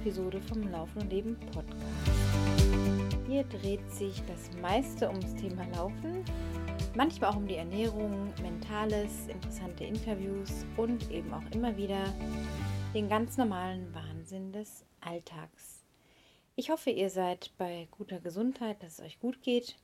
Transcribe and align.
Episode 0.00 0.40
vom 0.40 0.62
Laufen 0.70 1.02
und 1.02 1.10
Leben 1.10 1.38
Podcast. 1.52 1.76
Hier 3.28 3.44
dreht 3.44 3.86
sich 3.90 4.22
das 4.26 4.50
meiste 4.62 5.06
ums 5.06 5.34
Thema 5.34 5.66
Laufen, 5.74 6.24
manchmal 6.94 7.30
auch 7.30 7.36
um 7.36 7.46
die 7.46 7.56
Ernährung, 7.56 8.32
Mentales, 8.40 9.28
interessante 9.28 9.84
Interviews 9.84 10.64
und 10.78 11.10
eben 11.10 11.34
auch 11.34 11.44
immer 11.50 11.76
wieder 11.76 12.02
den 12.94 13.10
ganz 13.10 13.36
normalen 13.36 13.94
Wahnsinn 13.94 14.52
des 14.52 14.86
Alltags. 15.02 15.84
Ich 16.56 16.70
hoffe, 16.70 16.88
ihr 16.88 17.10
seid 17.10 17.50
bei 17.58 17.86
guter 17.90 18.20
Gesundheit, 18.20 18.82
dass 18.82 19.00
es 19.00 19.04
euch 19.04 19.20
gut 19.20 19.42
geht, 19.42 19.76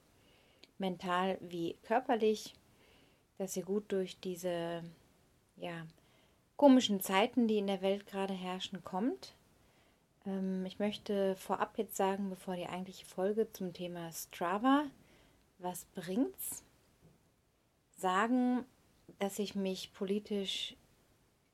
mental 0.78 1.36
wie 1.42 1.76
körperlich, 1.82 2.54
dass 3.36 3.54
ihr 3.54 3.64
gut 3.64 3.92
durch 3.92 4.18
diese 4.18 4.82
ja, 5.58 5.86
komischen 6.56 7.00
Zeiten, 7.00 7.48
die 7.48 7.58
in 7.58 7.66
der 7.66 7.82
Welt 7.82 8.06
gerade 8.06 8.32
herrschen, 8.32 8.82
kommt. 8.82 9.35
Ähm, 10.26 10.66
ich 10.66 10.78
möchte 10.78 11.36
vorab 11.36 11.78
jetzt 11.78 11.96
sagen, 11.96 12.28
bevor 12.28 12.56
die 12.56 12.66
eigentliche 12.66 13.06
Folge 13.06 13.50
zum 13.52 13.72
Thema 13.72 14.12
Strava, 14.12 14.84
was 15.58 15.86
bringt's, 15.94 16.62
sagen, 17.96 18.64
dass 19.18 19.38
ich 19.38 19.54
mich 19.54 19.92
politisch 19.94 20.76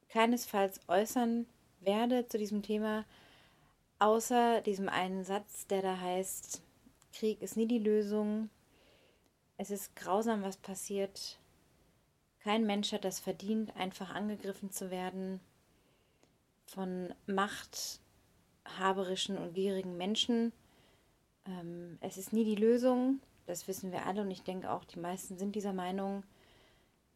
keinesfalls 0.08 0.80
äußern 0.88 1.46
werde 1.80 2.26
zu 2.26 2.38
diesem 2.38 2.62
Thema, 2.62 3.04
außer 3.98 4.60
diesem 4.62 4.88
einen 4.88 5.24
Satz, 5.24 5.66
der 5.68 5.82
da 5.82 6.00
heißt, 6.00 6.62
Krieg 7.12 7.40
ist 7.42 7.56
nie 7.56 7.66
die 7.66 7.78
Lösung, 7.78 8.50
es 9.58 9.70
ist 9.70 9.94
grausam, 9.94 10.42
was 10.42 10.56
passiert, 10.56 11.38
kein 12.40 12.66
Mensch 12.66 12.92
hat 12.92 13.04
das 13.04 13.20
verdient, 13.20 13.76
einfach 13.76 14.10
angegriffen 14.10 14.72
zu 14.72 14.90
werden 14.90 15.40
von 16.66 17.14
machthaberischen 18.64 19.38
und 19.38 19.54
gierigen 19.54 19.96
Menschen. 19.96 20.52
Ähm, 21.46 21.98
es 22.00 22.16
ist 22.16 22.32
nie 22.32 22.44
die 22.44 22.56
Lösung, 22.56 23.20
das 23.46 23.68
wissen 23.68 23.92
wir 23.92 24.06
alle 24.06 24.22
und 24.22 24.30
ich 24.30 24.42
denke 24.42 24.70
auch, 24.70 24.84
die 24.84 24.98
meisten 24.98 25.38
sind 25.38 25.56
dieser 25.56 25.72
Meinung. 25.72 26.22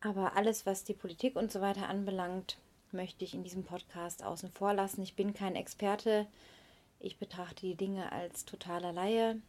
Aber 0.00 0.36
alles, 0.36 0.66
was 0.66 0.84
die 0.84 0.94
Politik 0.94 1.36
und 1.36 1.50
so 1.50 1.60
weiter 1.60 1.88
anbelangt, 1.88 2.58
möchte 2.92 3.24
ich 3.24 3.34
in 3.34 3.42
diesem 3.42 3.64
Podcast 3.64 4.22
außen 4.22 4.50
vor 4.50 4.74
lassen. 4.74 5.02
Ich 5.02 5.16
bin 5.16 5.34
kein 5.34 5.56
Experte. 5.56 6.26
Ich 6.98 7.18
betrachte 7.18 7.66
die 7.66 7.74
Dinge 7.74 8.12
als 8.12 8.44
totaler 8.44 8.92
Laie, 8.92 9.40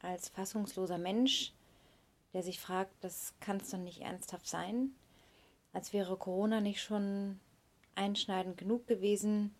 als 0.00 0.28
fassungsloser 0.28 0.98
Mensch, 0.98 1.52
der 2.32 2.42
sich 2.42 2.60
fragt, 2.60 2.92
das 3.00 3.34
kann 3.40 3.58
es 3.58 3.70
doch 3.70 3.78
nicht 3.78 4.00
ernsthaft 4.00 4.46
sein 4.46 4.94
als 5.74 5.92
wäre 5.92 6.16
Corona 6.16 6.60
nicht 6.60 6.80
schon 6.80 7.40
einschneidend 7.96 8.56
genug 8.56 8.86
gewesen, 8.86 9.54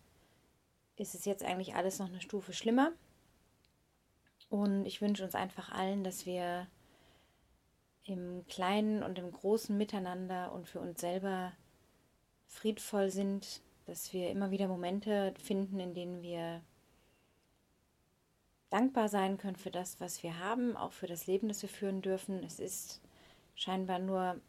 ist 0.97 1.15
es 1.15 1.25
jetzt 1.25 1.45
eigentlich 1.45 1.75
alles 1.75 1.99
noch 1.99 2.09
eine 2.09 2.21
Stufe 2.21 2.53
schlimmer. 2.53 2.93
Und 4.49 4.87
ich 4.87 5.01
wünsche 5.01 5.25
uns 5.25 5.35
einfach 5.35 5.73
allen, 5.73 6.05
dass 6.05 6.27
wir 6.27 6.67
im 8.05 8.45
kleinen 8.47 9.03
und 9.03 9.19
im 9.19 9.33
großen 9.33 9.77
Miteinander 9.77 10.53
und 10.53 10.69
für 10.69 10.81
uns 10.81 11.01
selber 11.01 11.53
friedvoll 12.47 13.11
sind, 13.11 13.63
dass 13.87 14.13
wir 14.13 14.31
immer 14.31 14.51
wieder 14.51 14.69
Momente 14.69 15.35
finden, 15.43 15.81
in 15.81 15.95
denen 15.95 16.23
wir 16.23 16.63
dankbar 18.71 19.09
sein 19.09 19.39
können 19.39 19.57
für 19.57 19.71
das, 19.71 20.01
was 20.01 20.23
wir 20.23 20.39
haben, 20.39 20.77
auch 20.77 20.93
für 20.93 21.07
das 21.07 21.27
Leben, 21.27 21.49
das 21.49 21.63
wir 21.63 21.69
führen 21.69 22.03
dürfen. 22.03 22.43
Es 22.45 22.61
ist 22.61 23.01
scheinbar 23.55 23.99
nur 23.99 24.41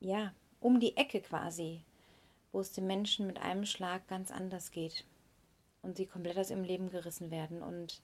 ja, 0.00 0.32
um 0.60 0.80
die 0.80 0.96
Ecke 0.96 1.20
quasi, 1.20 1.84
wo 2.52 2.60
es 2.60 2.72
den 2.72 2.86
Menschen 2.86 3.26
mit 3.26 3.40
einem 3.40 3.64
Schlag 3.64 4.06
ganz 4.08 4.30
anders 4.30 4.70
geht 4.70 5.04
und 5.82 5.96
sie 5.96 6.06
komplett 6.06 6.38
aus 6.38 6.50
ihrem 6.50 6.64
Leben 6.64 6.90
gerissen 6.90 7.30
werden. 7.30 7.62
Und 7.62 8.00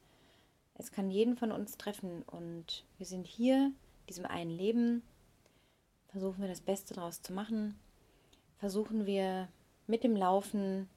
es 0.75 0.93
kann 0.93 1.11
jeden 1.11 1.37
von 1.37 1.53
uns 1.53 1.77
treffen. 1.77 2.23
Und 2.23 2.85
wir 2.99 3.07
sind 3.07 3.27
hier, 3.27 3.73
diesem 4.09 4.27
einen 4.27 4.51
Leben, 4.51 5.03
versuchen 6.09 6.41
wir 6.41 6.49
das 6.49 6.61
Beste 6.61 6.95
daraus 6.95 7.23
zu 7.23 7.33
machen, 7.33 7.79
versuchen 8.59 9.07
wir 9.07 9.49
mit 9.87 10.05
dem 10.05 10.17
Laufen 10.17 10.89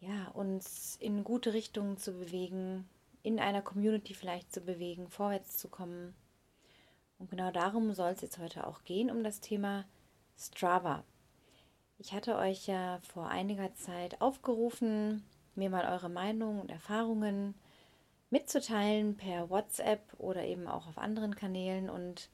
ja, 0.00 0.28
uns 0.28 0.96
in 1.00 1.24
gute 1.24 1.52
Richtungen 1.52 1.96
zu 1.96 2.12
bewegen, 2.12 2.88
in 3.22 3.38
einer 3.38 3.62
Community 3.62 4.14
vielleicht 4.14 4.52
zu 4.52 4.60
bewegen, 4.60 5.08
vorwärts 5.08 5.58
zu 5.58 5.68
kommen 5.68 6.14
und 7.20 7.30
genau 7.30 7.50
darum 7.50 7.92
soll 7.92 8.12
es 8.12 8.22
jetzt 8.22 8.38
heute 8.38 8.66
auch 8.66 8.82
gehen, 8.84 9.10
um 9.10 9.22
das 9.22 9.40
Thema 9.40 9.84
Strava. 10.38 11.04
Ich 12.02 12.14
hatte 12.14 12.38
euch 12.38 12.66
ja 12.66 12.98
vor 13.12 13.28
einiger 13.28 13.74
Zeit 13.74 14.22
aufgerufen, 14.22 15.22
mir 15.54 15.68
mal 15.68 15.84
eure 15.84 16.08
Meinung 16.08 16.58
und 16.58 16.70
Erfahrungen 16.70 17.54
mitzuteilen 18.30 19.18
per 19.18 19.50
WhatsApp 19.50 20.00
oder 20.16 20.42
eben 20.44 20.66
auch 20.66 20.86
auf 20.86 20.96
anderen 20.96 21.36
Kanälen. 21.36 21.90
Und 21.90 22.30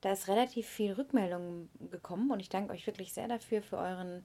da 0.00 0.12
ist 0.12 0.28
relativ 0.28 0.66
viel 0.66 0.92
Rückmeldung 0.92 1.68
gekommen 1.90 2.30
und 2.30 2.40
ich 2.40 2.48
danke 2.48 2.72
euch 2.72 2.86
wirklich 2.86 3.12
sehr 3.12 3.28
dafür, 3.28 3.60
für 3.60 3.76
euren 3.76 4.24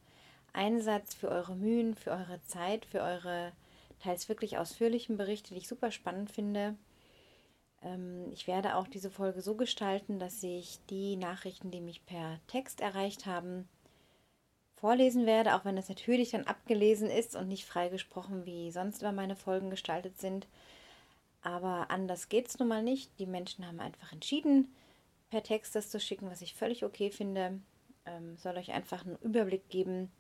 Einsatz, 0.54 1.14
für 1.16 1.28
eure 1.28 1.58
Mühen, 1.58 1.94
für 1.94 2.12
eure 2.12 2.42
Zeit, 2.46 2.86
für 2.86 3.02
eure 3.02 3.52
teils 4.00 4.30
wirklich 4.30 4.58
ausführlichen 4.58 5.18
Berichte, 5.18 5.54
die 5.54 5.60
ich 5.60 5.68
super 5.68 5.92
spannend 5.92 6.32
finde. 6.32 6.78
Ähm, 7.82 8.32
ich 8.32 8.48
werde 8.48 8.76
auch 8.78 8.88
diese 8.88 9.12
Folge 9.12 9.42
so 9.42 9.56
gestalten, 9.56 10.18
dass 10.18 10.42
ich 10.44 10.80
die 10.90 11.18
Nachrichten, 11.18 11.72
die 11.72 11.82
mich 11.82 12.06
per 12.06 12.40
Text 12.48 12.80
erreicht 12.80 13.26
haben, 13.26 13.68
vorlesen 14.80 15.26
werde, 15.26 15.56
auch 15.56 15.66
wenn 15.66 15.76
das 15.76 15.90
natürlich 15.90 16.32
dann 16.32 16.46
abgelesen 16.46 17.10
ist 17.10 17.36
und 17.36 17.48
nicht 17.48 17.66
freigesprochen, 17.66 18.46
wie 18.46 18.72
sonst 18.72 19.02
immer 19.02 19.12
meine 19.12 19.36
Folgen 19.36 19.70
gestaltet 19.70 20.20
sind. 20.20 20.48
Aber 21.42 21.90
anders 21.90 22.30
geht 22.30 22.48
es 22.48 22.60
nun 22.60 22.68
mal 22.68 22.84
nicht. 22.84 23.12
Die 23.20 23.26
Menschen 23.26 23.66
haben 23.66 23.80
einfach 23.80 24.14
entschieden, 24.14 24.74
per 25.30 25.44
Text 25.44 25.76
das 25.76 25.90
zu 25.90 26.00
schicken, 26.00 26.30
was 26.30 26.42
ich 26.42 26.54
völlig 26.54 26.84
okay 26.84 27.10
finde. 27.10 27.60
Ähm, 28.06 28.38
soll 28.38 28.56
euch 28.58 28.72
einfach 28.72 29.06
einen 29.06 29.18
Überblick 29.18 29.68
geben, 29.70 30.12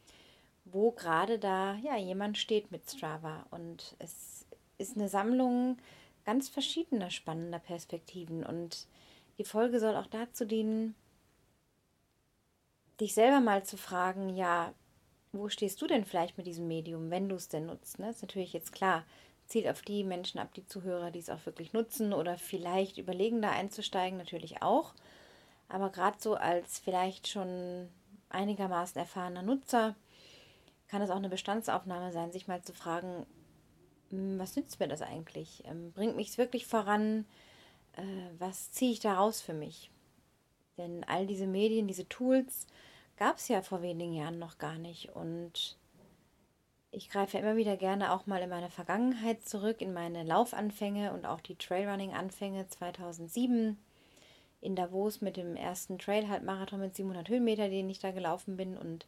wo 0.65 0.91
gerade 0.91 1.37
da 1.37 1.75
ja 1.75 1.95
jemand 1.97 2.37
steht 2.37 2.71
mit 2.71 2.89
Strava. 2.89 3.45
Und 3.51 3.95
es 3.99 4.45
ist 4.77 4.95
eine 4.95 5.09
Sammlung 5.09 5.77
ganz 6.25 6.49
verschiedener 6.49 7.09
spannender 7.09 7.59
Perspektiven. 7.59 8.43
Und 8.43 8.87
die 9.37 9.45
Folge 9.45 9.79
soll 9.79 9.95
auch 9.95 10.07
dazu 10.07 10.45
dienen, 10.45 10.95
dich 12.99 13.13
selber 13.13 13.39
mal 13.39 13.63
zu 13.63 13.77
fragen, 13.77 14.29
ja, 14.29 14.73
wo 15.31 15.49
stehst 15.49 15.81
du 15.81 15.87
denn 15.87 16.05
vielleicht 16.05 16.37
mit 16.37 16.47
diesem 16.47 16.67
Medium, 16.67 17.09
wenn 17.11 17.29
du 17.29 17.35
es 17.35 17.47
denn 17.47 17.65
nutzt? 17.65 17.99
Ne? 17.99 18.09
Ist 18.09 18.21
natürlich 18.21 18.53
jetzt 18.53 18.71
klar, 18.71 19.03
zielt 19.45 19.67
auf 19.67 19.81
die 19.81 20.03
Menschen 20.03 20.39
ab, 20.39 20.53
die 20.53 20.65
Zuhörer, 20.65 21.11
die 21.11 21.19
es 21.19 21.29
auch 21.29 21.45
wirklich 21.45 21.73
nutzen 21.73 22.13
oder 22.13 22.37
vielleicht 22.37 22.97
überlegen, 22.97 23.41
da 23.41 23.51
einzusteigen, 23.51 24.17
natürlich 24.17 24.61
auch. 24.61 24.93
Aber 25.69 25.89
gerade 25.89 26.17
so 26.19 26.35
als 26.35 26.79
vielleicht 26.79 27.27
schon 27.27 27.89
einigermaßen 28.29 28.99
erfahrener 28.99 29.41
Nutzer 29.41 29.95
kann 30.87 31.01
es 31.01 31.09
auch 31.09 31.17
eine 31.17 31.29
Bestandsaufnahme 31.29 32.11
sein, 32.11 32.31
sich 32.31 32.47
mal 32.47 32.61
zu 32.61 32.73
fragen, 32.73 33.25
hm, 34.09 34.39
was 34.39 34.55
nützt 34.55 34.79
mir 34.79 34.87
das 34.87 35.01
eigentlich? 35.01 35.63
Ähm, 35.65 35.91
bringt 35.91 36.15
mich 36.15 36.29
es 36.29 36.37
wirklich 36.37 36.65
voran? 36.65 37.25
Äh, 37.93 38.01
was 38.39 38.71
ziehe 38.71 38.91
ich 38.91 38.99
daraus 38.99 39.41
für 39.41 39.53
mich? 39.53 39.91
Denn 40.77 41.03
all 41.05 41.27
diese 41.27 41.47
Medien, 41.47 41.87
diese 41.87 42.07
Tools 42.07 42.67
gab 43.17 43.37
es 43.37 43.47
ja 43.47 43.61
vor 43.61 43.81
wenigen 43.81 44.13
Jahren 44.13 44.39
noch 44.39 44.57
gar 44.57 44.77
nicht. 44.77 45.15
Und 45.15 45.77
ich 46.91 47.09
greife 47.09 47.37
immer 47.37 47.57
wieder 47.57 47.77
gerne 47.77 48.13
auch 48.13 48.25
mal 48.25 48.41
in 48.41 48.49
meine 48.49 48.69
Vergangenheit 48.69 49.43
zurück, 49.43 49.81
in 49.81 49.93
meine 49.93 50.23
Laufanfänge 50.23 51.13
und 51.13 51.25
auch 51.25 51.41
die 51.41 51.55
Trailrunning-Anfänge 51.55 52.67
2007 52.67 53.77
in 54.61 54.75
Davos 54.75 55.21
mit 55.21 55.37
dem 55.37 55.55
ersten 55.55 55.99
Trail-Halbmarathon 55.99 56.79
mit 56.79 56.95
700 56.95 57.29
Höhenmeter, 57.29 57.69
den 57.69 57.89
ich 57.89 57.99
da 57.99 58.11
gelaufen 58.11 58.57
bin 58.57 58.77
und 58.77 59.05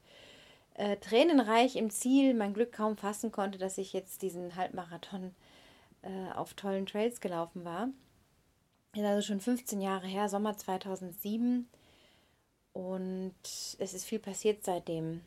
äh, 0.76 0.98
tränenreich 0.98 1.76
im 1.76 1.90
Ziel 1.90 2.34
mein 2.34 2.54
Glück 2.54 2.72
kaum 2.72 2.98
fassen 2.98 3.32
konnte, 3.32 3.58
dass 3.58 3.78
ich 3.78 3.94
jetzt 3.94 4.22
diesen 4.22 4.56
Halbmarathon 4.56 5.34
äh, 6.02 6.32
auf 6.36 6.54
tollen 6.54 6.86
Trails 6.86 7.20
gelaufen 7.22 7.66
war. 7.66 7.90
Ist 8.96 9.04
also 9.04 9.28
schon 9.28 9.40
15 9.40 9.82
Jahre 9.82 10.08
her, 10.08 10.30
Sommer 10.30 10.58
2007. 10.58 11.68
Und 12.74 13.34
es 13.44 13.94
ist 13.94 14.06
viel 14.06 14.20
passiert 14.20 14.64
seitdem. 14.64 15.22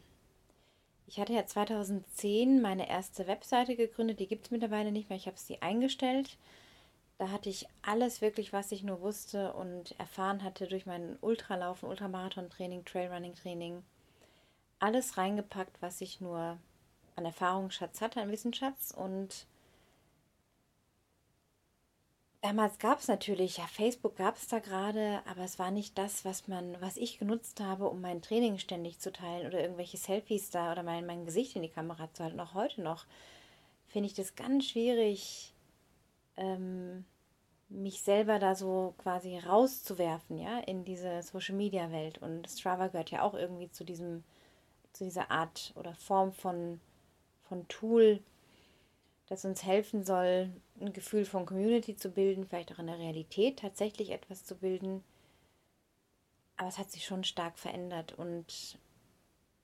Ich 1.06 1.20
hatte 1.20 1.32
ja 1.32 1.44
2010 1.44 2.62
meine 2.62 2.88
erste 2.88 3.26
Webseite 3.26 3.76
gegründet, 3.76 4.20
die 4.20 4.26
gibt 4.26 4.46
es 4.46 4.50
mittlerweile 4.50 4.92
nicht 4.92 5.10
mehr. 5.10 5.18
Ich 5.18 5.26
habe 5.26 5.38
sie 5.38 5.60
eingestellt. 5.60 6.38
Da 7.18 7.30
hatte 7.30 7.50
ich 7.50 7.68
alles 7.82 8.20
wirklich, 8.20 8.52
was 8.52 8.72
ich 8.72 8.82
nur 8.82 9.00
wusste 9.00 9.52
und 9.52 9.98
erfahren 9.98 10.42
hatte 10.42 10.66
durch 10.66 10.86
mein 10.86 11.18
Ultralaufen, 11.20 11.88
Ultramarathon-Training, 11.88 12.84
Trailrunning-Training 12.84 13.82
alles 14.80 15.16
reingepackt, 15.16 15.80
was 15.80 16.00
ich 16.00 16.20
nur 16.20 16.58
an 17.14 17.24
Erfahrungsschatz 17.24 18.00
hatte, 18.00 18.20
an 18.20 18.32
Wissensschatz 18.32 18.90
und 18.90 19.46
Damals 22.42 22.80
gab 22.80 22.98
es 22.98 23.06
natürlich, 23.06 23.58
ja, 23.58 23.66
Facebook 23.68 24.16
gab 24.16 24.36
es 24.36 24.48
da 24.48 24.58
gerade, 24.58 25.22
aber 25.26 25.42
es 25.44 25.60
war 25.60 25.70
nicht 25.70 25.96
das, 25.96 26.24
was 26.24 26.48
man, 26.48 26.76
was 26.80 26.96
ich 26.96 27.20
genutzt 27.20 27.60
habe, 27.60 27.88
um 27.88 28.00
mein 28.00 28.20
Training 28.20 28.58
ständig 28.58 28.98
zu 28.98 29.12
teilen 29.12 29.46
oder 29.46 29.60
irgendwelche 29.60 29.96
Selfies 29.96 30.50
da 30.50 30.72
oder 30.72 30.82
mein, 30.82 31.06
mein 31.06 31.24
Gesicht 31.24 31.54
in 31.54 31.62
die 31.62 31.68
Kamera 31.68 32.12
zu 32.12 32.24
halten. 32.24 32.40
Auch 32.40 32.54
heute 32.54 32.82
noch 32.82 33.06
finde 33.86 34.08
ich 34.08 34.14
das 34.14 34.34
ganz 34.34 34.66
schwierig, 34.66 35.54
ähm, 36.36 37.04
mich 37.68 38.02
selber 38.02 38.40
da 38.40 38.56
so 38.56 38.94
quasi 38.98 39.38
rauszuwerfen, 39.38 40.36
ja, 40.38 40.58
in 40.58 40.84
diese 40.84 41.22
Social 41.22 41.54
Media 41.54 41.92
Welt. 41.92 42.18
Und 42.18 42.48
Strava 42.50 42.88
gehört 42.88 43.12
ja 43.12 43.22
auch 43.22 43.34
irgendwie 43.34 43.70
zu 43.70 43.84
diesem, 43.84 44.24
zu 44.92 45.04
dieser 45.04 45.30
Art 45.30 45.72
oder 45.76 45.94
Form 45.94 46.32
von, 46.32 46.80
von 47.44 47.68
Tool, 47.68 48.20
das 49.32 49.46
uns 49.46 49.64
helfen 49.64 50.04
soll, 50.04 50.50
ein 50.78 50.92
Gefühl 50.92 51.24
von 51.24 51.46
Community 51.46 51.96
zu 51.96 52.10
bilden, 52.10 52.46
vielleicht 52.46 52.70
auch 52.70 52.78
in 52.78 52.88
der 52.88 52.98
Realität 52.98 53.60
tatsächlich 53.60 54.10
etwas 54.10 54.44
zu 54.44 54.56
bilden. 54.56 55.02
Aber 56.58 56.68
es 56.68 56.76
hat 56.76 56.90
sich 56.90 57.06
schon 57.06 57.24
stark 57.24 57.58
verändert 57.58 58.12
und 58.12 58.78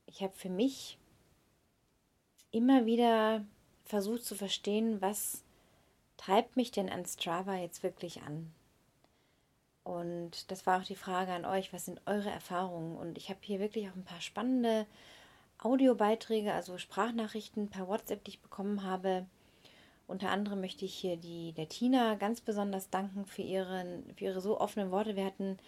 ich 0.07 0.23
habe 0.23 0.33
für 0.35 0.49
mich 0.49 0.97
immer 2.51 2.87
wieder 2.87 3.45
versucht 3.85 4.25
zu 4.25 4.35
verstehen, 4.35 5.03
was 5.03 5.45
treibt 6.17 6.57
mich 6.57 6.71
denn 6.71 6.89
an 6.89 7.05
Strava 7.05 7.57
jetzt 7.57 7.83
wirklich 7.83 8.23
an? 8.23 8.51
Und 9.85 10.51
das 10.51 10.67
war 10.67 10.81
auch 10.81 10.85
die 10.85 10.97
Frage 10.97 11.33
an 11.33 11.45
euch, 11.45 11.75
was 11.75 11.85
sind 11.85 12.01
eure 12.07 12.31
Erfahrungen? 12.31 12.97
Und 12.97 13.19
ich 13.19 13.29
habe 13.29 13.41
hier 13.43 13.61
wirklich 13.61 13.91
auch 13.91 13.97
ein 13.97 14.05
paar 14.05 14.23
spannende 14.23 14.87
Audiobeiträge, 15.59 16.55
also 16.55 16.79
Sprachnachrichten 16.79 17.69
per 17.69 17.87
WhatsApp, 17.87 18.25
die 18.25 18.31
ich 18.31 18.41
bekommen 18.41 18.83
habe, 18.83 19.27
unter 20.09 20.31
anderem 20.31 20.61
möchte 20.61 20.87
ich 20.87 20.95
hier 20.95 21.17
die, 21.17 21.53
der 21.53 21.69
Tina 21.69 22.15
ganz 22.15 22.41
besonders 22.41 22.91
danken 22.91 23.27
für, 23.27 23.43
ihren, 23.43 24.05
für 24.17 24.25
ihre 24.25 24.41
so 24.41 24.59
offenen 24.59 24.91
Worte. 24.91 25.15
Wir 25.15 25.27
hatten 25.27 25.59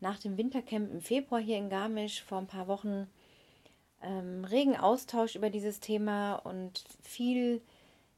nach 0.00 0.18
dem 0.18 0.36
Wintercamp 0.36 0.92
im 0.92 1.00
Februar 1.00 1.40
hier 1.40 1.56
in 1.56 1.70
Garmisch 1.70 2.22
vor 2.22 2.38
ein 2.38 2.48
paar 2.48 2.66
Wochen 2.66 3.06
ähm, 4.02 4.44
regen 4.44 4.76
Austausch 4.76 5.36
über 5.36 5.48
dieses 5.48 5.78
Thema 5.78 6.34
und 6.34 6.84
viel 7.02 7.62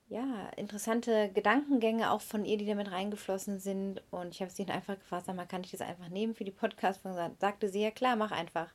ja, 0.08 0.48
interessante 0.56 1.30
Gedankengänge 1.34 2.10
auch 2.10 2.22
von 2.22 2.44
ihr, 2.44 2.56
die 2.56 2.66
damit 2.66 2.90
reingeflossen 2.90 3.58
sind. 3.58 4.02
Und 4.10 4.34
ich 4.34 4.40
habe 4.40 4.50
sie 4.50 4.64
dann 4.64 4.76
einfach 4.76 4.98
gefragt, 4.98 5.26
sag 5.26 5.36
mal, 5.36 5.46
kann 5.46 5.62
ich 5.62 5.72
das 5.72 5.82
einfach 5.82 6.08
nehmen 6.08 6.34
für 6.34 6.44
die 6.44 6.52
Podcast-Folge? 6.52 7.32
Sagte 7.38 7.68
sie, 7.68 7.82
ja 7.82 7.90
klar, 7.90 8.16
mach 8.16 8.30
einfach. 8.30 8.72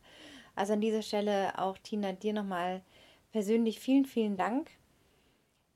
Also 0.56 0.74
an 0.74 0.82
dieser 0.82 1.02
Stelle 1.02 1.58
auch 1.58 1.78
Tina, 1.80 2.12
dir 2.12 2.34
nochmal 2.34 2.82
persönlich 3.32 3.80
vielen, 3.80 4.06
vielen 4.06 4.38
Dank 4.38 4.70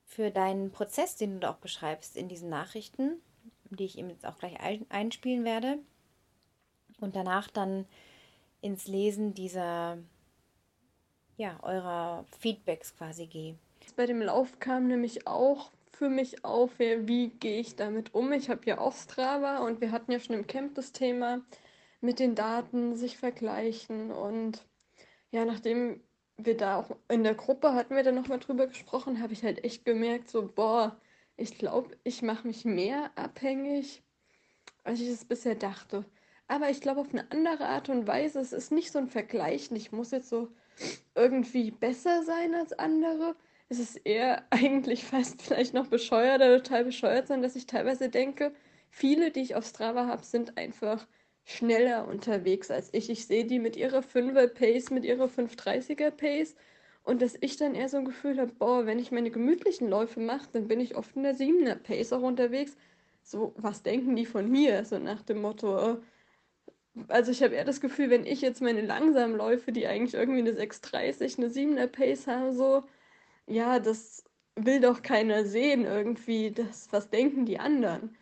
für 0.05 0.31
deinen 0.31 0.71
Prozess, 0.71 1.15
den 1.15 1.39
du 1.39 1.49
auch 1.49 1.57
beschreibst 1.57 2.15
in 2.15 2.27
diesen 2.27 2.49
Nachrichten, 2.49 3.21
die 3.69 3.85
ich 3.85 3.97
ihm 3.97 4.09
jetzt 4.09 4.25
auch 4.25 4.37
gleich 4.37 4.57
einspielen 4.89 5.43
werde. 5.43 5.79
Und 6.99 7.15
danach 7.15 7.49
dann 7.49 7.85
ins 8.61 8.87
Lesen 8.87 9.33
dieser, 9.33 9.97
ja, 11.37 11.59
eurer 11.63 12.25
Feedbacks 12.39 12.95
quasi 12.95 13.27
gehe. 13.27 13.57
Bei 13.95 14.05
dem 14.05 14.21
Lauf 14.21 14.59
kam 14.59 14.87
nämlich 14.87 15.27
auch 15.27 15.71
für 15.91 16.09
mich 16.09 16.43
auf, 16.43 16.79
wie 16.79 17.29
gehe 17.29 17.59
ich 17.59 17.75
damit 17.75 18.13
um. 18.13 18.33
Ich 18.33 18.49
habe 18.49 18.65
ja 18.65 18.79
auch 18.79 18.93
Strava 18.93 19.59
und 19.59 19.81
wir 19.81 19.91
hatten 19.91 20.11
ja 20.11 20.19
schon 20.19 20.35
im 20.35 20.47
Camp 20.47 20.75
das 20.75 20.91
Thema 20.91 21.41
mit 22.01 22.19
den 22.19 22.35
Daten 22.35 22.95
sich 22.95 23.17
vergleichen 23.17 24.11
und 24.11 24.65
ja, 25.31 25.45
nachdem 25.45 26.01
wir 26.37 26.57
da 26.57 26.77
auch 26.79 26.95
in 27.09 27.23
der 27.23 27.35
Gruppe 27.35 27.73
hatten 27.73 27.95
wir 27.95 28.03
da 28.03 28.11
nochmal 28.11 28.39
drüber 28.39 28.67
gesprochen, 28.67 29.21
habe 29.21 29.33
ich 29.33 29.43
halt 29.43 29.63
echt 29.63 29.85
gemerkt, 29.85 30.29
so, 30.29 30.47
boah, 30.47 30.99
ich 31.37 31.57
glaube, 31.57 31.97
ich 32.03 32.21
mache 32.21 32.47
mich 32.47 32.65
mehr 32.65 33.11
abhängig, 33.15 34.03
als 34.83 34.99
ich 35.01 35.09
es 35.09 35.25
bisher 35.25 35.55
dachte. 35.55 36.05
Aber 36.47 36.69
ich 36.69 36.81
glaube, 36.81 37.01
auf 37.01 37.11
eine 37.11 37.31
andere 37.31 37.67
Art 37.67 37.89
und 37.89 38.07
Weise, 38.07 38.39
es 38.39 38.53
ist 38.53 38.71
nicht 38.71 38.91
so 38.91 38.99
ein 38.99 39.07
Vergleichen. 39.07 39.75
Ich 39.75 39.91
muss 39.91 40.11
jetzt 40.11 40.29
so 40.29 40.49
irgendwie 41.15 41.71
besser 41.71 42.23
sein 42.23 42.53
als 42.53 42.73
andere. 42.73 43.35
Es 43.69 43.79
ist 43.79 43.97
eher 44.05 44.45
eigentlich 44.51 45.05
fast 45.05 45.41
vielleicht 45.41 45.73
noch 45.73 45.87
bescheuert 45.87 46.41
oder 46.41 46.61
total 46.61 46.85
bescheuert 46.85 47.27
sein, 47.27 47.41
dass 47.41 47.55
ich 47.55 47.65
teilweise 47.65 48.09
denke, 48.09 48.53
viele, 48.89 49.31
die 49.31 49.41
ich 49.41 49.55
auf 49.55 49.65
Strava 49.65 50.07
habe, 50.07 50.23
sind 50.23 50.57
einfach 50.57 51.07
schneller 51.45 52.07
unterwegs 52.07 52.71
als 52.71 52.89
ich. 52.93 53.09
Ich 53.09 53.25
sehe 53.27 53.45
die 53.45 53.59
mit 53.59 53.75
ihrer 53.77 54.01
5er 54.01 54.47
Pace, 54.47 54.89
mit 54.91 55.05
ihrer 55.05 55.25
530er 55.27 56.11
Pace 56.11 56.55
und 57.03 57.21
dass 57.21 57.37
ich 57.39 57.57
dann 57.57 57.75
eher 57.75 57.87
so 57.89 57.97
ein 57.97 58.05
Gefühl 58.05 58.39
habe, 58.39 58.51
boah, 58.53 58.85
wenn 58.85 58.99
ich 58.99 59.11
meine 59.11 59.31
gemütlichen 59.31 59.87
Läufe 59.89 60.19
mache, 60.19 60.49
dann 60.53 60.67
bin 60.67 60.79
ich 60.79 60.95
oft 60.97 61.15
in 61.15 61.23
der 61.23 61.35
7er 61.35 61.75
Pace 61.75 62.13
auch 62.13 62.21
unterwegs. 62.23 62.75
So, 63.23 63.53
was 63.57 63.83
denken 63.83 64.15
die 64.15 64.25
von 64.25 64.49
mir? 64.49 64.85
So 64.85 64.99
nach 64.99 65.21
dem 65.23 65.41
Motto, 65.41 65.77
äh, 65.93 65.97
also 67.09 67.31
ich 67.31 67.43
habe 67.43 67.55
eher 67.55 67.65
das 67.65 67.81
Gefühl, 67.81 68.09
wenn 68.09 68.25
ich 68.25 68.41
jetzt 68.41 68.61
meine 68.61 68.81
langsamen 68.81 69.35
Läufe, 69.37 69.71
die 69.71 69.87
eigentlich 69.87 70.13
irgendwie 70.15 70.39
eine 70.39 70.53
630, 70.53 71.37
eine 71.37 71.49
7er 71.49 71.87
Pace 71.87 72.27
haben, 72.27 72.53
so, 72.53 72.83
ja, 73.47 73.79
das 73.79 74.23
will 74.55 74.79
doch 74.81 75.01
keiner 75.01 75.45
sehen 75.45 75.85
irgendwie, 75.85 76.51
das, 76.51 76.87
was 76.91 77.09
denken 77.09 77.45
die 77.45 77.59
anderen? 77.59 78.15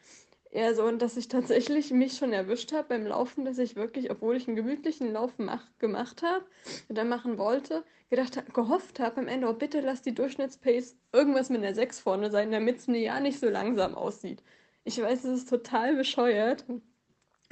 Eher 0.54 0.76
so, 0.76 0.84
und 0.84 1.02
dass 1.02 1.18
ich 1.18 1.28
tatsächlich 1.28 1.92
mich 1.92 2.16
schon 2.18 2.32
erwischt 2.32 2.74
habe 2.74 2.90
beim 2.90 3.06
Laufen, 3.08 3.44
dass 3.46 3.58
ich 3.58 3.76
wirklich, 3.76 4.12
obwohl 4.12 4.36
ich 4.38 4.48
einen 4.48 4.56
gemütlichen 4.56 5.12
Lauf 5.12 5.34
mach, 5.38 5.66
gemacht 5.80 6.22
habe 6.22 6.46
oder 6.90 7.04
machen 7.06 7.38
wollte, 7.38 7.84
gedacht, 8.10 8.54
gehofft 8.54 9.00
habe 9.00 9.22
am 9.22 9.28
Ende, 9.28 9.48
oh 9.48 9.54
bitte 9.54 9.82
lass 9.82 10.02
die 10.04 10.14
Durchschnittspace 10.14 10.96
irgendwas 11.12 11.50
mit 11.50 11.64
einer 11.64 11.74
6 11.74 12.00
vorne 12.00 12.30
sein, 12.32 12.52
damit 12.52 12.78
es 12.80 12.88
mir 12.88 13.00
ja 13.02 13.20
nicht 13.20 13.40
so 13.40 13.50
langsam 13.50 13.96
aussieht. 13.96 14.44
Ich 14.84 15.02
weiß, 15.02 15.24
es 15.24 15.40
ist 15.42 15.50
total 15.50 15.96
bescheuert, 15.96 16.66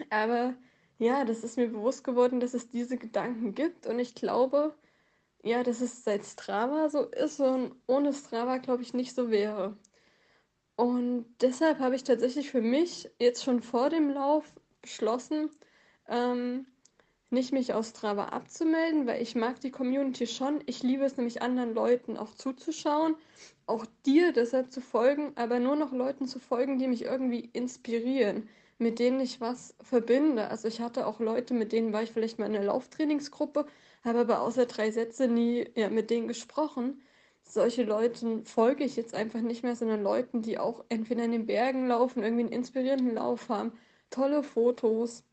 aber 0.10 0.56
ja, 1.00 1.26
das 1.26 1.44
ist 1.44 1.58
mir 1.58 1.70
bewusst 1.70 2.04
geworden, 2.04 2.40
dass 2.40 2.54
es 2.54 2.70
diese 2.70 2.98
Gedanken 2.98 3.56
gibt 3.56 3.88
und 3.88 4.00
ich 4.00 4.14
glaube, 4.16 4.76
ja, 5.44 5.64
dass 5.64 5.82
es 5.82 6.04
seit 6.04 6.26
Strava 6.26 6.90
so 6.90 7.06
ist 7.06 7.40
und 7.40 7.76
ohne 7.88 8.14
Strava, 8.14 8.58
glaube 8.60 8.84
ich, 8.84 8.94
nicht 8.94 9.16
so 9.16 9.32
wäre. 9.32 9.78
Und 10.82 11.28
deshalb 11.42 11.78
habe 11.78 11.96
ich 11.96 12.04
tatsächlich 12.04 12.50
für 12.50 12.64
mich 12.64 13.08
jetzt 13.20 13.44
schon 13.44 13.62
vor 13.62 13.92
dem 13.92 14.10
Lauf 14.10 14.52
beschlossen, 14.82 15.52
ähm, 16.08 16.66
nicht 17.30 17.54
mich 17.54 17.76
aus 17.76 17.90
Strava 17.90 18.30
abzumelden, 18.30 19.06
weil 19.06 19.22
ich 19.22 19.36
mag 19.36 19.60
die 19.60 19.70
Community 19.70 20.26
schon. 20.26 20.64
Ich 20.66 20.82
liebe 20.82 21.04
es 21.06 21.18
nämlich 21.18 21.44
anderen 21.44 21.76
Leuten 21.76 22.18
auch 22.18 22.34
zuzuschauen, 22.34 23.14
auch 23.68 23.86
dir 24.08 24.34
deshalb 24.34 24.72
zu 24.72 24.82
folgen, 24.82 25.34
aber 25.36 25.60
nur 25.60 25.76
noch 25.76 25.92
Leuten 25.92 26.28
zu 26.28 26.40
folgen, 26.40 26.80
die 26.80 26.88
mich 26.88 27.04
irgendwie 27.04 27.52
inspirieren, 27.54 28.50
mit 28.80 28.98
denen 28.98 29.20
ich 29.20 29.40
was 29.40 29.76
verbinde. 29.84 30.48
Also 30.48 30.68
ich 30.68 30.82
hatte 30.82 31.06
auch 31.06 31.20
Leute, 31.20 31.54
mit 31.54 31.74
denen 31.74 31.94
war 31.94 32.02
ich 32.02 32.12
vielleicht 32.12 32.40
mal 32.40 32.48
in 32.48 32.56
einer 32.56 32.66
Lauftrainingsgruppe, 32.66 33.68
habe 34.04 34.22
aber 34.22 34.42
außer 34.42 34.66
drei 34.66 34.90
Sätze 34.90 35.28
nie 35.28 35.70
ja, 35.76 35.92
mit 35.92 36.10
denen 36.10 36.28
gesprochen 36.28 37.04
solche 37.44 37.84
Leuten 37.84 38.46
folge 38.46 38.84
ich 38.84 38.96
jetzt 38.96 39.14
einfach 39.14 39.42
nicht 39.42 39.64
mehr, 39.64 39.76
sondern 39.76 40.04
Leuten, 40.04 40.42
die 40.42 40.58
auch 40.58 40.86
entweder 40.90 41.24
in 41.24 41.32
den 41.32 41.46
Bergen 41.46 41.88
laufen, 41.88 42.24
irgendwie 42.24 42.44
einen 42.44 42.54
inspirierenden 42.54 43.16
Lauf 43.16 43.50
haben, 43.50 43.74
tolle 44.10 44.44
Fotos, 44.44 45.24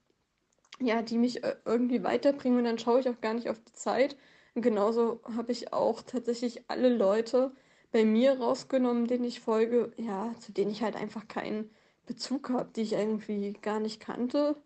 ja, 0.80 1.02
die 1.02 1.18
mich 1.18 1.44
äh, 1.44 1.56
irgendwie 1.64 2.02
weiterbringen 2.02 2.58
und 2.58 2.64
dann 2.64 2.78
schaue 2.78 3.00
ich 3.00 3.08
auch 3.08 3.20
gar 3.20 3.34
nicht 3.34 3.48
auf 3.48 3.58
die 3.58 3.72
Zeit. 3.72 4.16
Und 4.54 4.62
genauso 4.62 5.20
habe 5.36 5.52
ich 5.52 5.72
auch 5.72 6.02
tatsächlich 6.02 6.64
alle 6.68 6.88
Leute 6.88 7.52
bei 7.92 8.04
mir 8.04 8.38
rausgenommen, 8.38 9.06
denen 9.06 9.24
ich 9.24 9.40
folge, 9.40 9.92
ja, 9.96 10.34
zu 10.40 10.52
denen 10.52 10.70
ich 10.70 10.82
halt 10.82 10.96
einfach 10.96 11.28
keinen 11.28 11.70
Bezug 12.06 12.50
habe, 12.50 12.70
die 12.74 12.82
ich 12.82 12.92
irgendwie 12.92 13.52
gar 13.54 13.80
nicht 13.80 14.00
kannte. 14.00 14.56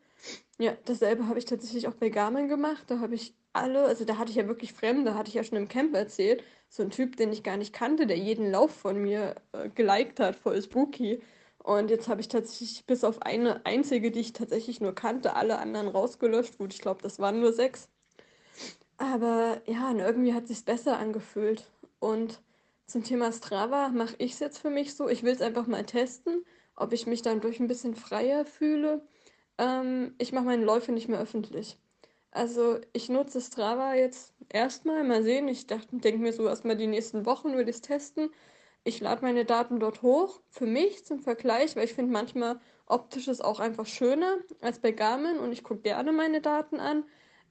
Ja, 0.58 0.76
dasselbe 0.84 1.26
habe 1.28 1.38
ich 1.38 1.44
tatsächlich 1.44 1.88
auch 1.88 1.94
bei 1.94 2.08
Garmin 2.08 2.49
gemacht. 2.49 2.84
Da 2.88 3.00
habe 3.00 3.14
ich 3.14 3.34
alle, 3.52 3.85
also 3.85 4.04
da 4.04 4.18
hatte 4.18 4.30
ich 4.30 4.37
ja 4.37 4.47
wirklich 4.49 4.73
Fremde, 4.73 5.14
hatte 5.14 5.28
ich 5.28 5.35
ja 5.35 5.44
schon 5.44 5.59
im 5.59 5.68
Camp 5.68 5.94
erzählt, 5.94 6.42
so 6.68 6.82
ein 6.82 6.90
Typ, 6.90 7.16
den 7.16 7.32
ich 7.32 7.42
gar 7.42 7.56
nicht 7.56 7.73
kannte, 7.75 8.06
der 8.06 8.16
jeden 8.18 8.50
Lauf 8.50 8.73
von 8.75 8.97
mir 9.00 9.37
äh, 9.52 9.68
geliked 9.68 10.21
hat, 10.21 10.37
voll 10.37 10.61
spooky. 10.62 11.23
Und 11.59 11.90
jetzt 11.90 12.09
habe 12.09 12.21
ich 12.21 12.28
tatsächlich 12.28 12.87
bis 12.87 13.04
auf 13.04 13.23
eine 13.23 13.64
einzige, 13.66 14.11
die 14.11 14.21
ich 14.21 14.32
tatsächlich 14.32 14.80
nur 14.80 14.94
kannte, 14.94 15.37
alle 15.37 15.59
anderen 15.59 15.88
rausgelöscht. 15.88 16.59
Gut, 16.59 16.75
ich 16.75 16.80
glaube, 16.80 17.02
das 17.02 17.18
waren 17.21 17.40
nur 17.40 17.52
sechs. 17.52 17.88
Aber 18.97 19.61
ja, 19.66 19.92
irgendwie 19.92 20.35
hat 20.35 20.47
sich 20.49 20.64
besser 20.64 20.99
angefühlt. 20.99 21.71
Und 21.99 22.40
zum 22.87 23.04
Thema 23.04 23.32
Strava 23.32 23.88
mache 23.90 24.14
ich 24.18 24.32
es 24.32 24.40
jetzt 24.40 24.59
für 24.59 24.71
mich 24.71 24.94
so. 24.94 25.09
Ich 25.09 25.23
will 25.23 25.32
es 25.32 25.42
einfach 25.42 25.66
mal 25.66 25.85
testen, 25.85 26.44
ob 26.76 26.92
ich 26.92 27.06
mich 27.06 27.23
dann 27.23 27.40
durch 27.40 27.61
ein 27.61 27.68
bisschen 27.68 27.94
freier 27.94 28.44
fühle. 28.44 29.06
Ähm, 29.59 30.14
ich 30.18 30.32
mache 30.32 30.44
meine 30.47 30.64
Läufe 30.64 30.92
nicht 30.92 31.09
mehr 31.09 31.21
öffentlich. 31.21 31.78
Also 32.32 32.80
ich 32.92 33.08
nutze 33.08 33.40
Strava 33.40 33.94
jetzt 33.94 34.34
erstmal, 34.48 35.04
mal 35.04 35.22
sehen. 35.22 35.48
Ich 35.48 35.66
denke 35.66 36.18
mir 36.18 36.32
so 36.32 36.46
erstmal 36.48 36.76
die 36.76 36.86
nächsten 36.86 37.26
Wochen 37.26 37.54
würde 37.54 37.70
ich 37.70 37.76
es 37.76 37.82
testen. 37.82 38.30
Ich 38.84 39.00
lade 39.00 39.22
meine 39.22 39.44
Daten 39.44 39.78
dort 39.80 40.02
hoch, 40.02 40.40
für 40.48 40.66
mich 40.66 41.04
zum 41.04 41.20
Vergleich, 41.20 41.76
weil 41.76 41.84
ich 41.84 41.94
finde 41.94 42.12
manchmal 42.12 42.58
optisch 42.86 43.28
ist 43.28 43.44
auch 43.44 43.60
einfach 43.60 43.86
schöner 43.86 44.38
als 44.60 44.80
bei 44.80 44.92
Garmin 44.92 45.38
und 45.38 45.52
ich 45.52 45.62
gucke 45.62 45.82
gerne 45.82 46.12
meine 46.12 46.40
Daten 46.40 46.80
an, 46.80 47.04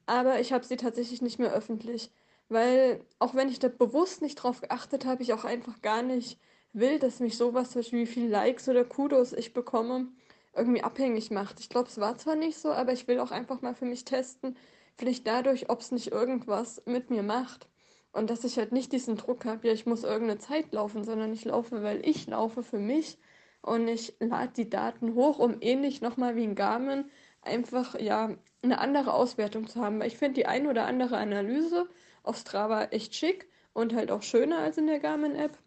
aber 0.06 0.40
ich 0.42 0.54
habe 0.54 0.66
sie 0.66 0.78
tatsächlich 0.78 1.22
nicht 1.22 1.40
mehr 1.40 1.54
öffentlich, 1.54 2.12
weil 2.50 3.06
auch 3.20 3.34
wenn 3.36 3.50
ich 3.50 3.60
da 3.60 3.70
bewusst 3.70 4.22
nicht 4.22 4.36
drauf 4.36 4.62
geachtet 4.62 5.06
habe, 5.06 5.24
ich 5.24 5.34
auch 5.34 5.46
einfach 5.46 5.82
gar 5.82 6.04
nicht 6.04 6.40
will, 6.74 7.00
dass 7.00 7.20
mich 7.22 7.38
sowas, 7.38 7.76
wie 7.76 8.06
viele 8.06 8.28
Likes 8.30 8.68
oder 8.70 8.84
Kudos 8.86 9.34
ich 9.34 9.54
bekomme, 9.54 10.08
irgendwie 10.56 10.84
abhängig 10.84 11.32
macht. 11.32 11.60
Ich 11.60 11.70
glaube, 11.70 11.88
es 11.88 12.00
war 12.00 12.18
zwar 12.18 12.36
nicht 12.36 12.58
so, 12.58 12.72
aber 12.72 12.94
ich 12.94 13.08
will 13.08 13.20
auch 13.20 13.32
einfach 13.32 13.62
mal 13.62 13.74
für 13.74 13.86
mich 13.86 14.06
testen, 14.06 14.58
vielleicht 14.98 15.26
dadurch, 15.28 15.70
ob 15.70 15.80
es 15.82 15.92
nicht 15.92 16.12
irgendwas 16.12 16.82
mit 16.86 17.10
mir 17.10 17.24
macht. 17.24 17.68
Und 18.14 18.30
dass 18.30 18.44
ich 18.44 18.58
halt 18.58 18.74
nicht 18.74 18.92
diesen 18.92 19.16
Druck 19.16 19.46
habe, 19.46 19.68
ja, 19.68 19.74
ich 19.74 19.86
muss 19.86 20.04
irgendeine 20.04 20.40
Zeit 20.40 20.74
laufen, 20.74 21.04
sondern 21.04 21.32
ich 21.32 21.46
laufe, 21.46 21.82
weil 21.82 22.06
ich 22.06 22.28
laufe 22.28 22.62
für 22.62 22.80
mich 22.80 23.18
und 23.62 23.88
ich 23.88 24.16
lade 24.20 24.52
die 24.56 24.70
Daten 24.70 25.16
hoch, 25.16 25.40
um 25.40 25.58
ähnlich 25.62 26.02
nochmal 26.02 26.36
wie 26.36 26.44
ein 26.44 26.56
Garmin 26.56 27.06
einfach 27.42 27.98
ja 28.00 28.36
eine 28.62 28.80
andere 28.80 29.14
Auswertung 29.14 29.68
zu 29.68 29.82
haben. 29.82 30.00
Weil 30.00 30.08
ich 30.08 30.18
finde 30.18 30.36
die 30.36 30.46
ein 30.46 30.68
oder 30.68 30.86
andere 30.86 31.18
Analyse 31.18 31.88
auf 32.24 32.38
Strava 32.38 32.86
echt 32.86 33.16
schick 33.16 33.50
und 33.74 33.94
halt 33.96 34.12
auch 34.12 34.24
schöner 34.24 34.60
als 34.60 34.78
in 34.78 34.88
der 34.88 35.00
Garmin-App. 35.00 35.58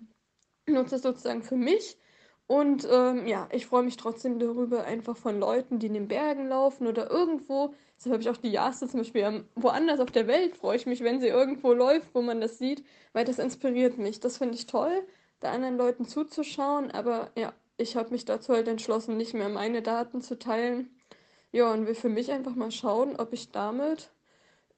Nutze 0.66 0.96
es 0.96 1.02
sozusagen 1.02 1.42
für 1.42 1.56
mich. 1.56 1.96
Und 2.46 2.86
ähm, 2.90 3.26
ja, 3.26 3.48
ich 3.52 3.66
freue 3.66 3.82
mich 3.82 3.96
trotzdem 3.96 4.38
darüber, 4.38 4.84
einfach 4.84 5.16
von 5.16 5.40
Leuten, 5.40 5.78
die 5.78 5.86
in 5.86 5.94
den 5.94 6.08
Bergen 6.08 6.48
laufen 6.48 6.86
oder 6.86 7.10
irgendwo. 7.10 7.74
Deshalb 7.96 8.14
habe 8.14 8.22
ich 8.22 8.28
auch 8.28 8.36
die 8.36 8.50
Jaste 8.50 8.86
zum 8.86 9.00
Beispiel 9.00 9.44
woanders 9.54 10.00
auf 10.00 10.10
der 10.10 10.26
Welt, 10.26 10.56
freue 10.56 10.76
ich 10.76 10.84
mich, 10.86 11.02
wenn 11.02 11.20
sie 11.20 11.28
irgendwo 11.28 11.72
läuft, 11.72 12.14
wo 12.14 12.20
man 12.20 12.40
das 12.40 12.58
sieht, 12.58 12.84
weil 13.14 13.24
das 13.24 13.38
inspiriert 13.38 13.96
mich. 13.96 14.20
Das 14.20 14.36
finde 14.38 14.54
ich 14.56 14.66
toll, 14.66 15.06
da 15.40 15.52
anderen 15.52 15.78
Leuten 15.78 16.06
zuzuschauen. 16.06 16.90
Aber 16.90 17.30
ja, 17.36 17.54
ich 17.78 17.96
habe 17.96 18.10
mich 18.10 18.26
dazu 18.26 18.52
halt 18.52 18.68
entschlossen, 18.68 19.16
nicht 19.16 19.34
mehr 19.34 19.48
meine 19.48 19.80
Daten 19.82 20.20
zu 20.20 20.38
teilen. 20.38 20.90
Ja, 21.52 21.72
und 21.72 21.86
will 21.86 21.94
für 21.94 22.08
mich 22.08 22.30
einfach 22.32 22.54
mal 22.56 22.70
schauen, 22.72 23.16
ob 23.16 23.32
ich 23.32 23.52
damit 23.52 24.10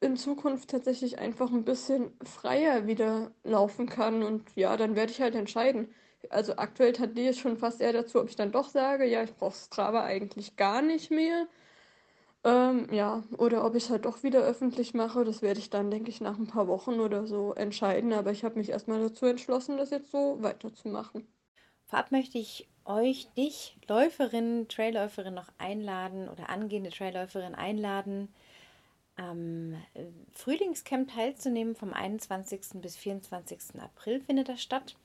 in 0.01 0.17
Zukunft 0.17 0.71
tatsächlich 0.71 1.19
einfach 1.19 1.51
ein 1.51 1.65
bisschen 1.65 2.13
freier 2.23 2.87
wieder 2.87 3.33
laufen 3.45 3.89
kann. 3.89 4.23
Und 4.23 4.45
ja, 4.55 4.77
dann 4.77 4.95
werde 4.97 5.13
ich 5.13 5.21
halt 5.21 5.35
entscheiden. 5.35 5.89
Also 6.31 6.57
aktuell 6.57 6.93
tendiere 6.93 7.31
ich 7.31 7.41
schon 7.41 7.57
fast 7.57 7.81
eher 7.81 7.93
dazu, 7.93 8.21
ob 8.21 8.29
ich 8.29 8.37
dann 8.37 8.53
doch 8.53 8.69
sage, 8.69 9.07
ja, 9.07 9.23
ich 9.23 9.35
brauche 9.35 9.55
Strava 9.57 10.05
eigentlich 10.05 10.57
gar 10.57 10.83
nicht 10.83 11.11
mehr. 11.11 11.47
Ähm, 12.45 12.89
ja, 12.93 13.25
oder 13.39 13.65
ob 13.65 13.75
ich 13.75 13.85
es 13.85 13.91
halt 13.91 14.05
doch 14.05 14.23
wieder 14.23 14.41
öffentlich 14.41 14.95
mache, 14.95 15.25
das 15.25 15.43
werde 15.43 15.59
ich 15.59 15.71
dann, 15.71 15.91
denke 15.91 16.11
ich, 16.11 16.21
nach 16.21 16.39
ein 16.39 16.47
paar 16.47 16.69
Wochen 16.69 17.01
oder 17.01 17.27
so 17.27 17.55
entscheiden. 17.55 18.13
Aber 18.13 18.31
ich 18.31 18.45
habe 18.45 18.59
mich 18.59 18.71
erstmal 18.71 19.01
dazu 19.01 19.27
entschlossen, 19.27 19.77
das 19.79 19.91
jetzt 19.91 20.11
so 20.11 20.43
weiterzumachen. 20.43 21.27
Vorab 21.87 22.13
möchte 22.13 22.39
ich 22.39 22.69
euch, 22.85 23.29
dich, 23.37 23.77
Läuferin, 23.89 24.69
Trailläuferin 24.69 25.35
noch 25.35 25.49
einladen 25.59 26.29
oder 26.29 26.49
angehende 26.49 26.91
Trailläuferin 26.91 27.55
einladen, 27.55 28.29
am 29.17 29.75
Frühlingscamp 30.33 31.13
teilzunehmen. 31.13 31.75
Vom 31.75 31.93
21. 31.93 32.81
bis 32.81 32.97
24. 32.97 33.81
April 33.81 34.21
findet 34.21 34.49
das 34.49 34.63
statt. 34.63 34.97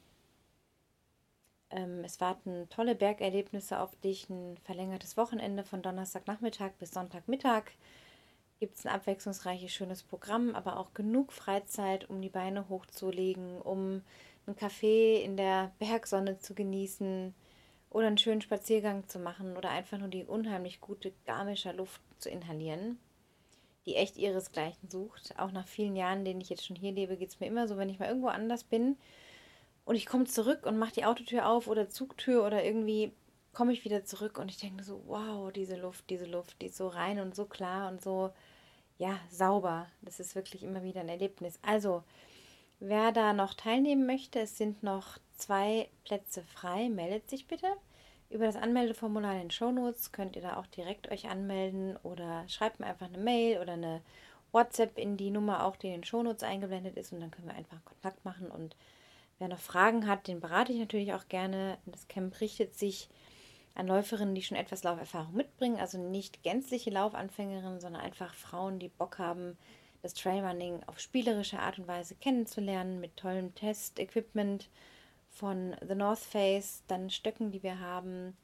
Ähm, 1.71 2.03
es 2.03 2.19
warten 2.19 2.67
tolle 2.69 2.95
Bergerlebnisse 2.95 3.79
auf 3.79 3.95
dich, 3.97 4.29
ein 4.29 4.57
verlängertes 4.65 5.17
Wochenende 5.17 5.63
von 5.63 5.81
Donnerstagnachmittag 5.81 6.71
bis 6.79 6.91
Sonntagmittag. 6.91 7.63
Gibt 8.59 8.77
es 8.77 8.85
ein 8.85 8.93
abwechslungsreiches, 8.93 9.71
schönes 9.71 10.03
Programm, 10.03 10.53
aber 10.53 10.77
auch 10.77 10.93
genug 10.93 11.31
Freizeit, 11.31 12.09
um 12.09 12.21
die 12.21 12.29
Beine 12.29 12.69
hochzulegen, 12.69 13.61
um 13.61 14.03
einen 14.45 14.55
Kaffee 14.55 15.23
in 15.23 15.37
der 15.37 15.71
Bergsonne 15.79 16.37
zu 16.39 16.53
genießen 16.53 17.33
oder 17.89 18.07
einen 18.07 18.17
schönen 18.17 18.41
Spaziergang 18.41 19.07
zu 19.07 19.19
machen 19.19 19.57
oder 19.57 19.69
einfach 19.69 19.97
nur 19.97 20.09
die 20.09 20.25
unheimlich 20.25 20.81
gute 20.81 21.13
garmischer 21.25 21.73
Luft 21.73 22.01
zu 22.19 22.29
inhalieren, 22.29 22.99
die 23.85 23.95
echt 23.95 24.17
ihresgleichen 24.17 24.89
sucht. 24.89 25.33
Auch 25.37 25.51
nach 25.51 25.67
vielen 25.67 25.95
Jahren, 25.95 26.25
denen 26.25 26.41
ich 26.41 26.49
jetzt 26.49 26.65
schon 26.65 26.75
hier 26.75 26.91
lebe, 26.91 27.17
geht 27.17 27.29
es 27.29 27.39
mir 27.39 27.47
immer 27.47 27.67
so, 27.67 27.77
wenn 27.77 27.89
ich 27.89 27.99
mal 27.99 28.09
irgendwo 28.09 28.27
anders 28.27 28.63
bin 28.63 28.97
und 29.85 29.95
ich 29.95 30.05
komme 30.05 30.25
zurück 30.25 30.65
und 30.65 30.77
mache 30.77 30.93
die 30.93 31.05
Autotür 31.05 31.47
auf 31.47 31.67
oder 31.67 31.89
Zugtür 31.89 32.45
oder 32.45 32.63
irgendwie 32.63 33.13
komme 33.53 33.73
ich 33.73 33.83
wieder 33.83 34.05
zurück 34.05 34.37
und 34.37 34.49
ich 34.49 34.57
denke 34.57 34.83
so, 34.83 35.03
wow, 35.07 35.51
diese 35.51 35.75
Luft, 35.75 36.09
diese 36.09 36.25
Luft, 36.25 36.61
die 36.61 36.67
ist 36.67 36.77
so 36.77 36.87
rein 36.87 37.19
und 37.19 37.35
so 37.35 37.45
klar 37.45 37.91
und 37.91 38.01
so, 38.01 38.31
ja, 38.97 39.19
sauber. 39.29 39.87
Das 40.01 40.19
ist 40.19 40.35
wirklich 40.35 40.63
immer 40.63 40.83
wieder 40.83 41.01
ein 41.01 41.09
Erlebnis. 41.09 41.59
Also, 41.61 42.03
wer 42.79 43.11
da 43.11 43.33
noch 43.33 43.53
teilnehmen 43.53 44.05
möchte, 44.05 44.39
es 44.39 44.57
sind 44.57 44.83
noch 44.83 45.17
zwei 45.35 45.89
Plätze 46.05 46.43
frei, 46.43 46.89
meldet 46.89 47.29
sich 47.29 47.47
bitte. 47.47 47.67
Über 48.29 48.45
das 48.45 48.55
Anmeldeformular 48.55 49.33
in 49.33 49.39
den 49.39 49.51
Shownotes 49.51 50.13
könnt 50.13 50.37
ihr 50.37 50.41
da 50.41 50.57
auch 50.57 50.67
direkt 50.67 51.11
euch 51.11 51.27
anmelden 51.27 51.97
oder 51.97 52.47
schreibt 52.47 52.79
mir 52.79 52.85
einfach 52.85 53.07
eine 53.07 53.17
Mail 53.17 53.59
oder 53.59 53.73
eine 53.73 54.01
WhatsApp 54.53 54.97
in 54.97 55.17
die 55.17 55.31
Nummer 55.31 55.65
auch, 55.65 55.75
die 55.75 55.87
in 55.87 55.93
den 55.93 56.03
Shownotes 56.03 56.43
eingeblendet 56.43 56.95
ist 56.95 57.11
und 57.11 57.19
dann 57.19 57.31
können 57.31 57.47
wir 57.47 57.55
einfach 57.55 57.83
Kontakt 57.83 58.23
machen 58.23 58.49
und 58.49 58.75
Wer 59.41 59.47
noch 59.47 59.59
Fragen 59.59 60.05
hat, 60.05 60.27
den 60.27 60.39
berate 60.39 60.71
ich 60.71 60.77
natürlich 60.77 61.13
auch 61.13 61.27
gerne. 61.27 61.79
Das 61.87 62.07
Camp 62.07 62.39
richtet 62.41 62.75
sich 62.75 63.09
an 63.73 63.87
Läuferinnen, 63.87 64.35
die 64.35 64.43
schon 64.43 64.55
etwas 64.55 64.83
Lauferfahrung 64.83 65.33
mitbringen, 65.33 65.79
also 65.79 65.97
nicht 65.97 66.43
gänzliche 66.43 66.91
Laufanfängerinnen, 66.91 67.79
sondern 67.79 68.03
einfach 68.03 68.35
Frauen, 68.35 68.77
die 68.77 68.89
Bock 68.89 69.17
haben, 69.17 69.57
das 70.03 70.13
Trailrunning 70.13 70.83
auf 70.85 70.99
spielerische 70.99 71.57
Art 71.57 71.79
und 71.79 71.87
Weise 71.87 72.13
kennenzulernen, 72.13 72.99
mit 72.99 73.17
tollem 73.17 73.55
Test-Equipment 73.55 74.69
von 75.31 75.75
The 75.87 75.95
North 75.95 76.19
Face, 76.19 76.83
dann 76.85 77.09
Stöcken, 77.09 77.49
die 77.49 77.63
wir 77.63 77.79
haben, 77.79 78.37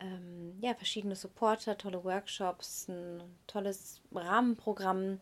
ähm, 0.00 0.58
ja, 0.60 0.74
verschiedene 0.74 1.14
Supporter, 1.14 1.78
tolle 1.78 2.02
Workshops, 2.02 2.88
ein 2.88 3.22
tolles 3.46 4.00
Rahmenprogramm 4.12 5.20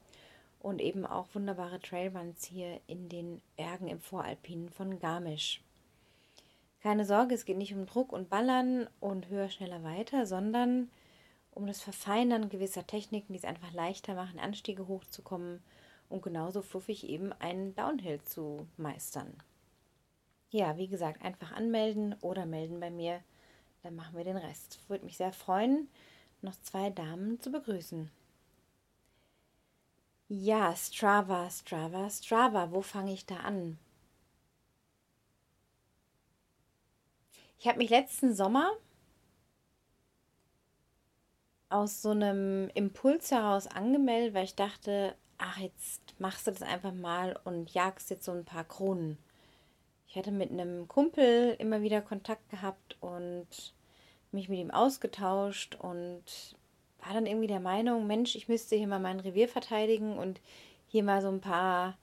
und 0.67 0.81
eben 0.81 1.07
auch 1.07 1.29
wunderbare 1.33 1.79
Trailruns 1.79 2.45
hier 2.45 2.81
in 2.89 3.09
den 3.09 3.41
Bergen 3.57 3.87
im 3.87 4.01
Voralpinen 4.01 4.69
von 4.69 4.99
Garmisch. 4.99 5.63
Keine 6.83 7.05
Sorge, 7.05 7.37
es 7.37 7.45
geht 7.45 7.57
nicht 7.57 7.73
um 7.73 7.87
Druck 7.87 8.13
und 8.13 8.31
Ballern 8.31 8.89
und 8.99 9.29
höher, 9.29 9.49
schneller, 9.49 9.85
weiter, 9.85 10.27
sondern 10.27 10.91
um 11.53 11.69
das 11.69 11.81
Verfeinern 11.81 12.49
gewisser 12.49 12.85
Techniken, 12.85 13.33
die 13.33 13.39
es 13.39 13.45
einfach 13.45 13.73
leichter 13.73 14.15
machen, 14.17 14.41
Anstiege 14.41 14.89
hochzukommen 14.89 15.63
und 16.09 16.23
genauso 16.23 16.63
fluffig 16.63 17.09
eben 17.09 17.33
einen 17.35 17.77
Downhill 17.77 18.21
zu 18.23 18.67
meistern. 18.77 19.35
Ja, 20.51 20.77
wie 20.79 20.89
gesagt, 20.89 21.23
einfach 21.23 21.53
anmelden 21.53 22.17
oder 22.23 22.45
melden 22.45 22.81
bei 22.81 22.91
mir, 22.91 23.21
dann 23.85 23.95
machen 23.95 24.17
wir 24.17 24.25
den 24.25 24.37
Rest. 24.37 24.81
Würde 24.89 25.05
mich 25.05 25.17
sehr 25.17 25.33
freuen, 25.33 25.89
noch 26.43 26.61
zwei 26.63 26.91
Damen 26.91 27.39
zu 27.41 27.53
begrüßen. 27.53 28.11
Ja, 30.29 30.75
Strava, 30.77 31.49
Strava, 31.51 32.11
Strava. 32.11 32.71
Wo 32.73 32.81
fange 32.83 33.13
ich 33.13 33.27
da 33.27 33.37
an? 33.39 33.79
Ich 37.59 37.67
habe 37.69 37.79
mich 37.79 37.91
letzten 37.91 38.35
Sommer 38.35 38.73
aus 41.69 42.03
so 42.03 42.11
einem 42.11 42.69
Impuls 42.75 43.31
heraus 43.31 43.67
angemeldet, 43.67 44.35
weil 44.35 44.45
ich 44.45 44.55
dachte, 44.55 45.15
ach, 45.39 45.59
jetzt 45.59 46.01
machst 46.19 46.47
du 46.47 46.51
das 46.53 46.63
einfach 46.63 46.93
mal 46.93 47.39
und 47.45 47.73
jagst 47.75 48.11
jetzt 48.11 48.25
so 48.25 48.33
ein 48.33 48.45
paar 48.45 48.65
Kronen. 48.65 49.19
Ich 50.09 50.17
hatte 50.17 50.33
mit 50.33 50.51
einem 50.51 50.89
Kumpel 50.89 51.55
immer 51.59 51.83
wieder 51.83 52.01
Kontakt 52.03 52.49
gehabt 52.51 52.97
und 53.01 53.75
mich 54.33 54.49
mit 54.49 54.59
ihm 54.59 54.71
ausgetauscht 54.71 55.77
und 55.77 56.57
war 57.07 57.15
dann 57.15 57.27
irgendwie 57.27 57.47
der 57.47 57.61
Meinung, 57.61 58.07
Mensch, 58.07 58.35
ich 58.35 58.49
müsste 58.49 58.75
hier 58.75 58.89
mal 58.89 58.99
mein 58.99 59.21
Revier 59.21 59.49
verteidigen 59.49 60.19
und 60.19 60.41
hier 60.89 61.05
mal 61.05 61.23
so 61.23 61.29
ein 61.29 61.41
paar 61.41 61.97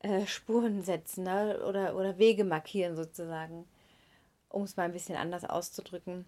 äh, 0.00 0.26
Spuren 0.26 0.82
setzen 0.82 1.24
ne? 1.24 1.64
oder, 1.66 1.96
oder 1.96 2.18
Wege 2.18 2.44
markieren 2.44 2.96
sozusagen, 2.96 3.64
um 4.50 4.62
es 4.64 4.76
mal 4.76 4.84
ein 4.84 4.92
bisschen 4.92 5.16
anders 5.16 5.44
auszudrücken. 5.44 6.26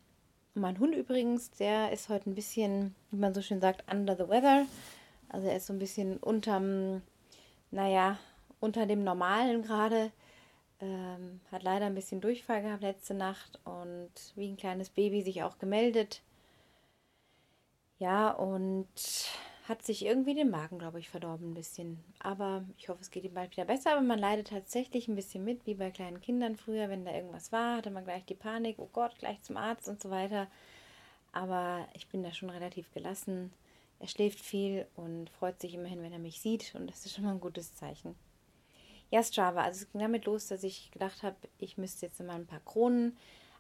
Und 0.55 0.62
mein 0.62 0.79
Hund 0.79 0.95
übrigens, 0.95 1.50
der 1.50 1.93
ist 1.93 2.09
heute 2.09 2.31
ein 2.31 2.35
bisschen, 2.35 2.95
wie 3.11 3.19
man 3.19 3.35
so 3.35 3.43
schön 3.43 3.61
sagt, 3.61 3.85
under 3.93 4.17
the 4.17 4.29
weather. 4.29 4.65
Also 5.29 5.47
er 5.47 5.57
ist 5.57 5.67
so 5.67 5.75
ein 5.75 5.79
bisschen 5.79 6.17
unterm, 6.17 7.03
naja, 7.71 8.19
unter 8.59 8.87
dem 8.87 9.05
Normalen 9.05 9.62
gerade. 9.62 10.11
Ähm, 10.81 11.41
hat 11.53 11.62
leider 11.62 11.87
ein 11.87 11.95
bisschen 11.95 12.21
Durchfall 12.23 12.62
gehabt 12.62 12.83
letzte 12.83 13.12
Nacht 13.12 13.59
und 13.65 14.11
wie 14.37 14.49
ein 14.49 14.57
kleines 14.57 14.88
Baby 14.88 15.23
sich 15.23 15.43
auch 15.43 15.59
gemeldet. 15.59 16.23
Ja, 17.99 18.31
und 18.31 18.88
hat 19.69 19.83
sich 19.83 20.05
irgendwie 20.05 20.35
den 20.35 20.50
Magen, 20.50 20.78
glaube 20.78 20.99
ich, 20.99 21.11
verdorben 21.11 21.50
ein 21.50 21.55
bisschen. 21.55 22.02
Aber 22.21 22.64
ich 22.78 22.88
hoffe, 22.88 23.02
es 23.02 23.11
geht 23.11 23.25
ihm 23.25 23.35
bald 23.35 23.50
wieder 23.50 23.67
besser. 23.67 23.93
Aber 23.93 24.00
man 24.00 24.19
leidet 24.19 24.49
tatsächlich 24.49 25.09
ein 25.09 25.17
bisschen 25.17 25.45
mit, 25.45 25.67
wie 25.67 25.75
bei 25.75 25.90
kleinen 25.90 26.21
Kindern 26.21 26.57
früher. 26.57 26.88
Wenn 26.88 27.05
da 27.05 27.12
irgendwas 27.12 27.52
war, 27.52 27.76
hatte 27.76 27.90
man 27.90 28.05
gleich 28.05 28.25
die 28.25 28.35
Panik, 28.35 28.76
oh 28.78 28.88
Gott, 28.93 29.19
gleich 29.19 29.43
zum 29.43 29.57
Arzt 29.57 29.88
und 29.88 30.00
so 30.00 30.11
weiter. 30.11 30.47
Aber 31.33 31.87
ich 31.93 32.09
bin 32.09 32.23
da 32.23 32.33
schon 32.33 32.50
relativ 32.50 32.90
gelassen. 32.95 33.52
Er 34.00 34.09
schläft 34.09 34.40
viel 34.40 34.87
und 34.97 35.28
freut 35.28 35.61
sich 35.61 35.75
immerhin, 35.75 36.02
wenn 36.02 36.12
er 36.12 36.19
mich 36.19 36.40
sieht. 36.40 36.75
Und 36.75 36.88
das 36.88 37.05
ist 37.05 37.14
schon 37.14 37.25
mal 37.25 37.33
ein 37.33 37.40
gutes 37.40 37.75
Zeichen. 37.75 38.14
Ja, 39.11 39.23
Strava. 39.23 39.62
Also 39.62 39.83
es 39.83 39.93
ging 39.93 40.00
damit 40.00 40.25
los, 40.25 40.47
dass 40.47 40.62
ich 40.62 40.90
gedacht 40.93 41.23
habe, 41.23 41.37
ich 41.59 41.76
müsste 41.76 42.07
jetzt 42.07 42.21
mal 42.21 42.37
ein 42.37 42.47
paar 42.47 42.61
Kronen 42.61 43.17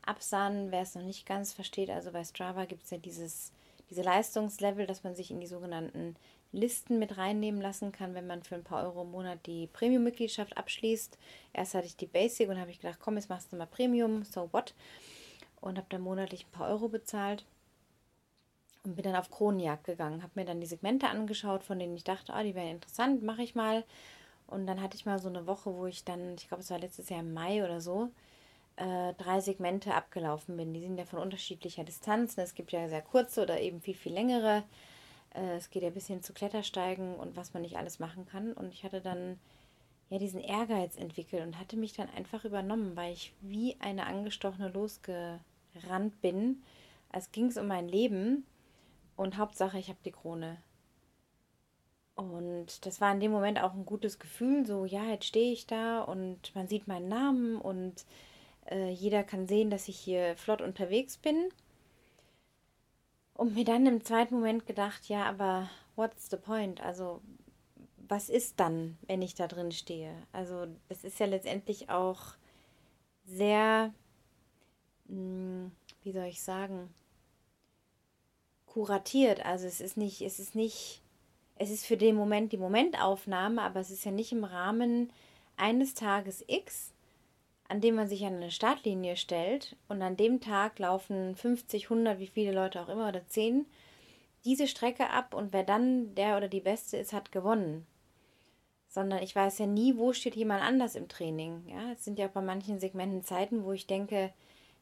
absahnen. 0.06 0.70
Wer 0.70 0.82
es 0.82 0.94
noch 0.94 1.02
nicht 1.02 1.26
ganz 1.26 1.52
versteht, 1.52 1.90
also 1.90 2.12
bei 2.12 2.24
Strava 2.24 2.64
gibt 2.64 2.84
es 2.84 2.90
ja 2.90 2.98
dieses 2.98 3.52
diese 3.90 4.02
Leistungslevel, 4.02 4.86
dass 4.86 5.04
man 5.04 5.14
sich 5.14 5.30
in 5.30 5.40
die 5.40 5.46
sogenannten 5.46 6.16
Listen 6.52 6.98
mit 6.98 7.18
reinnehmen 7.18 7.60
lassen 7.60 7.92
kann, 7.92 8.14
wenn 8.14 8.26
man 8.26 8.42
für 8.42 8.54
ein 8.54 8.64
paar 8.64 8.84
Euro 8.84 9.02
im 9.02 9.10
Monat 9.10 9.38
die 9.46 9.66
Premium-Mitgliedschaft 9.66 10.56
abschließt. 10.56 11.18
Erst 11.52 11.74
hatte 11.74 11.86
ich 11.86 11.96
die 11.96 12.06
Basic 12.06 12.48
und 12.48 12.58
habe 12.58 12.70
ich 12.70 12.80
gedacht, 12.80 12.98
komm, 13.02 13.16
jetzt 13.16 13.28
machst 13.28 13.52
du 13.52 13.56
mal 13.56 13.66
Premium, 13.66 14.24
so 14.24 14.48
what? 14.52 14.74
Und 15.60 15.76
habe 15.76 15.88
dann 15.90 16.00
monatlich 16.00 16.46
ein 16.46 16.52
paar 16.52 16.68
Euro 16.68 16.88
bezahlt. 16.88 17.44
und 18.84 18.96
bin 18.96 19.04
dann 19.04 19.16
auf 19.16 19.30
Kronenjagd 19.30 19.84
gegangen, 19.84 20.22
habe 20.22 20.32
mir 20.34 20.44
dann 20.44 20.60
die 20.60 20.66
Segmente 20.66 21.08
angeschaut, 21.08 21.62
von 21.62 21.78
denen 21.78 21.94
ich 21.94 22.04
dachte, 22.04 22.32
oh, 22.36 22.42
die 22.42 22.54
wären 22.54 22.68
interessant, 22.68 23.22
mache 23.22 23.42
ich 23.42 23.54
mal. 23.54 23.84
Und 24.46 24.66
dann 24.66 24.80
hatte 24.80 24.96
ich 24.96 25.04
mal 25.04 25.18
so 25.18 25.28
eine 25.28 25.46
Woche, 25.46 25.74
wo 25.74 25.86
ich 25.86 26.04
dann, 26.04 26.34
ich 26.34 26.48
glaube, 26.48 26.62
es 26.62 26.70
war 26.70 26.78
letztes 26.78 27.08
Jahr 27.10 27.20
im 27.20 27.34
Mai 27.34 27.62
oder 27.64 27.80
so, 27.80 28.08
äh, 28.78 29.14
drei 29.14 29.40
Segmente 29.40 29.94
abgelaufen 29.94 30.56
bin. 30.56 30.72
Die 30.72 30.80
sind 30.80 30.98
ja 30.98 31.04
von 31.04 31.18
unterschiedlicher 31.18 31.84
Distanz. 31.84 32.38
Es 32.38 32.54
gibt 32.54 32.72
ja 32.72 32.88
sehr 32.88 33.02
kurze 33.02 33.42
oder 33.42 33.60
eben 33.60 33.80
viel, 33.80 33.94
viel 33.94 34.12
längere. 34.12 34.62
Äh, 35.34 35.56
es 35.56 35.70
geht 35.70 35.82
ja 35.82 35.90
bis 35.90 36.06
hin 36.06 36.22
zu 36.22 36.32
Klettersteigen 36.32 37.16
und 37.16 37.36
was 37.36 37.54
man 37.54 37.62
nicht 37.62 37.76
alles 37.76 37.98
machen 37.98 38.26
kann. 38.26 38.52
Und 38.52 38.72
ich 38.72 38.84
hatte 38.84 39.00
dann 39.00 39.38
ja 40.10 40.18
diesen 40.18 40.40
Ehrgeiz 40.40 40.96
entwickelt 40.96 41.42
und 41.42 41.58
hatte 41.58 41.76
mich 41.76 41.92
dann 41.92 42.08
einfach 42.10 42.44
übernommen, 42.44 42.96
weil 42.96 43.12
ich 43.12 43.34
wie 43.40 43.76
eine 43.80 44.06
angestochene 44.06 44.68
losgerannt 44.68 46.20
bin. 46.20 46.62
Als 47.10 47.32
ging 47.32 47.46
es 47.46 47.56
um 47.56 47.66
mein 47.66 47.88
Leben 47.88 48.46
und 49.16 49.38
Hauptsache, 49.38 49.78
ich 49.78 49.88
habe 49.88 49.98
die 50.04 50.12
Krone. 50.12 50.58
Und 52.14 52.84
das 52.86 53.00
war 53.00 53.12
in 53.12 53.20
dem 53.20 53.30
Moment 53.30 53.60
auch 53.60 53.74
ein 53.74 53.86
gutes 53.86 54.18
Gefühl, 54.18 54.66
so 54.66 54.84
ja, 54.84 55.04
jetzt 55.04 55.26
stehe 55.26 55.52
ich 55.52 55.66
da 55.66 56.00
und 56.00 56.54
man 56.54 56.66
sieht 56.68 56.88
meinen 56.88 57.08
Namen 57.08 57.60
und 57.60 58.04
äh, 58.70 58.90
jeder 58.90 59.24
kann 59.24 59.46
sehen, 59.46 59.70
dass 59.70 59.88
ich 59.88 59.98
hier 59.98 60.36
flott 60.36 60.60
unterwegs 60.60 61.16
bin. 61.16 61.48
Und 63.34 63.54
mir 63.54 63.64
dann 63.64 63.86
im 63.86 64.04
zweiten 64.04 64.34
Moment 64.34 64.66
gedacht, 64.66 65.08
ja, 65.08 65.24
aber 65.24 65.70
what's 65.96 66.28
the 66.30 66.36
point? 66.36 66.80
Also, 66.80 67.20
was 68.08 68.28
ist 68.28 68.58
dann, 68.58 68.98
wenn 69.06 69.22
ich 69.22 69.34
da 69.34 69.46
drin 69.46 69.70
stehe? 69.70 70.12
Also, 70.32 70.66
das 70.88 71.04
ist 71.04 71.20
ja 71.20 71.26
letztendlich 71.26 71.88
auch 71.88 72.34
sehr, 73.24 73.92
mh, 75.06 75.14
hm, 75.14 75.72
wie 76.02 76.12
soll 76.12 76.24
ich 76.24 76.42
sagen, 76.42 76.92
kuratiert. 78.66 79.44
Also, 79.46 79.66
es 79.66 79.80
ist 79.80 79.96
nicht, 79.96 80.20
es 80.22 80.40
ist 80.40 80.54
nicht, 80.54 81.02
es 81.56 81.70
ist 81.70 81.86
für 81.86 81.96
den 81.96 82.16
Moment 82.16 82.52
die 82.52 82.58
Momentaufnahme, 82.58 83.62
aber 83.62 83.80
es 83.80 83.90
ist 83.90 84.04
ja 84.04 84.10
nicht 84.10 84.32
im 84.32 84.44
Rahmen 84.44 85.12
eines 85.56 85.94
Tages 85.94 86.44
X, 86.48 86.92
an 87.68 87.80
dem 87.82 87.94
man 87.94 88.08
sich 88.08 88.24
an 88.24 88.36
eine 88.36 88.50
Startlinie 88.50 89.16
stellt 89.16 89.76
und 89.88 90.00
an 90.02 90.16
dem 90.16 90.40
Tag 90.40 90.78
laufen 90.78 91.36
50, 91.36 91.84
100, 91.84 92.18
wie 92.18 92.26
viele 92.26 92.52
Leute 92.52 92.80
auch 92.80 92.88
immer 92.88 93.08
oder 93.08 93.26
10 93.26 93.66
diese 94.44 94.66
Strecke 94.66 95.10
ab 95.10 95.34
und 95.34 95.52
wer 95.52 95.64
dann 95.64 96.14
der 96.14 96.36
oder 96.36 96.48
die 96.48 96.60
Beste 96.60 96.96
ist, 96.96 97.12
hat 97.12 97.32
gewonnen. 97.32 97.86
Sondern 98.88 99.22
ich 99.22 99.36
weiß 99.36 99.58
ja 99.58 99.66
nie, 99.66 99.98
wo 99.98 100.14
steht 100.14 100.36
jemand 100.36 100.62
anders 100.62 100.94
im 100.94 101.08
Training. 101.08 101.64
Ja, 101.68 101.92
es 101.92 102.04
sind 102.04 102.18
ja 102.18 102.28
bei 102.28 102.40
manchen 102.40 102.78
Segmenten 102.78 103.22
Zeiten, 103.22 103.64
wo 103.64 103.72
ich 103.72 103.86
denke, 103.86 104.32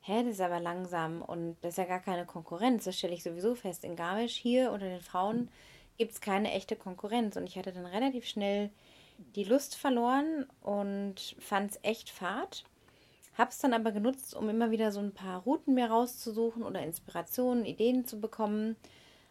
hä, 0.03 0.23
das 0.23 0.35
ist 0.35 0.41
aber 0.41 0.61
langsam 0.61 1.23
und 1.23 1.57
das 1.63 1.73
ist 1.73 1.79
ja 1.79 1.85
gar 1.85 2.01
keine 2.01 2.27
Konkurrenz. 2.27 2.85
Das 2.85 2.97
stelle 2.97 3.15
ich 3.15 3.25
sowieso 3.25 3.57
fest. 3.57 3.85
In 3.85 3.97
Garmisch 3.97 4.37
hier 4.37 4.71
unter 4.71 4.89
den 4.89 5.01
Frauen 5.01 5.49
gibt 5.99 6.13
es 6.13 6.21
keine 6.21 6.53
echte 6.53 6.77
Konkurrenz 6.77 7.37
und 7.37 7.49
ich 7.49 7.59
hatte 7.59 7.73
dann 7.73 7.87
relativ 7.87 8.27
schnell 8.27 8.71
die 9.35 9.45
Lust 9.45 9.75
verloren 9.75 10.47
und 10.61 11.35
fand 11.41 11.73
es 11.73 11.81
echt 11.83 12.11
fad 12.11 12.65
habe 13.37 13.51
es 13.51 13.59
dann 13.59 13.75
aber 13.75 13.93
genutzt, 13.93 14.35
um 14.35 14.49
immer 14.49 14.71
wieder 14.71 14.93
so 14.93 15.01
ein 15.01 15.13
paar 15.13 15.43
Routen 15.43 15.75
mir 15.75 15.91
rauszusuchen 15.91 16.63
oder 16.63 16.83
Inspirationen, 16.83 17.65
Ideen 17.65 18.07
zu 18.07 18.21
bekommen. 18.21 18.77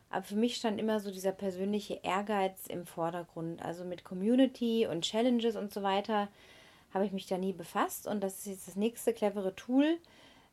Aber 0.09 0.23
für 0.23 0.35
mich 0.35 0.55
stand 0.55 0.79
immer 0.79 0.99
so 0.99 1.11
dieser 1.11 1.31
persönliche 1.31 1.99
Ehrgeiz 2.03 2.67
im 2.67 2.85
Vordergrund. 2.85 3.61
Also 3.61 3.83
mit 3.83 4.03
Community 4.03 4.87
und 4.87 5.01
Challenges 5.01 5.55
und 5.55 5.73
so 5.73 5.81
weiter 5.81 6.27
habe 6.93 7.05
ich 7.05 7.11
mich 7.11 7.25
da 7.25 7.37
nie 7.37 7.53
befasst. 7.53 8.07
Und 8.07 8.21
das 8.21 8.39
ist 8.39 8.45
jetzt 8.45 8.67
das 8.67 8.75
nächste 8.75 9.13
clevere 9.13 9.55
Tool 9.55 9.97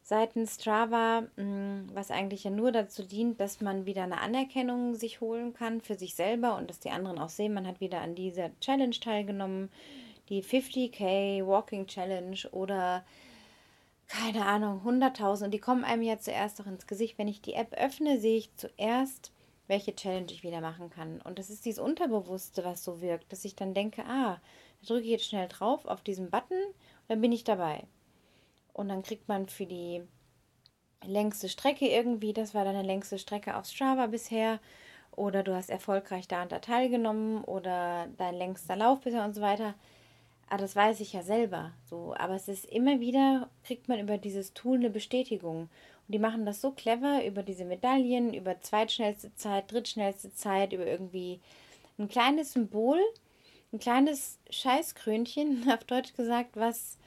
seitens 0.03 0.57
Strava, 0.57 1.23
mm, 1.37 1.91
was 1.95 2.11
eigentlich 2.11 2.45
ja 2.45 2.51
nur 2.51 2.73
dazu 2.73 3.05
dient, 3.05 3.41
dass 3.41 3.61
man 3.61 3.87
wieder 3.87 4.03
eine 4.03 4.21
Anerkennung 4.21 4.95
sich 4.95 5.21
holen 5.21 5.55
kann 5.55 5.81
für 5.81 5.95
sich 5.95 6.15
selber 6.15 6.57
und 6.57 6.69
dass 6.69 6.81
die 6.81 6.91
anderen 6.91 7.19
auch 7.19 7.29
sehen, 7.29 7.55
man 7.55 7.67
hat 7.67 7.81
wieder 7.81 8.01
an 8.01 8.15
dieser 8.15 8.51
Challenge 8.61 8.99
teilgenommen, 8.99 9.71
die 10.29 10.43
50k 10.43 11.47
Walking 11.47 11.87
Challenge 11.87 12.39
oder 12.51 13.05
keine 14.13 14.45
Ahnung, 14.45 14.83
100.000 14.85 15.45
und 15.45 15.51
die 15.53 15.59
kommen 15.59 15.85
einem 15.85 16.03
ja 16.03 16.19
zuerst 16.19 16.61
auch 16.61 16.67
ins 16.67 16.87
Gesicht. 16.87 17.17
Wenn 17.17 17.29
ich 17.29 17.41
die 17.41 17.55
App 17.55 17.73
öffne, 17.73 18.21
sehe 18.21 18.37
ich 18.37 18.55
zuerst, 18.57 19.33
welche 19.69 19.97
Challenge 19.97 20.31
ich 20.31 20.43
wieder 20.43 20.61
machen 20.61 20.91
kann. 20.91 21.23
Und 21.23 21.39
das 21.39 21.49
ist 21.49 21.65
dieses 21.65 21.79
Unterbewusste, 21.79 22.63
was 22.63 22.85
so 22.85 23.01
wirkt, 23.01 23.33
dass 23.33 23.47
ich 23.47 23.57
dann 23.57 23.73
denke, 23.73 24.05
ah, 24.05 24.39
da 24.81 24.87
drücke 24.87 25.05
ich 25.05 25.11
jetzt 25.13 25.25
schnell 25.25 25.49
drauf 25.49 25.87
auf 25.87 26.03
diesen 26.03 26.31
Button 26.31 26.59
und 26.59 27.09
dann 27.09 27.23
bin 27.23 27.33
ich 27.33 27.45
dabei. 27.45 27.85
Und 28.75 28.91
dann 28.91 29.03
kriegt 29.03 29.29
man 29.29 29.49
für 29.49 29.65
die 29.65 30.03
längste 31.03 31.49
Strecke 31.49 31.89
irgendwie, 31.89 32.35
das 32.35 32.53
war 32.53 32.67
deine 32.67 32.83
längste 32.83 33.19
Strecke 33.19 33.57
auf 33.57 33.65
Strava 33.65 34.09
bisher, 34.09 34.61
oder 35.17 35.43
du 35.43 35.55
hast 35.55 35.71
erfolgreich 35.71 36.29
da 36.29 36.43
und 36.43 36.53
da 36.53 36.59
teilgenommen 36.59 37.45
oder 37.45 38.09
dein 38.19 38.35
längster 38.35 38.77
Lauf 38.77 39.01
bisher 39.01 39.25
und 39.25 39.35
so 39.35 39.41
weiter 39.41 39.75
Ah, 40.53 40.59
das 40.59 40.77
weiß 40.77 41.01
ich 41.01 41.15
ja 41.15 41.23
selber. 41.23 41.73
So, 41.89 42.15
aber 42.19 42.35
es 42.35 42.47
ist 42.47 42.67
immer 42.67 43.01
wieder, 43.01 43.49
kriegt 43.65 43.89
man 43.89 43.99
über 43.99 44.19
dieses 44.19 44.53
Tool 44.53 44.77
eine 44.77 44.91
Bestätigung. 44.91 45.61
Und 45.61 46.15
die 46.15 46.19
machen 46.19 46.45
das 46.45 46.61
so 46.61 46.73
clever 46.73 47.25
über 47.25 47.43
diese 47.43 47.65
Medaillen, 47.65 48.35
über 48.35 48.61
zweitschnellste 48.61 49.35
Zeit, 49.35 49.73
drittschnellste 49.73 50.35
Zeit, 50.35 50.75
über 50.75 50.87
irgendwie 50.87 51.41
ein 51.99 52.11
kleines 52.11 52.53
Symbol, 52.53 53.01
ein 53.73 53.79
kleines 53.79 54.41
Scheißkrönchen, 54.51 55.71
auf 55.73 55.85
Deutsch 55.85 56.13
gesagt, 56.13 56.55
was 56.57 56.99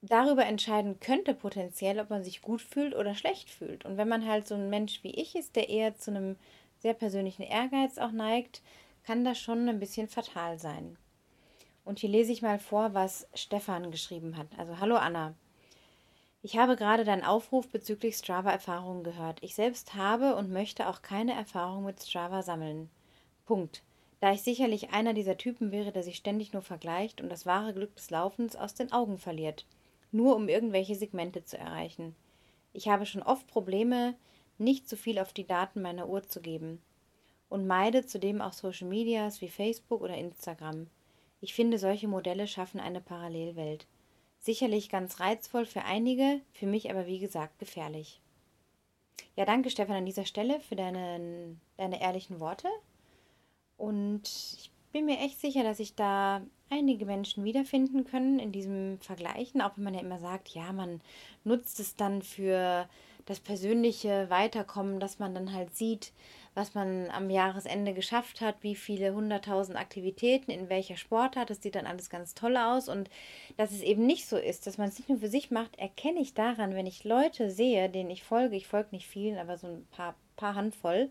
darüber 0.00 0.46
entscheiden 0.46 1.00
könnte 1.00 1.34
potenziell, 1.34 2.00
ob 2.00 2.08
man 2.08 2.24
sich 2.24 2.40
gut 2.40 2.62
fühlt 2.62 2.94
oder 2.94 3.14
schlecht 3.14 3.50
fühlt. 3.50 3.84
Und 3.84 3.98
wenn 3.98 4.08
man 4.08 4.26
halt 4.26 4.48
so 4.48 4.54
ein 4.54 4.70
Mensch 4.70 5.04
wie 5.04 5.10
ich 5.14 5.36
ist, 5.36 5.56
der 5.56 5.68
eher 5.68 5.94
zu 5.94 6.10
einem 6.10 6.36
sehr 6.78 6.94
persönlichen 6.94 7.42
Ehrgeiz 7.42 7.98
auch 7.98 8.12
neigt, 8.12 8.62
kann 9.02 9.26
das 9.26 9.38
schon 9.38 9.68
ein 9.68 9.78
bisschen 9.78 10.08
fatal 10.08 10.58
sein. 10.58 10.96
Und 11.84 11.98
hier 11.98 12.08
lese 12.08 12.32
ich 12.32 12.42
mal 12.42 12.58
vor, 12.58 12.94
was 12.94 13.28
Stefan 13.34 13.90
geschrieben 13.90 14.36
hat. 14.36 14.48
Also, 14.58 14.80
hallo 14.80 14.96
Anna. 14.96 15.34
Ich 16.42 16.58
habe 16.58 16.76
gerade 16.76 17.04
deinen 17.04 17.24
Aufruf 17.24 17.68
bezüglich 17.68 18.16
Strava-Erfahrungen 18.16 19.04
gehört. 19.04 19.42
Ich 19.42 19.54
selbst 19.54 19.94
habe 19.94 20.36
und 20.36 20.50
möchte 20.50 20.88
auch 20.88 21.02
keine 21.02 21.32
Erfahrung 21.32 21.84
mit 21.84 22.02
Strava 22.02 22.42
sammeln. 22.42 22.90
Punkt. 23.46 23.82
Da 24.20 24.32
ich 24.32 24.42
sicherlich 24.42 24.90
einer 24.90 25.12
dieser 25.12 25.36
Typen 25.36 25.72
wäre, 25.72 25.92
der 25.92 26.02
sich 26.02 26.16
ständig 26.16 26.52
nur 26.52 26.62
vergleicht 26.62 27.20
und 27.20 27.28
das 27.28 27.44
wahre 27.44 27.74
Glück 27.74 27.94
des 27.96 28.10
Laufens 28.10 28.56
aus 28.56 28.74
den 28.74 28.92
Augen 28.92 29.18
verliert, 29.18 29.66
nur 30.12 30.36
um 30.36 30.48
irgendwelche 30.48 30.94
Segmente 30.94 31.44
zu 31.44 31.58
erreichen. 31.58 32.14
Ich 32.72 32.88
habe 32.88 33.06
schon 33.06 33.22
oft 33.22 33.46
Probleme, 33.46 34.14
nicht 34.56 34.88
zu 34.88 34.96
viel 34.96 35.18
auf 35.18 35.32
die 35.32 35.46
Daten 35.46 35.82
meiner 35.82 36.08
Uhr 36.08 36.22
zu 36.22 36.40
geben 36.40 36.80
und 37.48 37.66
meide 37.66 38.06
zudem 38.06 38.40
auch 38.40 38.52
Social 38.52 38.88
Medias 38.88 39.40
wie 39.40 39.48
Facebook 39.48 40.00
oder 40.00 40.16
Instagram. 40.16 40.88
Ich 41.44 41.52
finde, 41.52 41.78
solche 41.78 42.08
Modelle 42.08 42.46
schaffen 42.48 42.80
eine 42.80 43.02
Parallelwelt. 43.02 43.86
Sicherlich 44.38 44.88
ganz 44.88 45.20
reizvoll 45.20 45.66
für 45.66 45.84
einige, 45.84 46.40
für 46.54 46.64
mich 46.64 46.90
aber 46.90 47.06
wie 47.06 47.18
gesagt 47.18 47.58
gefährlich. 47.58 48.22
Ja, 49.36 49.44
danke 49.44 49.68
Stefan 49.68 49.96
an 49.96 50.06
dieser 50.06 50.24
Stelle 50.24 50.58
für 50.60 50.74
deine, 50.74 51.58
deine 51.76 52.00
ehrlichen 52.00 52.40
Worte. 52.40 52.68
Und 53.76 54.22
ich 54.24 54.70
bin 54.90 55.04
mir 55.04 55.18
echt 55.18 55.38
sicher, 55.38 55.62
dass 55.64 55.76
sich 55.76 55.94
da 55.94 56.40
einige 56.70 57.04
Menschen 57.04 57.44
wiederfinden 57.44 58.04
können 58.04 58.38
in 58.38 58.50
diesem 58.50 58.98
Vergleichen, 59.00 59.60
auch 59.60 59.76
wenn 59.76 59.84
man 59.84 59.94
ja 59.94 60.00
immer 60.00 60.20
sagt, 60.20 60.48
ja, 60.48 60.72
man 60.72 61.02
nutzt 61.44 61.78
es 61.78 61.94
dann 61.94 62.22
für 62.22 62.88
das 63.26 63.38
persönliche 63.38 64.30
Weiterkommen, 64.30 64.98
dass 64.98 65.18
man 65.18 65.34
dann 65.34 65.52
halt 65.52 65.76
sieht, 65.76 66.14
was 66.54 66.74
man 66.74 67.10
am 67.10 67.30
Jahresende 67.30 67.94
geschafft 67.94 68.40
hat, 68.40 68.56
wie 68.60 68.76
viele 68.76 69.12
hunderttausend 69.12 69.76
Aktivitäten, 69.76 70.52
in 70.52 70.68
welcher 70.68 70.96
Sportart. 70.96 71.50
Das 71.50 71.60
sieht 71.60 71.74
dann 71.74 71.86
alles 71.86 72.10
ganz 72.10 72.34
toll 72.34 72.56
aus. 72.56 72.88
Und 72.88 73.10
dass 73.56 73.72
es 73.72 73.82
eben 73.82 74.06
nicht 74.06 74.28
so 74.28 74.36
ist, 74.36 74.66
dass 74.66 74.78
man 74.78 74.88
es 74.88 74.98
nicht 74.98 75.08
nur 75.08 75.18
für 75.18 75.28
sich 75.28 75.50
macht, 75.50 75.76
erkenne 75.78 76.20
ich 76.20 76.32
daran, 76.34 76.74
wenn 76.74 76.86
ich 76.86 77.02
Leute 77.02 77.50
sehe, 77.50 77.90
denen 77.90 78.10
ich 78.10 78.22
folge. 78.22 78.56
Ich 78.56 78.68
folge 78.68 78.90
nicht 78.92 79.08
vielen, 79.08 79.38
aber 79.38 79.58
so 79.58 79.66
ein 79.66 79.86
paar, 79.90 80.14
paar 80.36 80.54
Handvoll. 80.54 81.10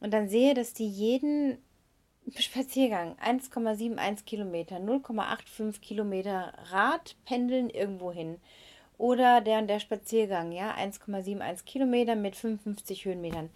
Und 0.00 0.12
dann 0.12 0.28
sehe, 0.28 0.52
dass 0.52 0.74
die 0.74 0.88
jeden 0.88 1.56
Spaziergang 2.38 3.16
1,71 3.16 4.24
Kilometer, 4.24 4.76
0,85 4.76 5.80
Kilometer 5.80 6.52
Rad 6.70 7.16
pendeln 7.24 7.70
irgendwo 7.70 8.12
hin. 8.12 8.38
Oder 8.98 9.40
der 9.40 9.60
und 9.60 9.68
der 9.68 9.80
Spaziergang, 9.80 10.52
ja, 10.52 10.74
1,71 10.74 11.64
Kilometer 11.64 12.14
mit 12.14 12.36
55 12.36 13.06
Höhenmetern 13.06 13.48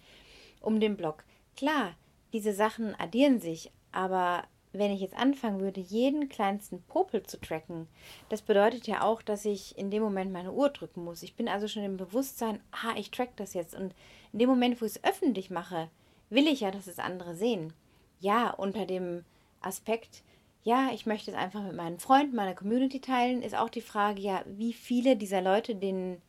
um 0.65 0.79
den 0.79 0.97
Block. 0.97 1.23
Klar, 1.55 1.95
diese 2.33 2.53
Sachen 2.53 2.95
addieren 2.95 3.39
sich, 3.39 3.71
aber 3.91 4.43
wenn 4.73 4.91
ich 4.91 4.99
jetzt 4.99 5.15
anfangen 5.15 5.61
würde, 5.61 5.79
jeden 5.79 6.27
kleinsten 6.27 6.81
Popel 6.83 7.23
zu 7.23 7.39
tracken, 7.39 7.87
das 8.29 8.41
bedeutet 8.41 8.87
ja 8.87 9.03
auch, 9.03 9.21
dass 9.21 9.45
ich 9.45 9.77
in 9.77 9.89
dem 9.89 10.03
Moment 10.03 10.31
meine 10.31 10.51
Uhr 10.51 10.69
drücken 10.69 11.03
muss. 11.03 11.23
Ich 11.23 11.35
bin 11.35 11.47
also 11.47 11.67
schon 11.67 11.83
im 11.83 11.97
Bewusstsein, 11.97 12.59
ah, 12.71 12.93
ich 12.97 13.11
track 13.11 13.35
das 13.37 13.53
jetzt. 13.53 13.73
Und 13.73 13.93
in 14.33 14.39
dem 14.39 14.49
Moment, 14.49 14.81
wo 14.81 14.85
ich 14.85 14.95
es 14.97 15.03
öffentlich 15.03 15.49
mache, 15.49 15.89
will 16.29 16.47
ich 16.47 16.61
ja, 16.61 16.71
dass 16.71 16.87
es 16.87 16.99
andere 16.99 17.35
sehen. 17.35 17.73
Ja, 18.19 18.49
unter 18.49 18.85
dem 18.85 19.23
Aspekt, 19.61 20.23
ja, 20.63 20.89
ich 20.93 21.05
möchte 21.05 21.31
es 21.31 21.37
einfach 21.37 21.63
mit 21.63 21.75
meinen 21.75 21.99
Freunden, 21.99 22.35
meiner 22.35 22.55
Community 22.55 22.99
teilen, 22.99 23.41
ist 23.41 23.55
auch 23.55 23.69
die 23.69 23.81
Frage, 23.81 24.21
ja, 24.21 24.43
wie 24.45 24.73
viele 24.73 25.15
dieser 25.15 25.41
Leute, 25.41 25.75
denen 25.75 26.21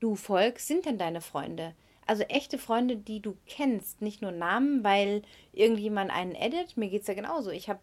du 0.00 0.14
folgst, 0.14 0.66
sind 0.66 0.84
denn 0.84 0.98
deine 0.98 1.20
Freunde? 1.20 1.74
Also 2.08 2.22
echte 2.22 2.56
Freunde, 2.56 2.96
die 2.96 3.20
du 3.20 3.36
kennst, 3.46 4.00
nicht 4.00 4.22
nur 4.22 4.32
Namen, 4.32 4.82
weil 4.82 5.20
irgendjemand 5.52 6.10
einen 6.10 6.34
edit. 6.34 6.78
Mir 6.78 6.88
geht 6.88 7.02
es 7.02 7.06
ja 7.06 7.12
genauso. 7.12 7.50
Ich 7.50 7.68
habe 7.68 7.80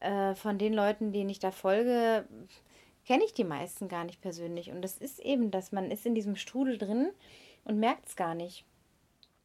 äh, 0.00 0.34
von 0.34 0.58
den 0.58 0.74
Leuten, 0.74 1.12
denen 1.12 1.30
ich 1.30 1.38
da 1.38 1.52
folge, 1.52 2.26
kenne 3.06 3.24
ich 3.24 3.34
die 3.34 3.44
meisten 3.44 3.86
gar 3.86 4.02
nicht 4.02 4.20
persönlich. 4.20 4.72
Und 4.72 4.82
das 4.82 4.98
ist 4.98 5.20
eben, 5.20 5.52
dass 5.52 5.70
man 5.70 5.92
ist 5.92 6.04
in 6.06 6.16
diesem 6.16 6.34
Strudel 6.34 6.76
drin 6.76 7.10
und 7.64 7.78
merkt 7.78 8.08
es 8.08 8.16
gar 8.16 8.34
nicht. 8.34 8.64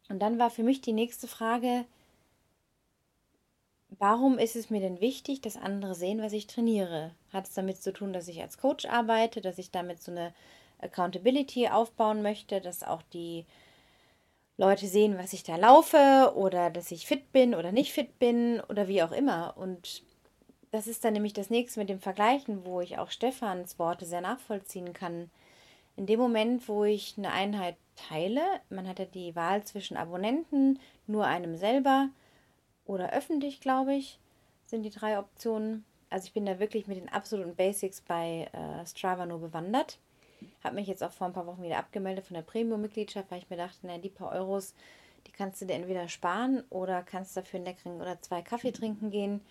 Und 0.09 0.17
dann 0.19 0.39
war 0.39 0.49
für 0.49 0.63
mich 0.63 0.81
die 0.81 0.93
nächste 0.93 1.27
Frage, 1.27 1.85
warum 3.99 4.39
ist 4.39 4.55
es 4.55 4.71
mir 4.71 4.81
denn 4.81 4.99
wichtig, 4.99 5.41
dass 5.41 5.57
andere 5.57 5.93
sehen, 5.93 6.23
was 6.23 6.33
ich 6.33 6.47
trainiere? 6.47 7.11
Hat 7.31 7.47
es 7.47 7.53
damit 7.53 7.83
zu 7.83 7.93
tun, 7.93 8.13
dass 8.13 8.27
ich 8.27 8.41
als 8.41 8.57
Coach 8.57 8.85
arbeite, 8.87 9.41
dass 9.41 9.59
ich 9.59 9.69
damit 9.69 10.01
so 10.01 10.11
eine 10.11 10.33
Accountability 10.79 11.67
aufbauen 11.67 12.23
möchte, 12.23 12.61
dass 12.61 12.81
auch 12.81 13.03
die 13.13 13.45
Leute 14.57 14.87
sehen, 14.87 15.17
was 15.17 15.33
ich 15.33 15.43
da 15.43 15.55
laufe 15.55 16.33
oder 16.35 16.69
dass 16.69 16.91
ich 16.91 17.07
fit 17.07 17.31
bin 17.31 17.55
oder 17.55 17.71
nicht 17.71 17.93
fit 17.93 18.19
bin 18.19 18.61
oder 18.69 18.87
wie 18.87 19.01
auch 19.03 19.11
immer. 19.11 19.55
Und 19.57 20.03
das 20.71 20.87
ist 20.87 21.03
dann 21.03 21.13
nämlich 21.13 21.33
das 21.33 21.49
nächste 21.49 21.79
mit 21.79 21.89
dem 21.89 21.99
Vergleichen, 21.99 22.65
wo 22.65 22.81
ich 22.81 22.97
auch 22.97 23.11
Stefans 23.11 23.79
Worte 23.79 24.05
sehr 24.05 24.21
nachvollziehen 24.21 24.93
kann. 24.93 25.29
In 25.95 26.05
dem 26.05 26.19
Moment, 26.19 26.67
wo 26.69 26.83
ich 26.85 27.15
eine 27.17 27.31
Einheit 27.31 27.75
teile, 27.95 28.41
man 28.69 28.87
hat 28.87 28.99
ja 28.99 29.05
die 29.05 29.35
Wahl 29.35 29.63
zwischen 29.63 29.97
Abonnenten, 29.97 30.79
nur 31.07 31.25
einem 31.25 31.57
selber 31.57 32.09
oder 32.85 33.11
öffentlich, 33.11 33.59
glaube 33.59 33.93
ich, 33.95 34.19
sind 34.65 34.83
die 34.83 34.89
drei 34.89 35.19
Optionen. 35.19 35.85
Also 36.09 36.25
ich 36.25 36.33
bin 36.33 36.45
da 36.45 36.59
wirklich 36.59 36.87
mit 36.87 36.97
den 36.97 37.09
absoluten 37.09 37.55
Basics 37.55 38.01
bei 38.01 38.49
äh, 38.53 38.85
Strava 38.85 39.25
nur 39.25 39.39
bewandert. 39.39 39.99
Habe 40.63 40.75
mich 40.75 40.87
jetzt 40.87 41.03
auch 41.03 41.11
vor 41.11 41.27
ein 41.27 41.33
paar 41.33 41.47
Wochen 41.47 41.63
wieder 41.63 41.77
abgemeldet 41.77 42.25
von 42.25 42.35
der 42.35 42.41
Premium-Mitgliedschaft, 42.41 43.29
weil 43.31 43.39
ich 43.39 43.49
mir 43.49 43.57
dachte, 43.57 43.85
naja, 43.85 43.99
die 43.99 44.09
paar 44.09 44.31
Euros, 44.31 44.73
die 45.27 45.31
kannst 45.31 45.61
du 45.61 45.65
dir 45.65 45.73
entweder 45.73 46.07
sparen 46.09 46.63
oder 46.69 47.03
kannst 47.03 47.37
dafür 47.37 47.57
einen 47.57 47.65
leckeren 47.65 48.01
oder 48.01 48.21
zwei 48.21 48.41
Kaffee 48.41 48.71
trinken 48.71 49.11
gehen 49.11 49.41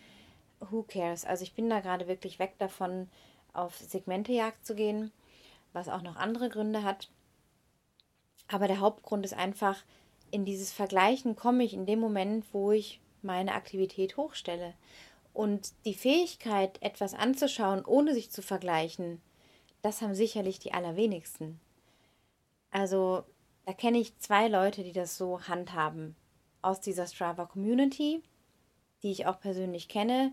who 0.61 0.83
cares? 0.83 1.25
Also 1.25 1.43
ich 1.43 1.55
bin 1.55 1.71
da 1.71 1.81
gerade 1.81 2.07
wirklich 2.07 2.39
weg 2.39 2.55
davon, 2.59 3.09
auf 3.53 3.77
Segmentejagd 3.77 4.65
zu 4.65 4.75
gehen, 4.75 5.11
was 5.73 5.89
auch 5.89 6.03
noch 6.03 6.17
andere 6.17 6.49
Gründe 6.49 6.83
hat. 6.83 7.09
Aber 8.49 8.69
der 8.69 8.81
Hauptgrund 8.81 9.25
ist 9.25 9.35
einfach, 9.35 9.83
in 10.31 10.45
dieses 10.45 10.73
Vergleichen 10.73 11.35
komme 11.35 11.65
ich 11.65 11.75
in 11.75 11.87
dem 11.87 11.99
Moment, 11.99 12.45
wo 12.53 12.73
ich 12.73 13.01
meine 13.23 13.55
Aktivität 13.55 14.17
hochstelle. 14.17 14.75
Und 15.33 15.73
die 15.85 15.95
Fähigkeit, 15.95 16.81
etwas 16.83 17.15
anzuschauen, 17.15 17.85
ohne 17.85 18.15
sich 18.15 18.31
zu 18.31 18.43
vergleichen, 18.43 19.21
das 19.83 20.03
haben 20.03 20.15
sicherlich 20.15 20.59
die 20.59 20.73
allerwenigsten. 20.73 21.61
Also 22.71 23.25
da 23.67 23.73
kenne 23.73 23.99
ich 23.99 24.19
zwei 24.19 24.49
Leute, 24.49 24.83
die 24.83 24.93
das 24.93 25.17
so 25.17 25.43
handhaben. 25.43 26.17
Aus 26.63 26.81
dieser 26.81 27.07
Strava 27.07 27.47
Community, 27.47 28.23
die 29.03 29.13
ich 29.13 29.27
auch 29.27 29.41
persönlich 29.41 29.89
kenne, 29.89 30.33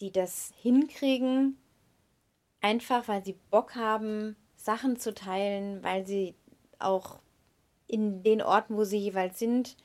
die 0.00 0.10
das 0.10 0.52
hinkriegen, 0.56 1.58
einfach 2.60 3.08
weil 3.08 3.24
sie 3.24 3.36
Bock 3.50 3.74
haben, 3.74 4.36
Sachen 4.56 4.98
zu 4.98 5.12
teilen, 5.12 5.82
weil 5.82 6.06
sie 6.06 6.34
auch 6.78 7.18
in 7.86 8.22
den 8.22 8.40
Orten, 8.40 8.76
wo 8.76 8.84
sie 8.84 8.98
jeweils 8.98 9.38
sind, 9.38 9.76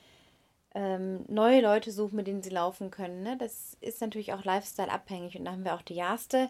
ähm, 0.74 1.24
neue 1.28 1.60
Leute 1.60 1.90
suchen, 1.92 2.16
mit 2.16 2.26
denen 2.26 2.42
sie 2.42 2.50
laufen 2.50 2.90
können. 2.90 3.22
Ne? 3.22 3.36
Das 3.36 3.76
ist 3.80 4.00
natürlich 4.00 4.32
auch 4.32 4.44
Lifestyle 4.44 4.90
abhängig. 4.90 5.36
Und 5.38 5.44
da 5.44 5.52
haben 5.52 5.64
wir 5.64 5.74
auch 5.74 5.82
die 5.82 5.94
Jaste, 5.94 6.48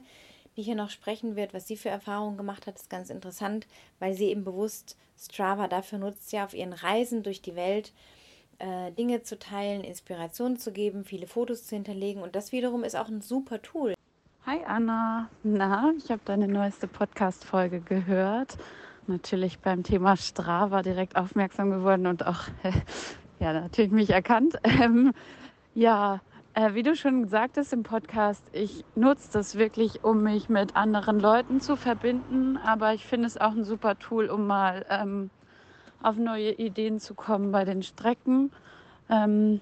die 0.59 0.65
hier 0.65 0.75
noch 0.75 0.91
sprechen 0.91 1.37
wird, 1.37 1.55
was 1.55 1.69
sie 1.69 1.77
für 1.77 1.89
Erfahrungen 1.89 2.37
gemacht 2.37 2.67
hat, 2.67 2.75
ist 2.75 2.91
ganz 2.91 3.11
interessant, 3.11 3.69
weil 4.01 4.15
sie 4.15 4.27
eben 4.27 4.43
bewusst 4.43 4.99
Strava 5.17 5.69
dafür 5.69 5.99
nutzt, 5.99 6.33
ja 6.33 6.45
auf 6.45 6.53
ihren 6.53 6.73
Reisen 6.73 7.23
durch 7.23 7.41
die 7.41 7.55
Welt 7.55 7.93
äh, 8.59 8.91
Dinge 8.91 9.23
zu 9.23 9.39
teilen, 9.39 9.85
Inspiration 9.85 10.57
zu 10.57 10.73
geben, 10.73 11.05
viele 11.05 11.29
Fotos 11.29 11.65
zu 11.65 11.77
hinterlegen. 11.77 12.23
Und 12.23 12.35
das 12.35 12.51
wiederum 12.51 12.83
ist 12.83 12.97
auch 12.97 13.07
ein 13.07 13.21
super 13.21 13.63
Tool. 13.63 13.95
Hi 14.47 14.59
Anna, 14.67 15.29
na, 15.45 15.93
ich 15.97 16.11
habe 16.11 16.23
deine 16.25 16.49
neueste 16.49 16.89
Podcast-Folge 16.89 17.81
gehört. 17.81 18.57
Natürlich 19.07 19.61
beim 19.61 19.85
Thema 19.85 20.17
Strava 20.17 20.83
direkt 20.83 21.15
aufmerksam 21.15 21.71
geworden 21.71 22.09
und 22.09 22.27
auch, 22.27 22.49
ja, 23.39 23.53
natürlich 23.53 23.93
mich 23.93 24.11
erkannt. 24.11 24.57
Ähm, 24.65 25.13
ja, 25.75 26.21
äh, 26.59 26.75
wie 26.75 26.83
du 26.83 26.97
schon 26.97 27.29
sagtest 27.29 27.73
im 27.73 27.85
Podcast, 27.85 28.43
ich 28.53 28.85
nutze 28.97 29.31
das 29.33 29.57
wirklich, 29.57 30.03
um 30.03 30.25
mich 30.25 30.49
mit 30.49 30.75
anderen 30.75 31.21
Leuten 31.21 31.61
zu 31.61 31.77
verbinden, 31.77 32.57
aber 32.57 32.95
ich 32.95 33.07
finde 33.07 33.29
es 33.29 33.39
auch 33.39 33.53
ein 33.53 33.63
super 33.63 33.97
Tool, 33.97 34.29
um 34.29 34.49
mal 34.49 34.85
ähm, 34.91 35.31
auf 36.03 36.17
neue 36.17 36.51
Ideen 36.51 36.99
zu 36.99 37.15
kommen 37.15 37.53
bei 37.53 37.65
den 37.65 37.85
Strecken, 37.85 38.51
ähm, 39.09 39.61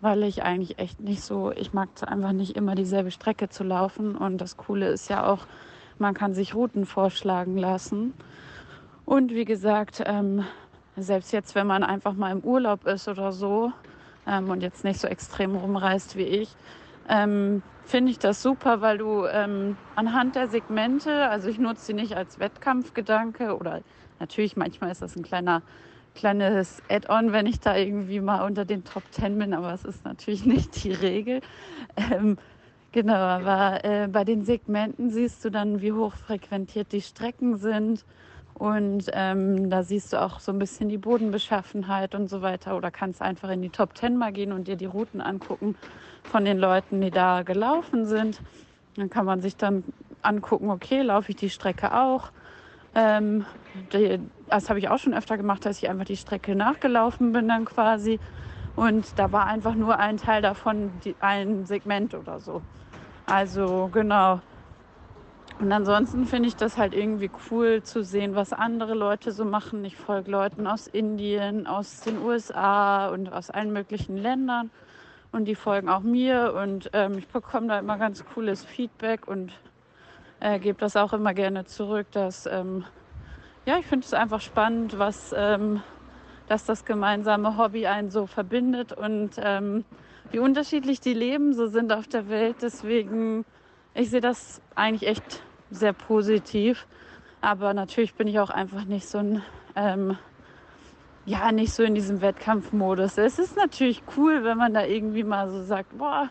weil 0.00 0.22
ich 0.22 0.44
eigentlich 0.44 0.78
echt 0.78 1.00
nicht 1.00 1.22
so, 1.22 1.50
ich 1.50 1.72
mag 1.72 1.88
es 1.96 2.04
einfach 2.04 2.30
nicht 2.30 2.54
immer 2.54 2.76
dieselbe 2.76 3.10
Strecke 3.10 3.48
zu 3.48 3.64
laufen. 3.64 4.14
Und 4.14 4.38
das 4.38 4.56
Coole 4.56 4.86
ist 4.86 5.10
ja 5.10 5.26
auch, 5.26 5.48
man 5.98 6.14
kann 6.14 6.32
sich 6.32 6.54
Routen 6.54 6.86
vorschlagen 6.86 7.58
lassen. 7.58 8.14
Und 9.04 9.32
wie 9.32 9.46
gesagt, 9.46 10.00
ähm, 10.06 10.44
selbst 10.96 11.32
jetzt, 11.32 11.56
wenn 11.56 11.66
man 11.66 11.82
einfach 11.82 12.14
mal 12.14 12.30
im 12.30 12.44
Urlaub 12.44 12.86
ist 12.86 13.08
oder 13.08 13.32
so 13.32 13.72
ähm, 14.26 14.50
und 14.50 14.62
jetzt 14.62 14.84
nicht 14.84 15.00
so 15.00 15.08
extrem 15.08 15.56
rumreist 15.56 16.16
wie 16.16 16.22
ich, 16.22 16.56
ähm, 17.08 17.62
finde 17.84 18.10
ich 18.10 18.18
das 18.18 18.42
super, 18.42 18.80
weil 18.80 18.98
du 18.98 19.26
ähm, 19.26 19.76
anhand 19.94 20.34
der 20.34 20.48
Segmente, 20.48 21.28
also 21.28 21.48
ich 21.48 21.58
nutze 21.58 21.86
sie 21.86 21.94
nicht 21.94 22.16
als 22.16 22.38
Wettkampfgedanke 22.40 23.56
oder 23.56 23.82
Natürlich, 24.18 24.56
manchmal 24.56 24.92
ist 24.92 25.02
das 25.02 25.16
ein 25.16 25.22
kleiner, 25.22 25.62
kleines 26.14 26.82
Add-on, 26.88 27.32
wenn 27.32 27.46
ich 27.46 27.60
da 27.60 27.76
irgendwie 27.76 28.20
mal 28.20 28.44
unter 28.44 28.64
den 28.64 28.84
Top 28.84 29.10
Ten 29.12 29.38
bin, 29.38 29.52
aber 29.52 29.72
es 29.72 29.84
ist 29.84 30.04
natürlich 30.04 30.44
nicht 30.46 30.82
die 30.84 30.92
Regel. 30.92 31.40
Ähm, 31.96 32.38
genau, 32.92 33.14
aber 33.14 33.84
äh, 33.84 34.08
bei 34.08 34.24
den 34.24 34.44
Segmenten 34.44 35.10
siehst 35.10 35.44
du 35.44 35.50
dann, 35.50 35.82
wie 35.82 35.92
hoch 35.92 36.14
frequentiert 36.14 36.92
die 36.92 37.02
Strecken 37.02 37.56
sind. 37.56 38.04
Und 38.58 39.10
ähm, 39.12 39.68
da 39.68 39.82
siehst 39.82 40.12
du 40.14 40.22
auch 40.22 40.40
so 40.40 40.50
ein 40.52 40.58
bisschen 40.58 40.88
die 40.88 40.96
Bodenbeschaffenheit 40.98 42.14
und 42.14 42.28
so 42.28 42.40
weiter. 42.42 42.76
Oder 42.76 42.90
kannst 42.90 43.20
einfach 43.22 43.50
in 43.50 43.60
die 43.62 43.70
Top 43.70 43.94
Ten 43.94 44.16
mal 44.16 44.32
gehen 44.32 44.52
und 44.52 44.66
dir 44.68 44.76
die 44.76 44.86
Routen 44.86 45.20
angucken 45.20 45.76
von 46.24 46.44
den 46.44 46.58
Leuten, 46.58 47.00
die 47.02 47.10
da 47.10 47.42
gelaufen 47.42 48.06
sind. 48.06 48.42
Dann 48.96 49.10
kann 49.10 49.26
man 49.26 49.42
sich 49.42 49.56
dann 49.58 49.84
angucken, 50.22 50.70
okay, 50.70 51.02
laufe 51.02 51.30
ich 51.30 51.36
die 51.36 51.50
Strecke 51.50 51.92
auch? 51.94 52.32
Ähm, 52.94 53.44
die, 53.74 54.20
das 54.48 54.70
habe 54.70 54.78
ich 54.78 54.88
auch 54.88 54.98
schon 54.98 55.14
öfter 55.14 55.36
gemacht, 55.36 55.66
dass 55.66 55.78
ich 55.78 55.88
einfach 55.90 56.06
die 56.06 56.16
Strecke 56.16 56.54
nachgelaufen 56.56 57.32
bin 57.32 57.48
dann 57.48 57.66
quasi. 57.66 58.20
Und 58.74 59.18
da 59.18 59.32
war 59.32 59.46
einfach 59.46 59.74
nur 59.74 59.98
ein 59.98 60.16
Teil 60.18 60.42
davon, 60.42 61.00
die, 61.00 61.16
ein 61.20 61.66
Segment 61.66 62.14
oder 62.14 62.40
so. 62.40 62.64
Also 63.26 63.90
genau. 63.90 64.42
Und 65.58 65.72
ansonsten 65.72 66.26
finde 66.26 66.48
ich 66.48 66.56
das 66.56 66.76
halt 66.76 66.94
irgendwie 66.94 67.30
cool 67.50 67.82
zu 67.82 68.02
sehen, 68.02 68.34
was 68.34 68.52
andere 68.52 68.94
Leute 68.94 69.32
so 69.32 69.44
machen. 69.44 69.84
Ich 69.84 69.96
folge 69.96 70.30
Leuten 70.30 70.66
aus 70.66 70.86
Indien, 70.86 71.66
aus 71.66 72.00
den 72.00 72.18
USA 72.18 73.08
und 73.08 73.32
aus 73.32 73.50
allen 73.50 73.72
möglichen 73.72 74.18
Ländern. 74.18 74.70
Und 75.32 75.46
die 75.46 75.54
folgen 75.54 75.88
auch 75.88 76.00
mir. 76.00 76.54
Und 76.54 76.90
ähm, 76.92 77.18
ich 77.18 77.26
bekomme 77.28 77.68
da 77.68 77.78
immer 77.78 77.96
ganz 77.96 78.24
cooles 78.34 78.64
Feedback 78.64 79.26
und 79.26 79.52
äh, 80.40 80.58
gebe 80.58 80.78
das 80.78 80.96
auch 80.96 81.14
immer 81.14 81.32
gerne 81.32 81.64
zurück, 81.64 82.06
dass 82.12 82.46
ähm, 82.46 82.84
ja, 83.64 83.78
ich 83.78 83.86
finde 83.86 84.04
es 84.04 84.12
einfach 84.12 84.40
spannend, 84.40 84.98
was 84.98 85.34
ähm, 85.36 85.82
dass 86.48 86.64
das 86.64 86.84
gemeinsame 86.84 87.56
Hobby 87.56 87.86
einen 87.86 88.10
so 88.10 88.26
verbindet 88.26 88.92
und 88.92 89.30
ähm, 89.38 89.84
wie 90.30 90.38
unterschiedlich 90.38 91.00
die 91.00 91.14
Leben 91.14 91.54
so 91.54 91.66
sind 91.66 91.92
auf 91.92 92.06
der 92.06 92.28
Welt. 92.28 92.56
Deswegen, 92.62 93.44
ich 93.94 94.10
sehe 94.10 94.20
das 94.20 94.60
eigentlich 94.74 95.08
echt 95.08 95.42
sehr 95.70 95.92
positiv. 95.92 96.86
Aber 97.40 97.74
natürlich 97.74 98.14
bin 98.14 98.28
ich 98.28 98.40
auch 98.40 98.50
einfach 98.50 98.84
nicht 98.84 99.06
so 99.06 99.18
ein, 99.18 99.42
ähm, 99.74 100.16
ja, 101.24 101.52
nicht 101.52 101.72
so 101.72 101.82
in 101.82 101.94
diesem 101.94 102.20
Wettkampfmodus. 102.20 103.18
Es 103.18 103.38
ist 103.38 103.56
natürlich 103.56 104.02
cool, 104.16 104.44
wenn 104.44 104.58
man 104.58 104.74
da 104.74 104.84
irgendwie 104.84 105.24
mal 105.24 105.50
so 105.50 105.62
sagt, 105.62 105.96
boah, 105.98 106.30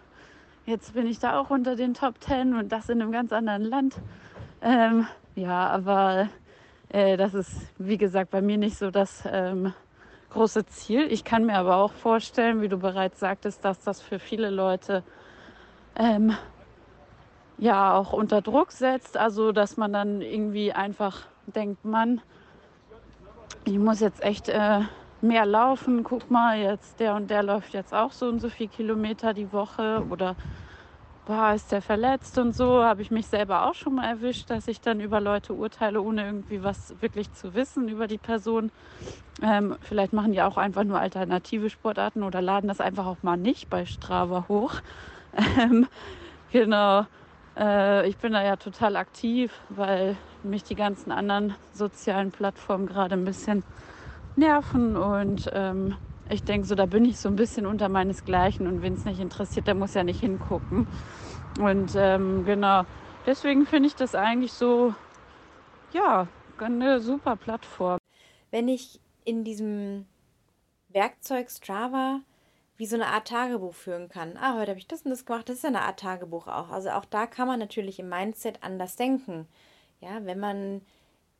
Jetzt 0.68 0.96
bin 0.96 1.06
ich 1.06 1.20
da 1.20 1.40
auch 1.40 1.52
unter 1.52 1.76
den 1.76 1.94
Top 1.94 2.20
Ten 2.20 2.56
und 2.56 2.72
das 2.72 2.90
in 2.90 3.00
einem 3.00 3.12
ganz 3.12 3.32
anderen 3.32 3.62
Land. 3.62 3.96
Ähm, 4.64 5.06
ja, 5.36 5.68
aber 5.68 6.28
äh, 6.90 7.18
das 7.18 7.36
ist, 7.36 7.52
wie 7.78 8.00
gesagt, 8.00 8.32
bei 8.32 8.42
mir 8.42 8.58
nicht 8.58 8.76
so 8.76 8.90
das 8.90 9.24
ähm, 9.32 9.74
große 10.32 10.66
Ziel. 10.66 11.06
Ich 11.12 11.24
kann 11.24 11.46
mir 11.46 11.54
aber 11.54 11.76
auch 11.76 11.92
vorstellen, 11.94 12.64
wie 12.64 12.68
du 12.68 12.78
bereits 12.78 13.20
sagtest, 13.20 13.64
dass 13.64 13.80
das 13.82 14.02
für 14.02 14.18
viele 14.18 14.50
Leute 14.50 15.04
ähm, 15.96 16.36
ja 17.58 17.96
auch 17.96 18.14
unter 18.14 18.42
Druck 18.42 18.72
setzt. 18.72 19.18
Also, 19.18 19.52
dass 19.52 19.78
man 19.78 19.94
dann 19.94 20.22
irgendwie 20.22 20.74
einfach 20.74 21.22
denkt, 21.48 21.86
Mann, 21.86 22.22
ich 23.66 23.78
muss 23.78 24.00
jetzt 24.00 24.24
echt 24.24 24.50
äh, 24.50 24.82
mehr 25.22 25.46
laufen. 25.46 26.04
Guck 26.04 26.30
mal, 26.30 26.58
jetzt 26.58 27.00
der 27.00 27.16
und 27.16 27.30
der 27.30 27.44
läuft 27.44 27.74
jetzt 27.74 27.94
auch 27.94 28.12
so 28.12 28.28
und 28.28 28.40
so 28.40 28.50
viel 28.50 28.68
Kilometer 28.68 29.34
die 29.34 29.52
Woche 29.52 30.04
oder 30.10 30.36
boah, 31.26 31.54
ist 31.54 31.72
der 31.72 31.82
verletzt 31.82 32.38
und 32.38 32.56
so, 32.56 32.84
habe 32.84 33.02
ich 33.02 33.10
mich 33.10 33.26
selber 33.26 33.66
auch 33.66 33.74
schon 33.74 33.96
mal 33.96 34.08
erwischt, 34.08 34.50
dass 34.52 34.68
ich 34.68 34.80
dann 34.80 35.00
über 35.00 35.20
Leute 35.20 35.54
urteile, 35.54 36.02
ohne 36.02 36.24
irgendwie 36.24 36.64
was 36.64 36.94
wirklich 37.02 37.34
zu 37.34 37.56
wissen 37.56 37.88
über 37.90 38.08
die 38.08 38.20
Person. 38.20 38.72
Ähm, 39.42 39.76
vielleicht 39.82 40.14
machen 40.14 40.32
die 40.32 40.42
auch 40.42 40.58
einfach 40.58 40.84
nur 40.84 41.00
alternative 41.00 41.70
Sportarten 41.70 42.24
oder 42.24 42.42
laden 42.42 42.68
das 42.68 42.80
einfach 42.80 43.08
auch 43.08 43.24
mal 43.24 43.38
nicht 43.38 43.70
bei 43.70 43.86
Strava 43.86 44.46
hoch. 44.48 44.74
Ähm, 45.60 45.86
genau. 46.54 47.08
Äh, 47.58 48.08
ich 48.08 48.18
bin 48.18 48.34
da 48.34 48.44
ja 48.44 48.56
total 48.56 48.96
aktiv, 48.96 49.52
weil 49.70 50.18
mich 50.44 50.64
die 50.64 50.76
ganzen 50.76 51.12
anderen 51.12 51.56
sozialen 51.72 52.32
Plattformen 52.32 52.88
gerade 52.88 53.16
ein 53.16 53.26
bisschen 53.26 53.64
nerven 54.36 54.98
und 54.98 55.50
ähm, 55.54 55.96
ich 56.30 56.44
denke 56.44 56.68
so, 56.68 56.76
da 56.76 56.86
bin 56.86 57.06
ich 57.06 57.20
so 57.20 57.30
ein 57.30 57.36
bisschen 57.36 57.66
unter 57.66 57.88
meinesgleichen 57.88 58.68
und 58.68 58.82
wenn 58.82 58.94
es 58.94 59.06
nicht 59.06 59.20
interessiert, 59.20 59.68
der 59.68 59.76
muss 59.76 59.94
ja 59.94 60.04
nicht 60.04 60.20
hingucken. 60.20 60.88
Und 61.60 61.94
ähm, 61.96 62.44
genau, 62.46 62.84
deswegen 63.26 63.66
finde 63.66 63.88
ich 63.88 63.96
das 63.96 64.16
eigentlich 64.16 64.52
so, 64.52 64.94
ja, 65.94 66.28
eine 66.60 67.00
super 67.00 67.36
Plattform. 67.36 68.00
Wenn 68.52 68.68
ich 68.68 69.00
in 69.24 69.44
diesem 69.44 70.06
Werkzeug 70.90 71.50
Strava 71.50 72.22
wie 72.78 72.86
so 72.86 72.96
eine 72.96 73.08
Art 73.08 73.28
Tagebuch 73.28 73.74
führen 73.74 74.10
kann. 74.10 74.38
Ah, 74.38 74.56
heute 74.56 74.72
habe 74.72 74.80
ich 74.80 74.88
das 74.88 75.04
und 75.04 75.12
das 75.12 75.26
gemacht. 75.26 75.48
Das 75.48 75.58
ist 75.58 75.64
ja 75.64 75.70
eine 75.70 75.84
Art 75.84 76.00
Tagebuch 76.00 76.48
auch. 76.48 76.70
Also 76.70 76.90
auch 76.90 77.06
da 77.06 77.26
kann 77.26 77.48
man 77.48 77.60
natürlich 77.60 78.00
im 78.00 78.10
Mindset 78.10 78.64
anders 78.64 78.96
denken. 78.96 79.48
Ja, 80.02 80.26
wenn 80.26 80.40
man 80.40 80.82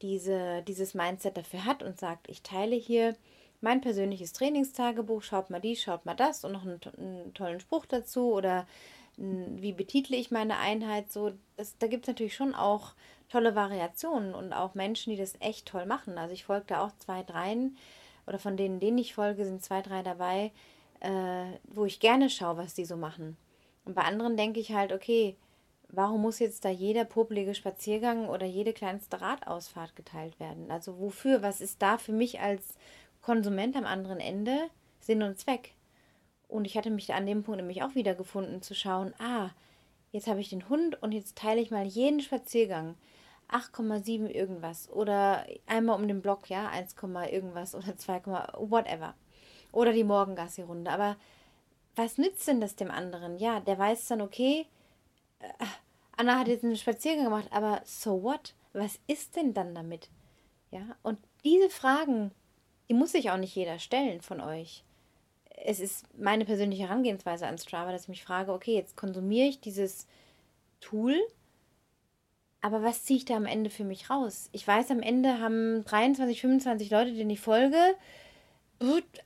diese, 0.02 0.62
dieses 0.64 0.94
Mindset 0.94 1.38
dafür 1.38 1.66
hat 1.66 1.84
und 1.84 2.00
sagt, 2.00 2.30
ich 2.30 2.42
teile 2.42 2.76
hier 2.76 3.16
mein 3.62 3.82
persönliches 3.82 4.34
Trainingstagebuch, 4.34 5.24
schaut 5.24 5.50
mal 5.50 5.60
dies, 5.60 5.82
schaut 5.82 6.06
mal 6.06 6.14
das 6.14 6.46
und 6.46 6.54
noch 6.54 6.64
einen, 6.64 6.80
einen 6.98 7.34
tollen 7.34 7.60
Spruch 7.60 7.86
dazu 7.86 8.34
oder 8.34 8.66
wie 9.18 9.72
betitle 9.72 10.18
ich 10.18 10.30
meine 10.32 10.58
Einheit 10.58 11.12
so. 11.12 11.32
Das, 11.56 11.78
da 11.78 11.88
gibt 11.88 12.04
es 12.04 12.08
natürlich 12.08 12.36
schon 12.36 12.54
auch 12.54 12.94
tolle 13.30 13.56
Variationen 13.56 14.36
und 14.36 14.54
auch 14.54 14.76
Menschen, 14.76 15.12
die 15.12 15.18
das 15.18 15.36
echt 15.40 15.68
toll 15.68 15.86
machen. 15.86 16.18
Also 16.18 16.34
ich 16.34 16.46
folge 16.46 16.66
da 16.68 16.86
auch 16.86 16.92
zwei, 17.00 17.24
dreien 17.24 17.78
oder 18.28 18.40
von 18.40 18.58
denen, 18.58 18.80
denen 18.80 18.98
ich 18.98 19.16
folge, 19.16 19.46
sind 19.46 19.64
zwei, 19.64 19.82
drei 19.82 20.04
dabei, 20.04 20.52
äh, 21.06 21.60
wo 21.64 21.86
ich 21.86 22.00
gerne 22.00 22.30
schaue, 22.30 22.58
was 22.58 22.74
die 22.74 22.86
so 22.86 22.98
machen. 22.98 23.38
Und 23.86 23.96
bei 23.96 24.02
anderen 24.02 24.36
denke 24.38 24.60
ich 24.60 24.74
halt, 24.74 24.92
okay, 24.92 25.36
warum 25.90 26.22
muss 26.22 26.40
jetzt 26.40 26.66
da 26.66 26.70
jeder 26.70 27.06
popelige 27.06 27.56
Spaziergang 27.56 28.28
oder 28.28 28.46
jede 28.46 28.74
kleinste 28.74 29.22
Radausfahrt 29.22 29.96
geteilt 29.96 30.40
werden? 30.40 30.72
Also 30.72 31.00
wofür? 31.00 31.42
Was 31.42 31.62
ist 31.62 31.82
da 31.82 31.98
für 31.98 32.14
mich 32.14 32.40
als 32.40 32.76
Konsument 33.22 33.76
am 33.76 33.86
anderen 33.86 34.20
Ende 34.20 34.70
Sinn 35.00 35.24
und 35.24 35.40
Zweck. 35.40 35.74
Und 36.48 36.66
ich 36.66 36.78
hatte 36.78 36.90
mich 36.90 37.14
an 37.14 37.26
dem 37.26 37.44
Punkt 37.44 37.60
nämlich 37.60 37.84
auch 37.84 37.96
wieder 37.96 38.16
gefunden, 38.16 38.62
zu 38.62 38.76
schauen, 38.76 39.14
ah, 39.20 39.50
jetzt 40.12 40.28
habe 40.28 40.40
ich 40.40 40.50
den 40.50 40.70
Hund 40.70 41.02
und 41.02 41.12
jetzt 41.12 41.36
teile 41.36 41.62
ich 41.62 41.72
mal 41.72 41.86
jeden 41.86 42.22
Spaziergang. 42.22 42.96
8,7 43.50 44.28
irgendwas 44.28 44.90
oder 44.92 45.46
einmal 45.68 46.00
um 46.00 46.08
den 46.08 46.22
Block, 46.22 46.50
ja, 46.50 46.68
1, 46.70 46.96
irgendwas 47.32 47.76
oder 47.76 47.96
2, 47.96 48.22
whatever. 48.58 49.14
Oder 49.76 49.94
die 49.94 50.04
Morgengassi-Runde. 50.04 50.90
Aber 50.90 51.16
was 51.96 52.18
nützt 52.18 52.48
denn 52.48 52.62
das 52.62 52.76
dem 52.76 52.90
anderen? 52.90 53.38
Ja, 53.38 53.60
der 53.60 53.78
weiß 53.78 54.08
dann, 54.08 54.22
okay, 54.22 54.66
äh, 55.40 55.66
Anna 56.18 56.40
hat 56.40 56.48
jetzt 56.48 56.64
einen 56.64 56.76
Spaziergang 56.76 57.26
gemacht, 57.26 57.50
aber 57.52 57.82
so 57.86 58.24
what? 58.24 58.56
Was 58.74 59.00
ist 59.06 59.36
denn 59.36 59.54
dann 59.54 59.76
damit? 59.76 60.10
Ja, 60.72 60.82
und 61.04 61.20
diese 61.44 61.70
Fragen 61.70 62.32
die 62.90 62.94
muss 62.94 63.12
sich 63.12 63.32
auch 63.32 63.38
nicht 63.38 63.56
jeder 63.56 63.80
stellen 63.80 64.22
von 64.22 64.42
euch. 64.42 64.84
Es 65.64 65.80
ist 65.80 66.06
meine 66.18 66.46
persönliche 66.46 66.84
Herangehensweise 66.84 67.48
an 67.48 67.58
Strava, 67.58 67.92
dass 67.92 68.04
ich 68.04 68.10
mich 68.10 68.24
frage, 68.24 68.54
okay, 68.54 68.76
jetzt 68.76 68.98
konsumiere 68.98 69.48
ich 69.48 69.60
dieses 69.60 70.06
Tool, 70.82 71.16
aber 72.62 72.84
was 72.84 73.04
ziehe 73.04 73.18
ich 73.18 73.26
da 73.26 73.36
am 73.36 73.46
Ende 73.46 73.70
für 73.70 73.84
mich 73.84 74.10
raus? 74.10 74.50
Ich 74.52 74.68
weiß, 74.68 74.92
am 74.92 75.02
Ende 75.02 75.40
haben 75.40 75.84
23, 75.86 76.42
25 76.42 76.92
Leute, 76.92 77.14
denen 77.14 77.30
ich 77.30 77.40
folge, 77.40 77.78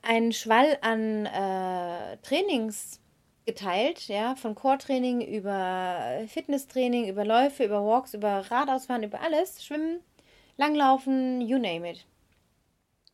einen 0.02 0.32
Schwall 0.32 0.78
an 0.80 1.26
äh, 1.26 2.16
Trainings 2.18 3.00
geteilt, 3.46 4.08
ja, 4.08 4.36
von 4.36 4.54
Core-Training 4.54 5.22
über 5.22 6.22
Fitnesstraining, 6.28 7.08
über 7.08 7.24
Läufe, 7.24 7.64
über 7.64 7.84
Walks, 7.84 8.14
über 8.14 8.50
Radausfahren, 8.50 9.02
über 9.02 9.20
alles, 9.20 9.64
Schwimmen, 9.64 10.00
Langlaufen, 10.56 11.40
you 11.40 11.58
name 11.58 11.90
it. 11.90 12.06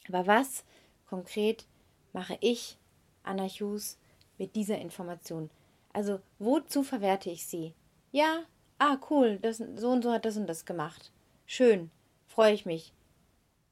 Aber 0.09 0.27
was 0.27 0.65
konkret 1.09 1.67
mache 2.13 2.37
ich, 2.41 2.77
Anna 3.23 3.47
Hughes, 3.47 3.99
mit 4.39 4.55
dieser 4.57 4.79
Information? 4.79 5.51
Also, 5.93 6.21
wozu 6.39 6.83
verwerte 6.83 7.31
ich 7.31 7.47
sie? 7.47 7.73
Ja, 8.13 8.43
ah, 8.79 8.99
cool, 9.11 9.39
das, 9.41 9.59
so 9.59 9.91
und 9.91 10.03
so 10.03 10.13
hat 10.13 10.25
das 10.25 10.37
und 10.37 10.47
das 10.47 10.65
gemacht. 10.65 11.13
Schön, 11.47 11.91
freue 12.27 12.53
ich 12.53 12.67
mich. 12.67 12.93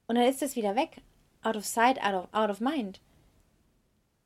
Und 0.06 0.16
dann 0.16 0.26
ist 0.26 0.42
das 0.42 0.56
wieder 0.56 0.76
weg. 0.76 1.02
Out 1.44 1.56
of 1.56 1.64
sight, 1.64 2.02
out 2.02 2.14
of, 2.14 2.28
out 2.32 2.50
of 2.50 2.60
mind. 2.60 3.00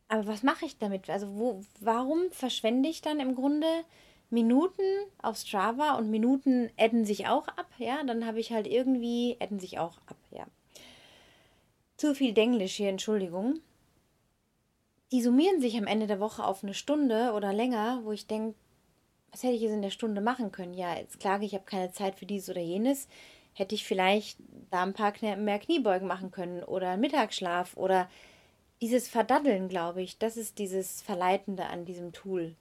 Aber 0.08 0.26
was 0.26 0.42
mache 0.42 0.64
ich 0.64 0.78
damit? 0.78 1.10
Also, 1.10 1.28
wo, 1.36 1.60
warum 1.80 2.30
verschwende 2.30 2.88
ich 2.88 3.02
dann 3.02 3.20
im 3.20 3.34
Grunde 3.34 3.66
Minuten 4.30 4.82
auf 5.20 5.36
Strava 5.36 5.96
und 5.96 6.10
Minuten 6.10 6.70
adden 6.78 7.04
sich 7.04 7.26
auch 7.28 7.48
ab? 7.48 7.66
Ja, 7.76 8.02
dann 8.04 8.24
habe 8.24 8.40
ich 8.40 8.52
halt 8.52 8.66
irgendwie, 8.66 9.36
adden 9.40 9.60
sich 9.60 9.78
auch 9.78 9.98
ab, 10.06 10.16
ja 10.30 10.46
zu 11.98 12.14
viel 12.14 12.32
Denglisch 12.32 12.76
hier, 12.76 12.88
Entschuldigung. 12.88 13.60
Die 15.10 15.20
summieren 15.20 15.60
sich 15.60 15.76
am 15.76 15.86
Ende 15.86 16.06
der 16.06 16.20
Woche 16.20 16.44
auf 16.44 16.62
eine 16.62 16.74
Stunde 16.74 17.32
oder 17.32 17.52
länger, 17.52 18.00
wo 18.04 18.12
ich 18.12 18.26
denke, 18.26 18.54
was 19.32 19.42
hätte 19.42 19.54
ich 19.54 19.62
jetzt 19.62 19.72
in 19.72 19.82
der 19.82 19.90
Stunde 19.90 20.20
machen 20.20 20.52
können? 20.52 20.74
Ja, 20.74 20.96
jetzt 20.96 21.18
klage 21.20 21.44
ich, 21.44 21.54
habe 21.54 21.64
keine 21.64 21.92
Zeit 21.92 22.14
für 22.14 22.24
dieses 22.24 22.48
oder 22.48 22.60
jenes. 22.60 23.08
Hätte 23.58 23.74
ich 23.74 23.84
vielleicht 23.84 24.38
da 24.70 24.84
ein 24.84 24.92
paar 24.92 25.12
mehr 25.20 25.58
Kniebeugen 25.58 26.06
machen 26.06 26.30
können 26.30 26.62
oder 26.62 26.96
Mittagsschlaf 26.96 27.76
oder 27.76 28.08
dieses 28.80 29.08
Verdaddeln, 29.08 29.68
glaube 29.68 30.00
ich, 30.00 30.16
das 30.16 30.36
ist 30.36 30.60
dieses 30.60 31.02
Verleitende 31.02 31.66
an 31.66 31.84
diesem 31.84 32.12
Tool. 32.12 32.54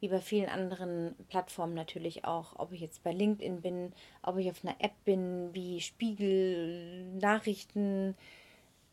Wie 0.00 0.08
bei 0.08 0.20
vielen 0.20 0.50
anderen 0.50 1.14
Plattformen 1.30 1.72
natürlich 1.72 2.26
auch. 2.26 2.58
Ob 2.58 2.72
ich 2.72 2.82
jetzt 2.82 3.02
bei 3.02 3.12
LinkedIn 3.12 3.62
bin, 3.62 3.94
ob 4.22 4.36
ich 4.36 4.50
auf 4.50 4.62
einer 4.62 4.76
App 4.78 4.92
bin, 5.06 5.54
wie 5.54 5.80
Spiegel, 5.80 7.06
Nachrichten, 7.14 8.14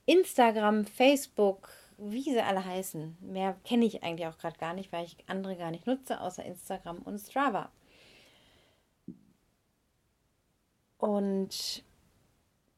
Instagram, 0.05 0.85
Facebook, 0.85 1.71
wie 1.97 2.23
sie 2.23 2.39
alle 2.39 2.63
heißen. 2.63 3.17
Mehr 3.19 3.57
kenne 3.65 3.83
ich 3.83 4.01
eigentlich 4.01 4.27
auch 4.27 4.37
gerade 4.37 4.57
gar 4.57 4.73
nicht, 4.73 4.93
weil 4.93 5.03
ich 5.03 5.17
andere 5.27 5.57
gar 5.57 5.71
nicht 5.71 5.87
nutze, 5.87 6.21
außer 6.21 6.45
Instagram 6.45 6.99
und 6.99 7.19
Strava. 7.19 7.69
Und 10.99 11.83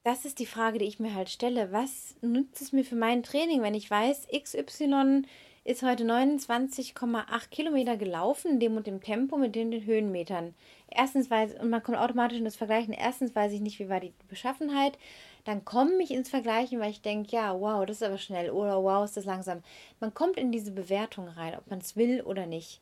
das 0.03 0.25
ist 0.25 0.39
die 0.39 0.45
Frage, 0.45 0.79
die 0.79 0.85
ich 0.85 0.99
mir 0.99 1.13
halt 1.13 1.29
stelle. 1.29 1.71
Was 1.71 2.15
nützt 2.21 2.61
es 2.61 2.71
mir 2.71 2.85
für 2.85 2.95
mein 2.95 3.23
Training, 3.23 3.61
wenn 3.61 3.73
ich 3.73 3.89
weiß, 3.91 4.27
XY 4.31 5.23
ist 5.63 5.83
heute 5.83 6.03
29,8 6.05 7.49
Kilometer 7.49 7.97
gelaufen, 7.97 8.59
dem 8.59 8.77
und 8.77 8.87
dem 8.87 9.01
Tempo 9.01 9.37
mit 9.37 9.53
den, 9.53 9.69
den 9.69 9.85
Höhenmetern. 9.85 10.55
Erstens 10.87 11.29
weiß, 11.29 11.59
und 11.59 11.69
man 11.69 11.83
kommt 11.83 11.99
automatisch 11.99 12.39
in 12.39 12.45
das 12.45 12.55
Vergleichen, 12.55 12.93
erstens 12.93 13.35
weiß 13.35 13.51
ich 13.53 13.61
nicht, 13.61 13.77
wie 13.77 13.89
war 13.89 13.99
die 13.99 14.13
Beschaffenheit, 14.27 14.97
dann 15.43 15.63
komme 15.63 16.01
ich 16.01 16.11
ins 16.11 16.29
Vergleichen, 16.29 16.79
weil 16.79 16.89
ich 16.89 17.01
denke, 17.01 17.35
ja, 17.35 17.59
wow, 17.59 17.85
das 17.85 17.97
ist 17.97 18.03
aber 18.03 18.17
schnell 18.17 18.49
oder 18.49 18.81
wow, 18.83 19.05
ist 19.05 19.17
das 19.17 19.25
langsam. 19.25 19.61
Man 19.99 20.13
kommt 20.15 20.37
in 20.37 20.51
diese 20.51 20.71
Bewertung 20.71 21.27
rein, 21.27 21.55
ob 21.55 21.69
man 21.69 21.79
es 21.79 21.95
will 21.95 22.21
oder 22.21 22.47
nicht. 22.47 22.81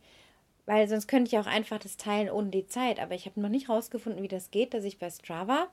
Weil 0.70 0.88
sonst 0.88 1.08
könnte 1.08 1.30
ich 1.30 1.40
auch 1.40 1.48
einfach 1.48 1.80
das 1.80 1.98
teilen 1.98 2.30
ohne 2.30 2.52
die 2.52 2.68
Zeit. 2.68 3.00
Aber 3.00 3.16
ich 3.16 3.26
habe 3.26 3.42
noch 3.42 3.50
nicht 3.50 3.70
rausgefunden, 3.70 4.22
wie 4.22 4.28
das 4.28 4.52
geht, 4.52 4.76
dass 4.76 4.84
ich 4.84 5.00
bei 5.00 5.10
Strava, 5.10 5.68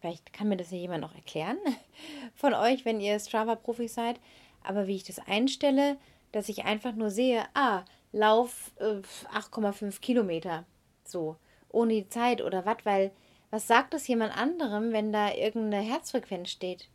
vielleicht 0.00 0.32
kann 0.32 0.48
mir 0.48 0.56
das 0.56 0.72
ja 0.72 0.76
jemand 0.76 1.02
noch 1.02 1.14
erklären 1.14 1.56
von 2.34 2.54
euch, 2.54 2.84
wenn 2.84 3.00
ihr 3.00 3.20
Strava-Profis 3.20 3.94
seid, 3.94 4.18
aber 4.64 4.88
wie 4.88 4.96
ich 4.96 5.04
das 5.04 5.20
einstelle, 5.20 5.98
dass 6.32 6.48
ich 6.48 6.64
einfach 6.64 6.96
nur 6.96 7.12
sehe, 7.12 7.44
ah, 7.54 7.84
Lauf 8.10 8.72
äh, 8.80 9.02
8,5 9.32 10.00
Kilometer. 10.00 10.64
So, 11.04 11.36
ohne 11.68 11.94
die 11.94 12.08
Zeit 12.08 12.42
oder 12.42 12.66
was, 12.66 12.78
weil 12.82 13.12
was 13.52 13.68
sagt 13.68 13.94
es 13.94 14.08
jemand 14.08 14.36
anderem, 14.36 14.92
wenn 14.92 15.12
da 15.12 15.32
irgendeine 15.32 15.84
Herzfrequenz 15.84 16.50
steht? 16.50 16.88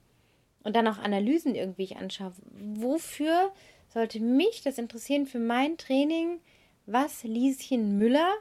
Und 0.66 0.76
dann 0.76 0.90
auch 0.90 0.98
Analysen 0.98 1.56
irgendwie 1.56 1.84
ich 1.84 1.96
anschaue. 1.96 2.34
Wofür 2.52 3.54
sollte 3.88 4.20
mich 4.20 4.62
das 4.62 4.78
interessieren 4.78 5.26
für 5.26 5.40
mein 5.40 5.78
Training, 5.78 6.42
was 6.86 7.24
Lieschen 7.24 7.98
Müller 7.98 8.34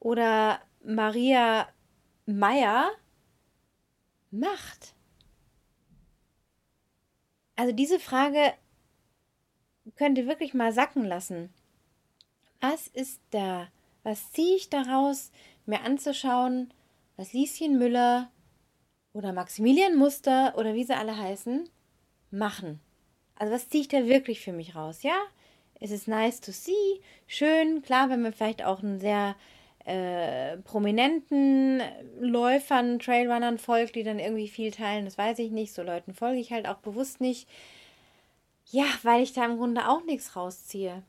oder 0.00 0.60
Maria 0.82 1.68
Meyer 2.26 2.90
macht? 4.30 4.94
Also 7.56 7.72
diese 7.72 7.98
Frage 7.98 8.54
könnt 9.96 10.18
ihr 10.18 10.26
wirklich 10.26 10.54
mal 10.54 10.72
sacken 10.72 11.04
lassen. 11.04 11.52
Was 12.60 12.86
ist 12.88 13.20
da? 13.30 13.68
Was 14.02 14.32
ziehe 14.32 14.56
ich 14.56 14.70
daraus, 14.70 15.32
mir 15.66 15.82
anzuschauen, 15.82 16.72
was 17.16 17.32
Lieschen 17.32 17.78
Müller 17.78 18.30
oder 19.12 19.32
Maximilian 19.32 19.96
Muster 19.96 20.54
oder 20.56 20.74
wie 20.74 20.84
sie 20.84 20.96
alle 20.96 21.16
heißen, 21.16 21.68
machen. 22.30 22.80
Also 23.34 23.52
was 23.52 23.68
ziehe 23.68 23.82
ich 23.82 23.88
da 23.88 24.06
wirklich 24.06 24.40
für 24.40 24.52
mich 24.52 24.74
raus, 24.74 25.02
ja? 25.02 25.16
Es 25.80 25.90
ist 25.90 26.08
nice 26.08 26.40
to 26.40 26.52
see, 26.52 27.00
schön, 27.26 27.82
klar, 27.82 28.10
wenn 28.10 28.22
man 28.22 28.32
vielleicht 28.32 28.64
auch 28.64 28.82
ein 28.82 28.98
sehr 28.98 29.36
äh, 29.84 30.58
prominenten 30.58 31.80
Läufern, 32.20 32.98
Trailrunnern 32.98 33.58
folgt, 33.58 33.94
die 33.94 34.02
dann 34.02 34.18
irgendwie 34.18 34.48
viel 34.48 34.70
teilen, 34.70 35.06
das 35.06 35.16
weiß 35.16 35.38
ich 35.38 35.50
nicht. 35.50 35.72
So 35.72 35.82
Leuten 35.82 36.12
folge 36.12 36.40
ich 36.40 36.52
halt 36.52 36.68
auch 36.68 36.78
bewusst 36.78 37.20
nicht. 37.20 37.48
Ja, 38.70 38.84
weil 39.02 39.22
ich 39.22 39.32
da 39.32 39.46
im 39.46 39.56
Grunde 39.56 39.88
auch 39.88 40.04
nichts 40.04 40.36
rausziehe. 40.36 41.02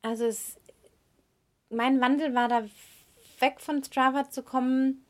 Also 0.00 0.24
es, 0.24 0.56
mein 1.68 2.00
Wandel 2.00 2.34
war 2.34 2.48
da 2.48 2.64
weg 3.40 3.60
von 3.60 3.84
Strava 3.84 4.30
zu 4.30 4.42
kommen, 4.42 5.04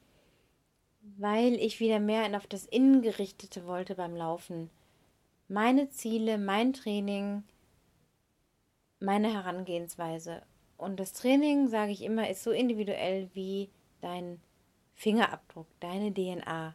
weil 1.16 1.54
ich 1.54 1.78
wieder 1.78 2.00
mehr 2.00 2.24
auf 2.36 2.46
das 2.48 2.66
Innengerichtete 2.66 3.66
wollte 3.66 3.94
beim 3.94 4.16
Laufen. 4.16 4.70
Meine 5.46 5.90
Ziele, 5.90 6.38
mein 6.38 6.72
Training, 6.72 7.44
meine 9.04 9.32
Herangehensweise. 9.32 10.42
Und 10.76 10.98
das 10.98 11.12
Training, 11.12 11.68
sage 11.68 11.92
ich 11.92 12.02
immer, 12.02 12.28
ist 12.28 12.42
so 12.42 12.50
individuell 12.50 13.30
wie 13.34 13.70
dein 14.00 14.40
Fingerabdruck, 14.94 15.66
deine 15.80 16.12
DNA. 16.12 16.74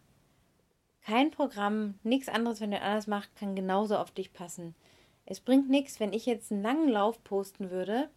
Kein 1.01 1.31
Programm, 1.31 1.95
nichts 2.03 2.29
anderes, 2.29 2.61
wenn 2.61 2.71
du 2.71 2.81
anders 2.81 3.07
machst, 3.07 3.35
kann 3.35 3.55
genauso 3.55 3.97
auf 3.97 4.11
dich 4.11 4.33
passen. 4.33 4.75
Es 5.25 5.39
bringt 5.39 5.69
nichts, 5.69 5.99
wenn 5.99 6.13
ich 6.13 6.25
jetzt 6.25 6.51
einen 6.51 6.63
langen 6.63 6.89
Lauf 6.89 7.23
posten 7.23 7.69
würde 7.69 8.09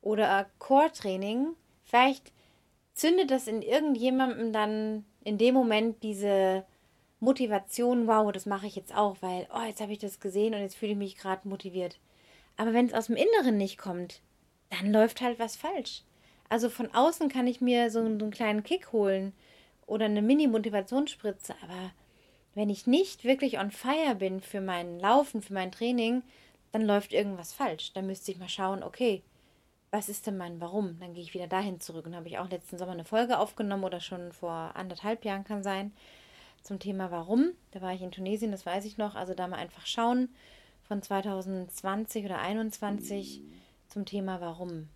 oder 0.00 0.46
Core-Training. 0.58 1.54
Vielleicht 1.84 2.32
zündet 2.94 3.30
das 3.30 3.46
in 3.46 3.62
irgendjemandem 3.62 4.52
dann 4.52 5.04
in 5.22 5.38
dem 5.38 5.54
Moment 5.54 6.02
diese 6.02 6.64
Motivation, 7.20 8.06
wow, 8.06 8.32
das 8.32 8.46
mache 8.46 8.66
ich 8.66 8.76
jetzt 8.76 8.94
auch, 8.94 9.16
weil, 9.20 9.46
oh, 9.54 9.62
jetzt 9.66 9.80
habe 9.80 9.92
ich 9.92 9.98
das 9.98 10.20
gesehen 10.20 10.54
und 10.54 10.60
jetzt 10.60 10.76
fühle 10.76 10.92
ich 10.92 10.98
mich 10.98 11.16
gerade 11.16 11.46
motiviert. 11.46 12.00
Aber 12.60 12.74
wenn 12.74 12.84
es 12.84 12.92
aus 12.92 13.06
dem 13.06 13.16
Inneren 13.16 13.56
nicht 13.56 13.78
kommt, 13.78 14.20
dann 14.68 14.92
läuft 14.92 15.22
halt 15.22 15.38
was 15.38 15.56
falsch. 15.56 16.02
Also 16.50 16.68
von 16.68 16.94
außen 16.94 17.30
kann 17.30 17.46
ich 17.46 17.62
mir 17.62 17.90
so, 17.90 18.00
einen 18.00 18.30
kleinen 18.30 18.62
Kick 18.62 18.92
holen 18.92 19.32
oder 19.86 20.04
eine 20.04 20.20
Mini-Motivationsspritze, 20.20 21.54
aber 21.62 21.92
wenn 22.54 22.68
ich 22.68 22.86
nicht 22.86 23.24
wirklich 23.24 23.58
on 23.58 23.70
fire 23.70 24.14
bin 24.14 24.42
für 24.42 24.60
mein 24.60 25.00
Laufen, 25.00 25.40
für 25.40 25.54
mein 25.54 25.72
Training, 25.72 26.22
dann 26.70 26.82
läuft 26.82 27.14
irgendwas 27.14 27.54
falsch. 27.54 27.94
Dann 27.94 28.06
müsste 28.06 28.30
ich 28.30 28.38
mal 28.38 28.50
schauen, 28.50 28.82
okay, 28.82 29.22
was 29.90 30.10
ist 30.10 30.26
denn 30.26 30.36
mein 30.36 30.60
Warum? 30.60 31.00
Dann 31.00 31.14
gehe 31.14 31.22
ich 31.22 31.32
wieder 31.32 31.46
dahin 31.46 31.80
zurück. 31.80 32.04
Und 32.04 32.14
habe 32.14 32.28
ich 32.28 32.36
auch 32.36 32.50
letzten 32.50 32.76
Sommer 32.76 32.92
eine 32.92 33.06
Folge 33.06 33.38
aufgenommen 33.38 33.84
oder 33.84 34.00
schon 34.00 34.34
vor 34.34 34.72
anderthalb 34.74 35.24
Jahren 35.24 35.44
kann 35.44 35.62
sein 35.62 35.92
zum 36.62 36.78
Thema 36.78 37.10
Warum. 37.10 37.52
Da 37.70 37.80
war 37.80 37.94
ich 37.94 38.02
in 38.02 38.12
Tunesien, 38.12 38.52
das 38.52 38.66
weiß 38.66 38.84
ich 38.84 38.98
noch. 38.98 39.14
Also 39.14 39.32
da 39.32 39.48
mal 39.48 39.56
einfach 39.56 39.86
schauen 39.86 40.28
von 40.90 41.02
2020 41.02 42.24
oder 42.24 42.38
2021 42.38 43.42
zum 43.86 44.04
Thema 44.06 44.40
Warum. 44.40 44.88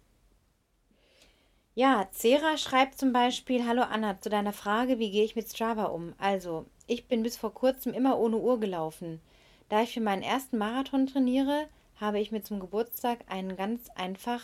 Ja, 1.77 2.09
Zera 2.11 2.57
schreibt 2.57 2.99
zum 2.99 3.13
Beispiel, 3.13 3.65
Hallo 3.65 3.83
Anna, 3.83 4.21
zu 4.21 4.29
deiner 4.29 4.53
Frage, 4.53 4.99
wie 4.99 5.13
gehe 5.13 5.23
ich 5.23 5.37
mit 5.37 5.49
Strava 5.49 5.85
um? 5.85 6.13
Also, 6.19 6.67
ich 6.89 7.07
bin 7.07 7.23
bis 7.23 7.37
vor 7.37 7.55
kurzem 7.55 7.95
immer 7.95 8.19
ohne 8.19 8.39
Uhr 8.39 8.59
gelaufen. 8.59 9.21
Da 9.69 9.83
ich 9.83 9.95
für 9.95 10.01
meinen 10.01 10.25
ersten 10.25 10.59
Marathon 10.59 11.07
trainiere, 11.07 11.69
habe 12.01 12.19
ich 12.19 12.33
mir 12.33 12.43
zum 12.43 12.59
Geburtstag 12.59 13.21
einen 13.29 13.55
ganz 13.55 13.89
einfach 13.91 14.43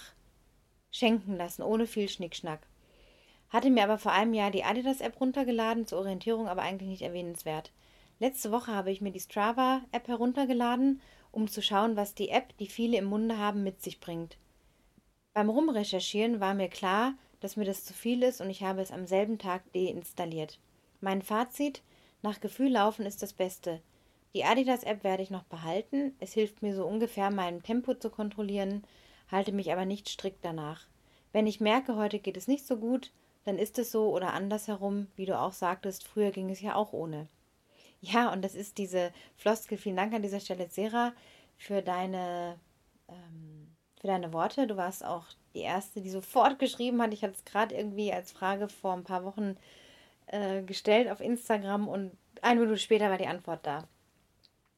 schenken 0.92 1.36
lassen, 1.36 1.62
ohne 1.62 1.88
viel 1.88 2.08
Schnickschnack. 2.08 2.60
Hatte 3.48 3.70
mir 3.70 3.82
aber 3.82 3.98
vor 3.98 4.12
einem 4.12 4.34
Jahr 4.34 4.52
die 4.52 4.62
Adidas-App 4.62 5.20
runtergeladen, 5.20 5.88
zur 5.88 5.98
Orientierung 5.98 6.46
aber 6.46 6.62
eigentlich 6.62 6.90
nicht 6.90 7.02
erwähnenswert. 7.02 7.72
Letzte 8.20 8.52
Woche 8.52 8.72
habe 8.72 8.92
ich 8.92 9.00
mir 9.00 9.10
die 9.10 9.18
Strava-App 9.18 10.06
heruntergeladen, 10.06 11.00
um 11.32 11.48
zu 11.48 11.62
schauen, 11.62 11.96
was 11.96 12.14
die 12.14 12.30
App, 12.30 12.56
die 12.58 12.66
viele 12.66 12.98
im 12.98 13.04
Munde 13.04 13.38
haben, 13.38 13.62
mit 13.62 13.82
sich 13.82 14.00
bringt. 14.00 14.36
Beim 15.32 15.48
Rumrecherchieren 15.48 16.40
war 16.40 16.54
mir 16.54 16.68
klar, 16.68 17.14
dass 17.40 17.56
mir 17.56 17.64
das 17.64 17.84
zu 17.84 17.94
viel 17.94 18.22
ist 18.22 18.40
und 18.40 18.50
ich 18.50 18.62
habe 18.62 18.82
es 18.82 18.90
am 18.90 19.06
selben 19.06 19.38
Tag 19.38 19.62
deinstalliert. 19.72 20.58
Mein 21.00 21.22
Fazit: 21.22 21.82
Nach 22.22 22.40
Gefühl 22.40 22.72
laufen 22.72 23.06
ist 23.06 23.22
das 23.22 23.32
Beste. 23.32 23.80
Die 24.34 24.44
Adidas-App 24.44 25.02
werde 25.04 25.22
ich 25.22 25.30
noch 25.30 25.44
behalten. 25.44 26.14
Es 26.20 26.32
hilft 26.32 26.62
mir 26.62 26.74
so 26.74 26.86
ungefähr, 26.86 27.30
mein 27.30 27.62
Tempo 27.62 27.94
zu 27.94 28.10
kontrollieren 28.10 28.84
halte 29.30 29.52
mich 29.52 29.72
aber 29.72 29.84
nicht 29.84 30.08
strikt 30.08 30.44
danach. 30.44 30.86
Wenn 31.32 31.46
ich 31.46 31.60
merke, 31.60 31.96
heute 31.96 32.18
geht 32.18 32.36
es 32.36 32.48
nicht 32.48 32.66
so 32.66 32.76
gut, 32.76 33.12
dann 33.44 33.58
ist 33.58 33.78
es 33.78 33.92
so 33.92 34.10
oder 34.10 34.34
andersherum, 34.34 35.06
wie 35.16 35.26
du 35.26 35.38
auch 35.38 35.52
sagtest, 35.52 36.06
früher 36.06 36.30
ging 36.30 36.50
es 36.50 36.60
ja 36.60 36.74
auch 36.74 36.92
ohne. 36.92 37.28
Ja, 38.00 38.32
und 38.32 38.42
das 38.42 38.54
ist 38.54 38.78
diese 38.78 39.12
Floskel. 39.36 39.76
Vielen 39.78 39.96
Dank 39.96 40.14
an 40.14 40.22
dieser 40.22 40.40
Stelle, 40.40 40.68
Sera, 40.68 41.12
für 41.56 41.82
deine, 41.82 42.58
ähm, 43.08 43.76
für 44.00 44.06
deine 44.06 44.32
Worte. 44.32 44.66
Du 44.66 44.76
warst 44.76 45.04
auch 45.04 45.26
die 45.54 45.60
Erste, 45.60 46.00
die 46.00 46.10
sofort 46.10 46.58
geschrieben 46.58 47.02
hat. 47.02 47.12
Ich 47.12 47.22
hatte 47.22 47.34
es 47.34 47.44
gerade 47.44 47.74
irgendwie 47.74 48.12
als 48.12 48.32
Frage 48.32 48.68
vor 48.68 48.94
ein 48.94 49.04
paar 49.04 49.24
Wochen 49.24 49.56
äh, 50.26 50.62
gestellt 50.62 51.10
auf 51.10 51.20
Instagram 51.20 51.88
und 51.88 52.16
eine 52.42 52.60
Minute 52.60 52.78
später 52.78 53.10
war 53.10 53.18
die 53.18 53.26
Antwort 53.26 53.66
da. 53.66 53.86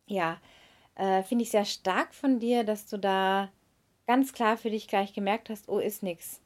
Ja, 0.07 0.41
äh, 0.97 1.23
finde 1.23 1.45
ich 1.45 1.51
sehr 1.51 1.65
stark 1.65 2.15
von 2.15 2.41
dir, 2.41 2.65
dass 2.65 2.87
du 2.87 2.99
da 2.99 3.51
ganz 4.07 4.33
klar 4.33 4.57
für 4.57 4.71
dich 4.71 4.89
gleich 4.89 5.13
gemerkt 5.13 5.49
hast, 5.49 5.69
oh, 5.69 5.79
ist 5.79 6.03
nix. 6.03 6.41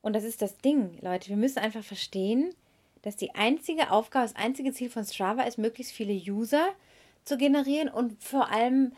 Und 0.00 0.14
das 0.14 0.24
ist 0.24 0.42
das 0.42 0.58
Ding, 0.58 0.98
Leute. 1.00 1.28
Wir 1.28 1.36
müssen 1.36 1.58
einfach 1.58 1.82
verstehen, 1.82 2.54
dass 3.02 3.16
die 3.16 3.34
einzige 3.34 3.90
Aufgabe, 3.90 4.26
das 4.26 4.36
einzige 4.36 4.72
Ziel 4.72 4.90
von 4.90 5.04
Strava 5.04 5.42
ist, 5.42 5.58
möglichst 5.58 5.92
viele 5.92 6.12
User 6.12 6.68
zu 7.24 7.36
generieren 7.36 7.88
und 7.88 8.22
vor 8.22 8.50
allem 8.50 8.92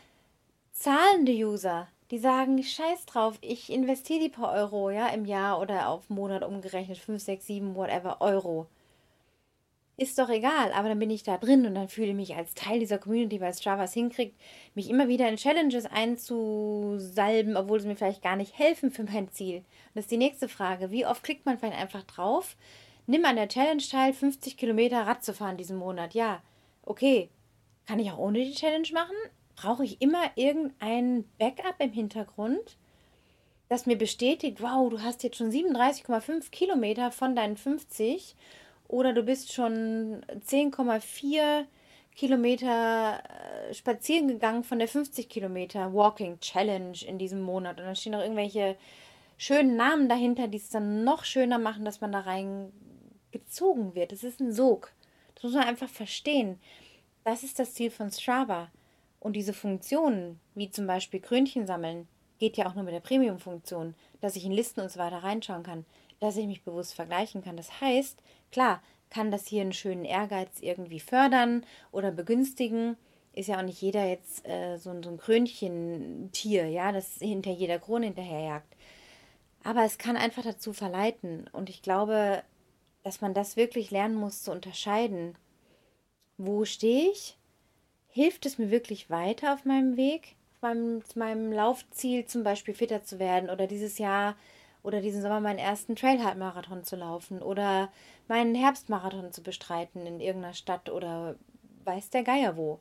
zahlende 0.71 1.33
User, 1.33 1.87
die 2.11 2.19
sagen, 2.19 2.61
scheiß 2.61 3.05
drauf, 3.05 3.37
ich 3.41 3.71
investiere 3.71 4.19
die 4.19 4.29
paar 4.29 4.53
Euro, 4.53 4.89
ja, 4.89 5.07
im 5.07 5.25
Jahr 5.25 5.59
oder 5.59 5.89
auf 5.89 6.09
Monat 6.09 6.43
umgerechnet, 6.43 6.97
5, 6.97 7.21
6, 7.21 7.45
7, 7.45 7.75
whatever, 7.75 8.21
Euro 8.21 8.67
ist 10.01 10.17
doch 10.17 10.29
egal, 10.29 10.71
aber 10.73 10.89
dann 10.89 10.99
bin 10.99 11.11
ich 11.11 11.23
da 11.23 11.37
drin 11.37 11.65
und 11.65 11.75
dann 11.75 11.87
fühle 11.87 12.07
ich 12.07 12.15
mich 12.15 12.35
als 12.35 12.53
Teil 12.55 12.79
dieser 12.79 12.97
Community, 12.97 13.39
weil 13.39 13.53
Strava 13.53 13.83
es 13.83 13.93
hinkriegt, 13.93 14.35
mich 14.73 14.89
immer 14.89 15.07
wieder 15.07 15.29
in 15.29 15.35
Challenges 15.35 15.85
einzusalben, 15.85 17.55
obwohl 17.55 17.79
sie 17.79 17.87
mir 17.87 17.95
vielleicht 17.95 18.23
gar 18.23 18.35
nicht 18.35 18.57
helfen 18.57 18.91
für 18.91 19.03
mein 19.03 19.29
Ziel. 19.29 19.57
Und 19.57 19.65
das 19.95 20.05
ist 20.05 20.11
die 20.11 20.17
nächste 20.17 20.49
Frage. 20.49 20.91
Wie 20.91 21.05
oft 21.05 21.23
klickt 21.23 21.45
man 21.45 21.59
vielleicht 21.59 21.79
einfach 21.79 22.03
drauf? 22.03 22.57
Nimm 23.07 23.25
an 23.25 23.35
der 23.35 23.49
Challenge 23.49 23.81
teil, 23.81 24.13
50 24.13 24.57
Kilometer 24.57 25.05
Rad 25.05 25.23
zu 25.23 25.33
fahren 25.33 25.57
diesen 25.57 25.77
Monat. 25.77 26.13
Ja, 26.13 26.41
okay. 26.83 27.29
Kann 27.87 27.99
ich 27.99 28.11
auch 28.11 28.19
ohne 28.19 28.39
die 28.39 28.53
Challenge 28.53 28.87
machen? 28.93 29.15
Brauche 29.55 29.83
ich 29.83 30.01
immer 30.01 30.31
irgendein 30.35 31.25
Backup 31.37 31.75
im 31.79 31.91
Hintergrund? 31.91 32.77
das 33.71 33.85
mir 33.85 33.97
bestätigt, 33.97 34.61
wow, 34.61 34.89
du 34.89 35.01
hast 35.01 35.23
jetzt 35.23 35.37
schon 35.37 35.49
37,5 35.49 36.51
Kilometer 36.51 37.09
von 37.09 37.37
deinen 37.37 37.55
50 37.55 38.35
oder 38.89 39.13
du 39.13 39.23
bist 39.23 39.53
schon 39.53 40.25
10,4 40.45 41.63
Kilometer 42.13 43.23
äh, 43.69 43.73
spazieren 43.73 44.27
gegangen 44.27 44.65
von 44.65 44.77
der 44.77 44.89
50 44.89 45.29
Kilometer 45.29 45.93
Walking 45.93 46.41
Challenge 46.41 46.97
in 47.07 47.17
diesem 47.17 47.41
Monat. 47.41 47.79
Und 47.79 47.85
dann 47.85 47.95
stehen 47.95 48.11
noch 48.11 48.19
irgendwelche 48.19 48.75
schönen 49.37 49.77
Namen 49.77 50.09
dahinter, 50.09 50.49
die 50.49 50.57
es 50.57 50.69
dann 50.69 51.05
noch 51.05 51.23
schöner 51.23 51.57
machen, 51.57 51.85
dass 51.85 52.01
man 52.01 52.11
da 52.11 52.19
reingezogen 53.33 53.95
wird. 53.95 54.11
Das 54.11 54.23
ist 54.23 54.39
ein 54.39 54.53
Sog. 54.53 54.91
Das 55.35 55.43
muss 55.43 55.53
man 55.53 55.67
einfach 55.67 55.89
verstehen. 55.89 56.59
Das 57.23 57.43
ist 57.43 57.59
das 57.59 57.73
Ziel 57.73 57.91
von 57.91 58.11
Strava. 58.11 58.69
Und 59.19 59.33
diese 59.33 59.53
Funktionen, 59.53 60.39
wie 60.55 60.71
zum 60.71 60.87
Beispiel 60.87 61.19
Krönchen 61.19 61.67
sammeln, 61.67 62.07
geht 62.39 62.57
ja 62.57 62.67
auch 62.67 62.73
nur 62.73 62.83
mit 62.83 62.93
der 62.93 63.01
Premium-Funktion, 63.01 63.93
dass 64.19 64.35
ich 64.35 64.45
in 64.45 64.51
Listen 64.51 64.81
und 64.81 64.91
so 64.91 64.99
weiter 64.99 65.23
reinschauen 65.23 65.63
kann 65.63 65.85
dass 66.21 66.37
ich 66.37 66.45
mich 66.45 66.63
bewusst 66.63 66.93
vergleichen 66.93 67.43
kann. 67.43 67.57
Das 67.57 67.81
heißt, 67.81 68.21
klar, 68.51 68.81
kann 69.09 69.31
das 69.31 69.47
hier 69.47 69.61
einen 69.61 69.73
schönen 69.73 70.05
Ehrgeiz 70.05 70.61
irgendwie 70.61 71.01
fördern 71.01 71.65
oder 71.91 72.11
begünstigen. 72.11 72.95
Ist 73.33 73.47
ja 73.47 73.57
auch 73.57 73.63
nicht 73.63 73.81
jeder 73.81 74.05
jetzt 74.05 74.47
äh, 74.47 74.77
so, 74.77 74.93
so 75.01 75.09
ein 75.09 75.17
Krönchentier, 75.17 76.67
ja, 76.67 76.91
das 76.91 77.15
hinter 77.15 77.51
jeder 77.51 77.79
Krone 77.79 78.05
hinterherjagt. 78.05 78.73
Aber 79.63 79.83
es 79.83 79.97
kann 79.97 80.15
einfach 80.15 80.43
dazu 80.43 80.73
verleiten. 80.73 81.49
Und 81.51 81.69
ich 81.69 81.81
glaube, 81.81 82.43
dass 83.03 83.21
man 83.21 83.33
das 83.33 83.57
wirklich 83.57 83.91
lernen 83.91 84.15
muss 84.15 84.43
zu 84.43 84.51
unterscheiden. 84.51 85.35
Wo 86.37 86.65
stehe 86.65 87.11
ich? 87.11 87.37
Hilft 88.07 88.45
es 88.45 88.57
mir 88.57 88.71
wirklich 88.71 89.09
weiter 89.09 89.53
auf 89.53 89.65
meinem 89.65 89.97
Weg, 89.97 90.35
auf 90.55 90.61
meinem, 90.61 91.01
meinem 91.15 91.51
Laufziel 91.51 92.25
zum 92.25 92.43
Beispiel 92.43 92.73
fitter 92.73 93.03
zu 93.03 93.19
werden 93.19 93.49
oder 93.49 93.67
dieses 93.67 93.97
Jahr 93.97 94.35
oder 94.83 95.01
diesen 95.01 95.21
Sommer 95.21 95.39
meinen 95.39 95.59
ersten 95.59 95.95
Trail-Halbmarathon 95.95 96.83
zu 96.83 96.95
laufen 96.95 97.41
oder 97.41 97.91
meinen 98.27 98.55
Herbstmarathon 98.55 99.31
zu 99.31 99.43
bestreiten 99.43 100.05
in 100.05 100.19
irgendeiner 100.19 100.53
Stadt 100.53 100.89
oder 100.89 101.35
weiß 101.85 102.09
der 102.09 102.23
Geier 102.23 102.57
wo. 102.57 102.79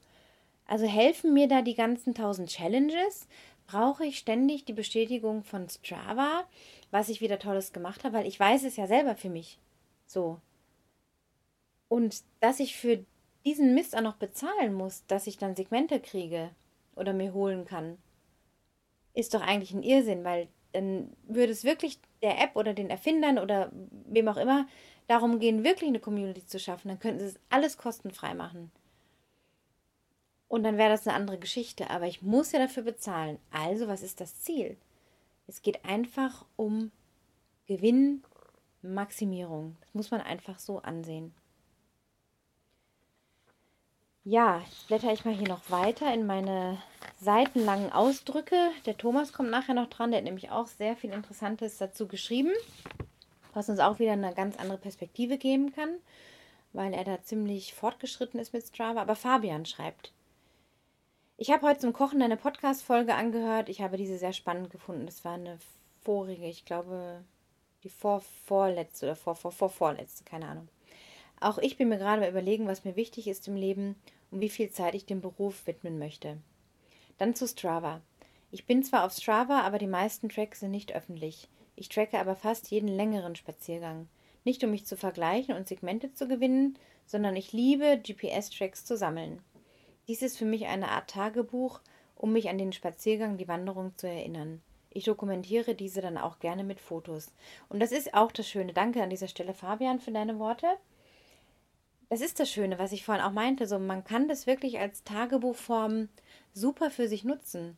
Also 0.66 0.86
helfen 0.86 1.34
mir 1.34 1.48
da 1.48 1.62
die 1.62 1.74
ganzen 1.74 2.14
tausend 2.14 2.48
Challenges? 2.48 3.26
Brauche 3.66 4.04
ich 4.04 4.18
ständig 4.18 4.64
die 4.64 4.72
Bestätigung 4.72 5.44
von 5.44 5.68
Strava, 5.68 6.44
was 6.90 7.08
ich 7.08 7.20
wieder 7.20 7.38
Tolles 7.38 7.72
gemacht 7.72 8.04
habe, 8.04 8.18
weil 8.18 8.26
ich 8.26 8.38
weiß 8.38 8.64
es 8.64 8.76
ja 8.76 8.86
selber 8.86 9.14
für 9.14 9.30
mich. 9.30 9.58
So. 10.10 10.40
Und 11.86 12.24
dass 12.40 12.58
ich 12.58 12.76
für 12.76 13.04
diesen 13.44 13.74
Mist 13.74 13.96
auch 13.96 14.00
noch 14.00 14.16
bezahlen 14.16 14.74
muss, 14.74 15.06
dass 15.06 15.28
ich 15.28 15.38
dann 15.38 15.54
Segmente 15.54 16.00
kriege 16.00 16.50
oder 16.96 17.12
mir 17.12 17.32
holen 17.32 17.64
kann, 17.64 17.96
ist 19.14 19.34
doch 19.34 19.40
eigentlich 19.40 19.72
ein 19.72 19.84
Irrsinn, 19.84 20.24
weil 20.24 20.48
dann 20.72 21.16
würde 21.28 21.52
es 21.52 21.62
wirklich 21.62 22.00
der 22.22 22.42
App 22.42 22.56
oder 22.56 22.74
den 22.74 22.90
Erfindern 22.90 23.38
oder 23.38 23.70
wem 24.06 24.26
auch 24.26 24.36
immer 24.36 24.66
darum 25.06 25.38
gehen, 25.38 25.62
wirklich 25.62 25.88
eine 25.88 26.00
Community 26.00 26.44
zu 26.44 26.58
schaffen. 26.58 26.88
Dann 26.88 26.98
könnten 26.98 27.20
sie 27.20 27.26
es 27.26 27.40
alles 27.48 27.76
kostenfrei 27.76 28.34
machen. 28.34 28.72
Und 30.48 30.64
dann 30.64 30.76
wäre 30.76 30.90
das 30.90 31.06
eine 31.06 31.16
andere 31.16 31.38
Geschichte. 31.38 31.88
Aber 31.88 32.08
ich 32.08 32.20
muss 32.20 32.50
ja 32.50 32.58
dafür 32.58 32.82
bezahlen. 32.82 33.38
Also, 33.52 33.86
was 33.86 34.02
ist 34.02 34.20
das 34.20 34.40
Ziel? 34.40 34.76
Es 35.46 35.62
geht 35.62 35.84
einfach 35.84 36.46
um 36.56 36.90
Gewinnmaximierung. 38.82 39.76
Das 39.80 39.94
muss 39.94 40.10
man 40.10 40.20
einfach 40.20 40.58
so 40.58 40.80
ansehen. 40.80 41.32
Ja, 44.24 44.62
blätter 44.86 45.12
ich 45.12 45.24
mal 45.24 45.34
hier 45.34 45.48
noch 45.48 45.70
weiter 45.70 46.12
in 46.12 46.26
meine 46.26 46.78
seitenlangen 47.20 47.90
Ausdrücke. 47.90 48.70
Der 48.84 48.96
Thomas 48.96 49.32
kommt 49.32 49.50
nachher 49.50 49.74
noch 49.74 49.88
dran, 49.88 50.10
der 50.10 50.18
hat 50.18 50.24
nämlich 50.24 50.50
auch 50.50 50.66
sehr 50.66 50.96
viel 50.96 51.10
Interessantes 51.10 51.78
dazu 51.78 52.06
geschrieben, 52.06 52.52
was 53.54 53.68
uns 53.70 53.80
auch 53.80 53.98
wieder 53.98 54.12
eine 54.12 54.34
ganz 54.34 54.58
andere 54.58 54.78
Perspektive 54.78 55.38
geben 55.38 55.74
kann, 55.74 55.96
weil 56.72 56.92
er 56.92 57.04
da 57.04 57.22
ziemlich 57.22 57.74
fortgeschritten 57.74 58.38
ist 58.38 58.52
mit 58.52 58.62
Strava. 58.62 59.00
Aber 59.00 59.16
Fabian 59.16 59.64
schreibt, 59.64 60.12
ich 61.38 61.50
habe 61.50 61.66
heute 61.66 61.80
zum 61.80 61.94
Kochen 61.94 62.20
eine 62.20 62.36
Podcast-Folge 62.36 63.14
angehört. 63.14 63.70
Ich 63.70 63.80
habe 63.80 63.96
diese 63.96 64.18
sehr 64.18 64.34
spannend 64.34 64.68
gefunden. 64.68 65.06
Das 65.06 65.24
war 65.24 65.34
eine 65.34 65.58
vorige, 66.02 66.46
ich 66.46 66.66
glaube, 66.66 67.24
die 67.82 67.88
vor, 67.88 68.20
vorletzte 68.46 69.06
oder 69.06 69.16
vor, 69.16 69.34
vor, 69.34 69.52
vor, 69.52 69.70
vorletzte, 69.70 70.24
keine 70.24 70.46
Ahnung. 70.48 70.68
Auch 71.40 71.58
ich 71.58 71.76
bin 71.76 71.88
mir 71.88 71.98
gerade 71.98 72.20
mal 72.20 72.30
überlegen, 72.30 72.66
was 72.66 72.84
mir 72.84 72.96
wichtig 72.96 73.26
ist 73.26 73.48
im 73.48 73.56
Leben 73.56 73.96
und 74.30 74.40
wie 74.40 74.50
viel 74.50 74.70
Zeit 74.70 74.94
ich 74.94 75.06
dem 75.06 75.20
Beruf 75.20 75.66
widmen 75.66 75.98
möchte. 75.98 76.36
Dann 77.18 77.34
zu 77.34 77.48
Strava. 77.48 78.02
Ich 78.50 78.66
bin 78.66 78.82
zwar 78.82 79.04
auf 79.04 79.12
Strava, 79.12 79.60
aber 79.62 79.78
die 79.78 79.86
meisten 79.86 80.28
Tracks 80.28 80.60
sind 80.60 80.70
nicht 80.72 80.94
öffentlich. 80.94 81.48
Ich 81.76 81.88
tracke 81.88 82.18
aber 82.18 82.34
fast 82.34 82.70
jeden 82.70 82.88
längeren 82.88 83.36
Spaziergang. 83.36 84.08
Nicht 84.44 84.62
um 84.64 84.70
mich 84.70 84.86
zu 84.86 84.96
vergleichen 84.96 85.54
und 85.54 85.68
Segmente 85.68 86.12
zu 86.12 86.28
gewinnen, 86.28 86.78
sondern 87.06 87.36
ich 87.36 87.52
liebe, 87.52 88.00
GPS-Tracks 88.02 88.84
zu 88.84 88.96
sammeln. 88.96 89.40
Dies 90.08 90.22
ist 90.22 90.38
für 90.38 90.44
mich 90.44 90.66
eine 90.66 90.88
Art 90.88 91.10
Tagebuch, 91.10 91.80
um 92.16 92.32
mich 92.32 92.48
an 92.48 92.58
den 92.58 92.72
Spaziergang, 92.72 93.38
die 93.38 93.48
Wanderung 93.48 93.96
zu 93.96 94.08
erinnern. 94.08 94.60
Ich 94.90 95.04
dokumentiere 95.04 95.74
diese 95.74 96.00
dann 96.00 96.18
auch 96.18 96.40
gerne 96.40 96.64
mit 96.64 96.80
Fotos. 96.80 97.32
Und 97.68 97.80
das 97.80 97.92
ist 97.92 98.12
auch 98.14 98.32
das 98.32 98.48
Schöne. 98.48 98.72
Danke 98.72 99.02
an 99.02 99.10
dieser 99.10 99.28
Stelle, 99.28 99.54
Fabian, 99.54 100.00
für 100.00 100.10
deine 100.10 100.38
Worte 100.38 100.66
das 102.10 102.20
ist 102.20 102.40
das 102.40 102.50
Schöne, 102.50 102.78
was 102.78 102.92
ich 102.92 103.04
vorhin 103.04 103.24
auch 103.24 103.30
meinte. 103.30 103.66
So, 103.66 103.78
man 103.78 104.04
kann 104.04 104.28
das 104.28 104.46
wirklich 104.46 104.78
als 104.80 105.04
Tagebuchform 105.04 106.08
super 106.52 106.90
für 106.90 107.08
sich 107.08 107.24
nutzen 107.24 107.76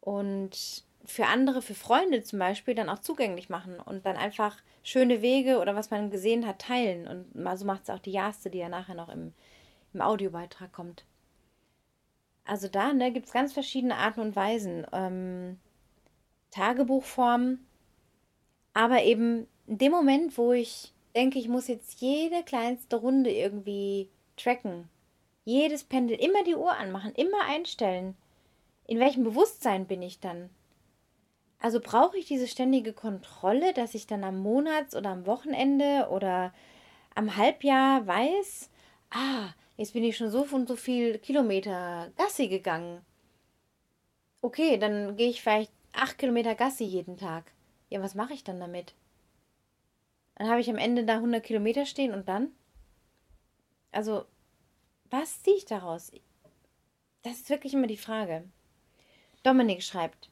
und 0.00 0.84
für 1.04 1.26
andere, 1.26 1.62
für 1.62 1.74
Freunde 1.74 2.22
zum 2.22 2.38
Beispiel, 2.38 2.74
dann 2.76 2.88
auch 2.88 3.00
zugänglich 3.00 3.48
machen 3.48 3.80
und 3.80 4.06
dann 4.06 4.16
einfach 4.16 4.56
schöne 4.84 5.20
Wege 5.20 5.58
oder 5.58 5.74
was 5.74 5.90
man 5.90 6.10
gesehen 6.10 6.46
hat 6.46 6.60
teilen. 6.60 7.08
Und 7.08 7.58
so 7.58 7.64
macht 7.64 7.82
es 7.82 7.90
auch 7.90 7.98
die 7.98 8.12
Jaste, 8.12 8.50
die 8.50 8.58
ja 8.58 8.68
nachher 8.68 8.94
noch 8.94 9.08
im, 9.08 9.32
im 9.92 10.00
Audiobeitrag 10.00 10.72
kommt. 10.72 11.04
Also 12.44 12.68
da 12.68 12.92
ne, 12.92 13.12
gibt 13.12 13.26
es 13.26 13.32
ganz 13.32 13.52
verschiedene 13.52 13.96
Arten 13.96 14.20
und 14.20 14.36
Weisen. 14.36 14.86
Ähm, 14.92 15.58
Tagebuchform, 16.56 17.58
aber 18.72 19.02
eben 19.02 19.46
in 19.66 19.78
dem 19.78 19.92
Moment, 19.92 20.38
wo 20.38 20.52
ich 20.52 20.92
denke, 21.14 21.38
ich 21.38 21.48
muss 21.48 21.68
jetzt 21.68 22.00
jede 22.00 22.42
kleinste 22.44 22.96
Runde 22.96 23.30
irgendwie 23.30 24.08
tracken. 24.36 24.88
Jedes 25.44 25.84
Pendel, 25.84 26.18
immer 26.18 26.44
die 26.44 26.56
Uhr 26.56 26.72
anmachen, 26.72 27.12
immer 27.14 27.44
einstellen. 27.46 28.16
In 28.86 28.98
welchem 28.98 29.24
Bewusstsein 29.24 29.86
bin 29.86 30.02
ich 30.02 30.20
dann? 30.20 30.50
Also 31.60 31.80
brauche 31.80 32.16
ich 32.16 32.26
diese 32.26 32.48
ständige 32.48 32.92
Kontrolle, 32.92 33.72
dass 33.74 33.94
ich 33.94 34.06
dann 34.06 34.24
am 34.24 34.38
Monats- 34.38 34.96
oder 34.96 35.10
am 35.10 35.26
Wochenende 35.26 36.08
oder 36.10 36.54
am 37.14 37.36
Halbjahr 37.36 38.06
weiß, 38.06 38.70
ah, 39.10 39.48
jetzt 39.76 39.92
bin 39.92 40.04
ich 40.04 40.16
schon 40.16 40.30
so 40.30 40.46
und 40.52 40.68
so 40.68 40.76
viel 40.76 41.18
Kilometer 41.18 42.10
Gassi 42.16 42.48
gegangen. 42.48 43.00
Okay, 44.42 44.78
dann 44.78 45.16
gehe 45.16 45.30
ich 45.30 45.42
vielleicht 45.42 45.72
acht 45.96 46.18
Kilometer 46.18 46.54
Gassi 46.54 46.84
jeden 46.84 47.16
Tag. 47.16 47.52
Ja, 47.88 48.02
was 48.02 48.14
mache 48.14 48.34
ich 48.34 48.44
dann 48.44 48.60
damit? 48.60 48.94
Dann 50.36 50.48
habe 50.48 50.60
ich 50.60 50.68
am 50.68 50.76
Ende 50.76 51.04
da 51.04 51.14
100 51.14 51.42
Kilometer 51.42 51.86
stehen 51.86 52.12
und 52.12 52.28
dann? 52.28 52.48
Also, 53.92 54.26
was 55.10 55.42
ziehe 55.42 55.56
ich 55.56 55.64
daraus? 55.64 56.12
Das 57.22 57.34
ist 57.34 57.50
wirklich 57.50 57.74
immer 57.74 57.86
die 57.86 57.96
Frage. 57.96 58.44
Dominik 59.42 59.82
schreibt: 59.82 60.30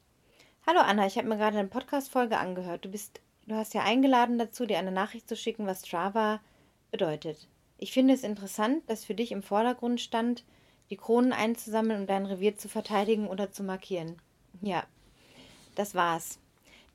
Hallo 0.67 0.81
Anna, 0.81 1.07
ich 1.07 1.17
habe 1.17 1.29
mir 1.29 1.37
gerade 1.37 1.59
eine 1.59 1.69
Podcast-Folge 1.69 2.39
angehört. 2.39 2.85
Du 2.85 2.91
bist, 2.91 3.21
du 3.47 3.55
hast 3.55 3.75
ja 3.75 3.83
eingeladen 3.83 4.39
dazu, 4.39 4.67
dir 4.67 4.79
eine 4.79 4.93
Nachricht 4.93 5.29
zu 5.29 5.37
schicken, 5.37 5.67
was 5.67 5.87
Strava 5.87 6.41
bedeutet. 6.91 7.49
Ich 7.79 7.93
finde 7.93 8.15
es 8.15 8.23
interessant, 8.23 8.89
dass 8.89 9.05
für 9.05 9.15
dich 9.15 9.33
im 9.33 9.43
Vordergrund 9.43 10.01
stand, 10.01 10.45
die 10.91 10.97
Kronen 10.97 11.33
einzusammeln 11.33 12.03
und 12.03 12.11
dein 12.11 12.27
Revier 12.27 12.57
zu 12.57 12.69
verteidigen 12.69 13.27
oder 13.27 13.51
zu 13.51 13.63
markieren. 13.63 14.21
Ja, 14.61 14.85
das 15.75 15.95
war's. 15.95 16.39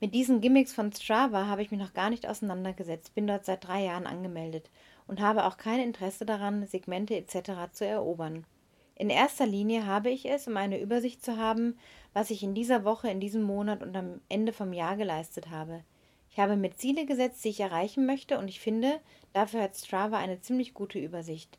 Mit 0.02 0.14
diesen 0.14 0.40
Gimmicks 0.40 0.72
von 0.72 0.90
Strava 0.92 1.46
habe 1.46 1.60
ich 1.60 1.70
mich 1.70 1.78
noch 1.78 1.92
gar 1.92 2.08
nicht 2.08 2.26
auseinandergesetzt, 2.26 3.14
bin 3.14 3.26
dort 3.26 3.44
seit 3.44 3.66
drei 3.66 3.84
Jahren 3.84 4.06
angemeldet 4.06 4.70
und 5.06 5.20
habe 5.20 5.44
auch 5.44 5.58
kein 5.58 5.78
Interesse 5.78 6.24
daran, 6.24 6.66
Segmente 6.66 7.14
etc. 7.16 7.70
zu 7.72 7.86
erobern. 7.86 8.46
In 8.94 9.10
erster 9.10 9.46
Linie 9.46 9.84
habe 9.84 10.08
ich 10.08 10.24
es, 10.24 10.48
um 10.48 10.56
eine 10.56 10.80
Übersicht 10.80 11.22
zu 11.22 11.36
haben, 11.36 11.78
was 12.14 12.30
ich 12.30 12.42
in 12.42 12.54
dieser 12.54 12.84
Woche, 12.84 13.10
in 13.10 13.20
diesem 13.20 13.42
Monat 13.42 13.82
und 13.82 13.94
am 13.94 14.22
Ende 14.30 14.54
vom 14.54 14.72
Jahr 14.72 14.96
geleistet 14.96 15.50
habe. 15.50 15.84
Ich 16.30 16.38
habe 16.38 16.56
mir 16.56 16.70
Ziele 16.70 17.04
gesetzt, 17.04 17.44
die 17.44 17.50
ich 17.50 17.60
erreichen 17.60 18.06
möchte, 18.06 18.38
und 18.38 18.48
ich 18.48 18.60
finde, 18.60 19.00
dafür 19.34 19.62
hat 19.62 19.76
Strava 19.76 20.16
eine 20.16 20.40
ziemlich 20.40 20.72
gute 20.72 20.98
Übersicht. 20.98 21.58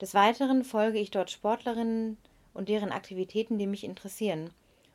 Des 0.00 0.14
Weiteren 0.14 0.64
folge 0.64 0.98
ich 0.98 1.10
dort 1.10 1.30
Sportlerinnen 1.30 2.16
und 2.54 2.70
deren 2.70 2.92
Aktivitäten, 2.92 3.58
die 3.58 3.66
mich 3.66 3.84
interessieren 3.84 4.50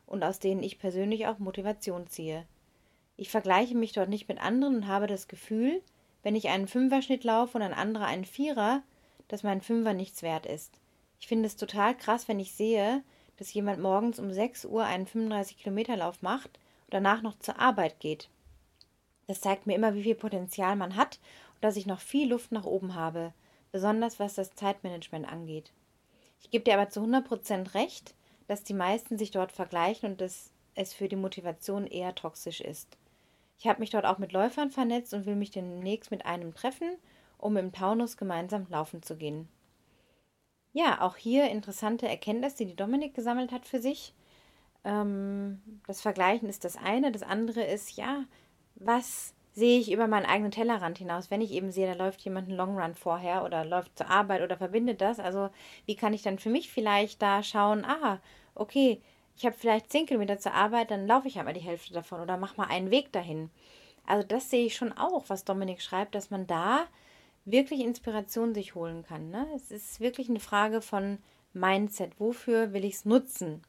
und 0.06 0.22
aus 0.22 0.38
denen 0.38 0.62
ich 0.62 0.78
persönlich 0.78 1.26
auch 1.26 1.38
Motivation 1.38 2.06
ziehe. 2.06 2.46
Ich 3.16 3.30
vergleiche 3.30 3.76
mich 3.76 3.92
dort 3.92 4.08
nicht 4.08 4.28
mit 4.28 4.40
anderen 4.40 4.76
und 4.76 4.88
habe 4.88 5.06
das 5.06 5.28
Gefühl, 5.28 5.82
wenn 6.22 6.34
ich 6.34 6.48
einen 6.48 6.66
Fünferschnitt 6.66 7.24
laufe 7.24 7.56
und 7.56 7.62
ein 7.62 7.74
anderer 7.74 8.06
einen 8.06 8.24
Vierer, 8.24 8.82
dass 9.28 9.42
mein 9.42 9.60
Fünfer 9.60 9.92
nichts 9.92 10.22
wert 10.22 10.46
ist. 10.46 10.80
Ich 11.20 11.28
finde 11.28 11.46
es 11.46 11.56
total 11.56 11.96
krass, 11.96 12.28
wenn 12.28 12.40
ich 12.40 12.52
sehe, 12.52 13.02
dass 13.36 13.52
jemand 13.52 13.80
morgens 13.80 14.18
um 14.18 14.32
6 14.32 14.66
Uhr 14.66 14.84
einen 14.84 15.06
35-Kilometer-Lauf 15.06 16.22
macht 16.22 16.58
und 16.86 16.94
danach 16.94 17.22
noch 17.22 17.38
zur 17.38 17.58
Arbeit 17.58 18.00
geht. 18.00 18.28
Das 19.26 19.40
zeigt 19.40 19.66
mir 19.66 19.74
immer, 19.74 19.94
wie 19.94 20.02
viel 20.02 20.14
Potenzial 20.14 20.76
man 20.76 20.96
hat 20.96 21.18
und 21.54 21.64
dass 21.64 21.76
ich 21.76 21.86
noch 21.86 22.00
viel 22.00 22.28
Luft 22.28 22.52
nach 22.52 22.64
oben 22.64 22.94
habe, 22.94 23.32
besonders 23.72 24.20
was 24.20 24.34
das 24.34 24.54
Zeitmanagement 24.54 25.26
angeht. 25.26 25.72
Ich 26.40 26.50
gebe 26.50 26.64
dir 26.64 26.74
aber 26.74 26.90
zu 26.90 27.00
100% 27.00 27.74
recht, 27.74 28.14
dass 28.46 28.64
die 28.64 28.74
meisten 28.74 29.18
sich 29.18 29.30
dort 29.30 29.52
vergleichen 29.52 30.12
und 30.12 30.20
dass 30.20 30.50
es 30.74 30.92
für 30.92 31.08
die 31.08 31.16
Motivation 31.16 31.86
eher 31.86 32.14
toxisch 32.14 32.60
ist. 32.60 32.96
Ich 33.58 33.66
habe 33.66 33.80
mich 33.80 33.90
dort 33.90 34.04
auch 34.04 34.18
mit 34.18 34.32
Läufern 34.32 34.70
vernetzt 34.70 35.14
und 35.14 35.26
will 35.26 35.36
mich 35.36 35.50
demnächst 35.50 36.10
mit 36.10 36.26
einem 36.26 36.54
treffen, 36.54 36.96
um 37.38 37.56
im 37.56 37.72
Taunus 37.72 38.16
gemeinsam 38.16 38.66
laufen 38.68 39.02
zu 39.02 39.16
gehen. 39.16 39.48
Ja, 40.72 41.00
auch 41.02 41.16
hier 41.16 41.50
interessante 41.50 42.08
Erkenntnisse, 42.08 42.66
die 42.66 42.74
Dominik 42.74 43.14
gesammelt 43.14 43.52
hat 43.52 43.64
für 43.64 43.80
sich. 43.80 44.12
Ähm, 44.82 45.62
das 45.86 46.00
Vergleichen 46.00 46.48
ist 46.48 46.64
das 46.64 46.76
eine. 46.76 47.12
Das 47.12 47.22
andere 47.22 47.62
ist, 47.62 47.96
ja, 47.96 48.24
was 48.74 49.33
sehe 49.54 49.78
ich 49.78 49.92
über 49.92 50.08
meinen 50.08 50.26
eigenen 50.26 50.50
Tellerrand 50.50 50.98
hinaus, 50.98 51.30
wenn 51.30 51.40
ich 51.40 51.52
eben 51.52 51.70
sehe, 51.70 51.86
da 51.86 51.94
läuft 51.94 52.20
jemand 52.22 52.48
einen 52.48 52.56
Long 52.56 52.76
Run 52.76 52.94
vorher 52.94 53.44
oder 53.44 53.64
läuft 53.64 53.96
zur 53.96 54.10
Arbeit 54.10 54.42
oder 54.42 54.56
verbindet 54.56 55.00
das. 55.00 55.20
Also 55.20 55.48
wie 55.86 55.94
kann 55.94 56.12
ich 56.12 56.22
dann 56.22 56.40
für 56.40 56.50
mich 56.50 56.70
vielleicht 56.70 57.22
da 57.22 57.42
schauen, 57.42 57.84
ah, 57.84 58.20
okay, 58.56 59.00
ich 59.36 59.46
habe 59.46 59.56
vielleicht 59.56 59.90
zehn 59.90 60.06
Kilometer 60.06 60.38
zur 60.38 60.54
Arbeit, 60.54 60.90
dann 60.90 61.06
laufe 61.06 61.28
ich 61.28 61.36
halt 61.36 61.46
mal 61.46 61.54
die 61.54 61.60
Hälfte 61.60 61.94
davon 61.94 62.20
oder 62.20 62.36
mache 62.36 62.56
mal 62.56 62.66
einen 62.66 62.90
Weg 62.90 63.12
dahin. 63.12 63.50
Also 64.06 64.26
das 64.26 64.50
sehe 64.50 64.66
ich 64.66 64.76
schon 64.76 64.92
auch, 64.92 65.24
was 65.28 65.44
Dominik 65.44 65.80
schreibt, 65.80 66.14
dass 66.14 66.30
man 66.30 66.46
da 66.46 66.86
wirklich 67.44 67.80
Inspiration 67.80 68.54
sich 68.54 68.74
holen 68.74 69.04
kann. 69.04 69.30
Ne? 69.30 69.46
Es 69.54 69.70
ist 69.70 70.00
wirklich 70.00 70.28
eine 70.28 70.40
Frage 70.40 70.82
von 70.82 71.18
Mindset. 71.52 72.18
Wofür 72.18 72.72
will 72.72 72.84
ich 72.84 72.94
es 72.94 73.04
nutzen? 73.04 73.62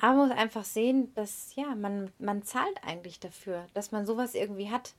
Aber 0.00 0.14
man 0.14 0.28
muss 0.28 0.38
einfach 0.38 0.64
sehen, 0.64 1.12
dass 1.14 1.54
ja, 1.54 1.74
man, 1.74 2.12
man 2.18 2.42
zahlt 2.42 2.82
eigentlich 2.82 3.18
dafür, 3.20 3.66
dass 3.74 3.92
man 3.92 4.06
sowas 4.06 4.34
irgendwie 4.34 4.70
hat. 4.70 4.94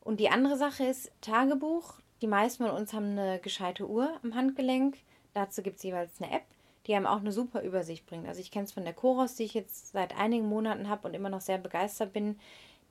Und 0.00 0.20
die 0.20 0.30
andere 0.30 0.56
Sache 0.56 0.84
ist 0.84 1.10
Tagebuch. 1.20 1.94
Die 2.22 2.26
meisten 2.26 2.64
von 2.64 2.74
uns 2.74 2.92
haben 2.92 3.18
eine 3.18 3.38
gescheite 3.40 3.88
Uhr 3.88 4.10
am 4.22 4.34
Handgelenk. 4.34 4.96
Dazu 5.34 5.62
gibt 5.62 5.76
es 5.76 5.82
jeweils 5.82 6.20
eine 6.20 6.32
App 6.32 6.44
die 6.86 6.94
einem 6.94 7.06
auch 7.06 7.18
eine 7.18 7.32
super 7.32 7.62
Übersicht 7.62 8.06
bringt. 8.06 8.28
Also 8.28 8.40
ich 8.40 8.50
kenne 8.50 8.64
es 8.64 8.72
von 8.72 8.84
der 8.84 8.94
Chorus, 8.94 9.34
die 9.34 9.44
ich 9.44 9.54
jetzt 9.54 9.92
seit 9.92 10.16
einigen 10.16 10.48
Monaten 10.48 10.88
habe 10.88 11.08
und 11.08 11.14
immer 11.14 11.28
noch 11.28 11.40
sehr 11.40 11.58
begeistert 11.58 12.12
bin. 12.12 12.38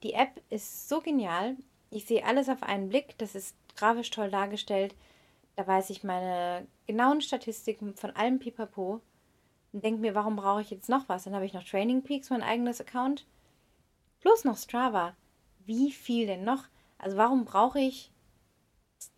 Die 0.04 0.14
App 0.14 0.42
ist 0.50 0.90
so 0.90 1.00
genial. 1.00 1.56
Ich 1.92 2.06
sehe 2.06 2.26
alles 2.26 2.50
auf 2.50 2.62
einen 2.62 2.90
Blick. 2.90 3.18
Das 3.18 3.36
ist 3.36 3.56
grafisch 3.78 4.10
toll 4.10 4.30
dargestellt. 4.30 4.96
Da 5.56 5.66
weiß 5.66 5.90
ich 5.90 6.04
meine 6.04 6.68
genauen 6.88 7.22
Statistiken 7.22 7.96
von 7.96 8.12
allem 8.12 8.40
Pipapo 8.40 9.00
und 9.76 9.84
denke 9.84 9.99
mir, 9.99 10.15
warum 10.15 10.38
brauche 10.38 10.61
ich 10.61 10.69
jetzt 10.69 10.88
noch 10.88 11.09
was? 11.09 11.26
Dann 11.26 11.36
habe 11.36 11.45
ich 11.45 11.53
noch 11.53 11.65
Training 11.65 12.01
Peaks, 12.01 12.30
mein 12.30 12.41
eigenes 12.41 12.80
Account. 12.80 13.26
Plus 14.21 14.45
noch 14.45 14.57
Strava. 14.57 15.17
Wie 15.65 15.91
viel 15.91 16.28
denn 16.28 16.45
noch? 16.45 16.63
Also 16.97 17.17
warum 17.17 17.43
brauche 17.43 17.82
ich 17.82 18.09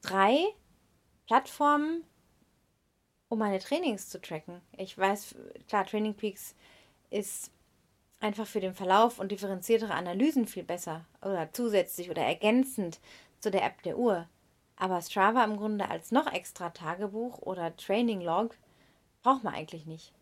drei 0.02 0.44
Plattformen, 1.28 2.04
um 3.30 3.38
meine 3.38 3.60
Trainings 3.60 4.10
zu 4.10 4.20
tracken? 4.20 4.62
Ich 4.76 4.98
weiß, 4.98 5.36
klar, 5.68 5.86
Training 5.86 6.16
Peaks 6.16 6.56
ist 7.12 7.52
einfach 8.20 8.48
für 8.48 8.60
den 8.60 8.74
Verlauf 8.74 9.20
und 9.20 9.32
differenziertere 9.32 9.94
Analysen 9.94 10.48
viel 10.48 10.64
besser 10.64 11.06
oder 11.22 11.54
zusätzlich 11.54 12.10
oder 12.10 12.24
ergänzend 12.24 13.00
zu 13.42 13.52
der 13.52 13.64
App 13.64 13.84
der 13.84 14.00
Uhr. 14.00 14.28
Aber 14.76 15.04
Strava 15.04 15.44
im 15.44 15.58
Grunde 15.58 15.88
als 15.88 16.12
noch 16.12 16.26
extra 16.34 16.72
Tagebuch 16.72 17.38
oder 17.44 17.76
Training 17.78 18.22
Log 18.22 18.56
braucht 19.22 19.44
man 19.44 19.54
eigentlich 19.54 19.86
nicht. 19.86 20.17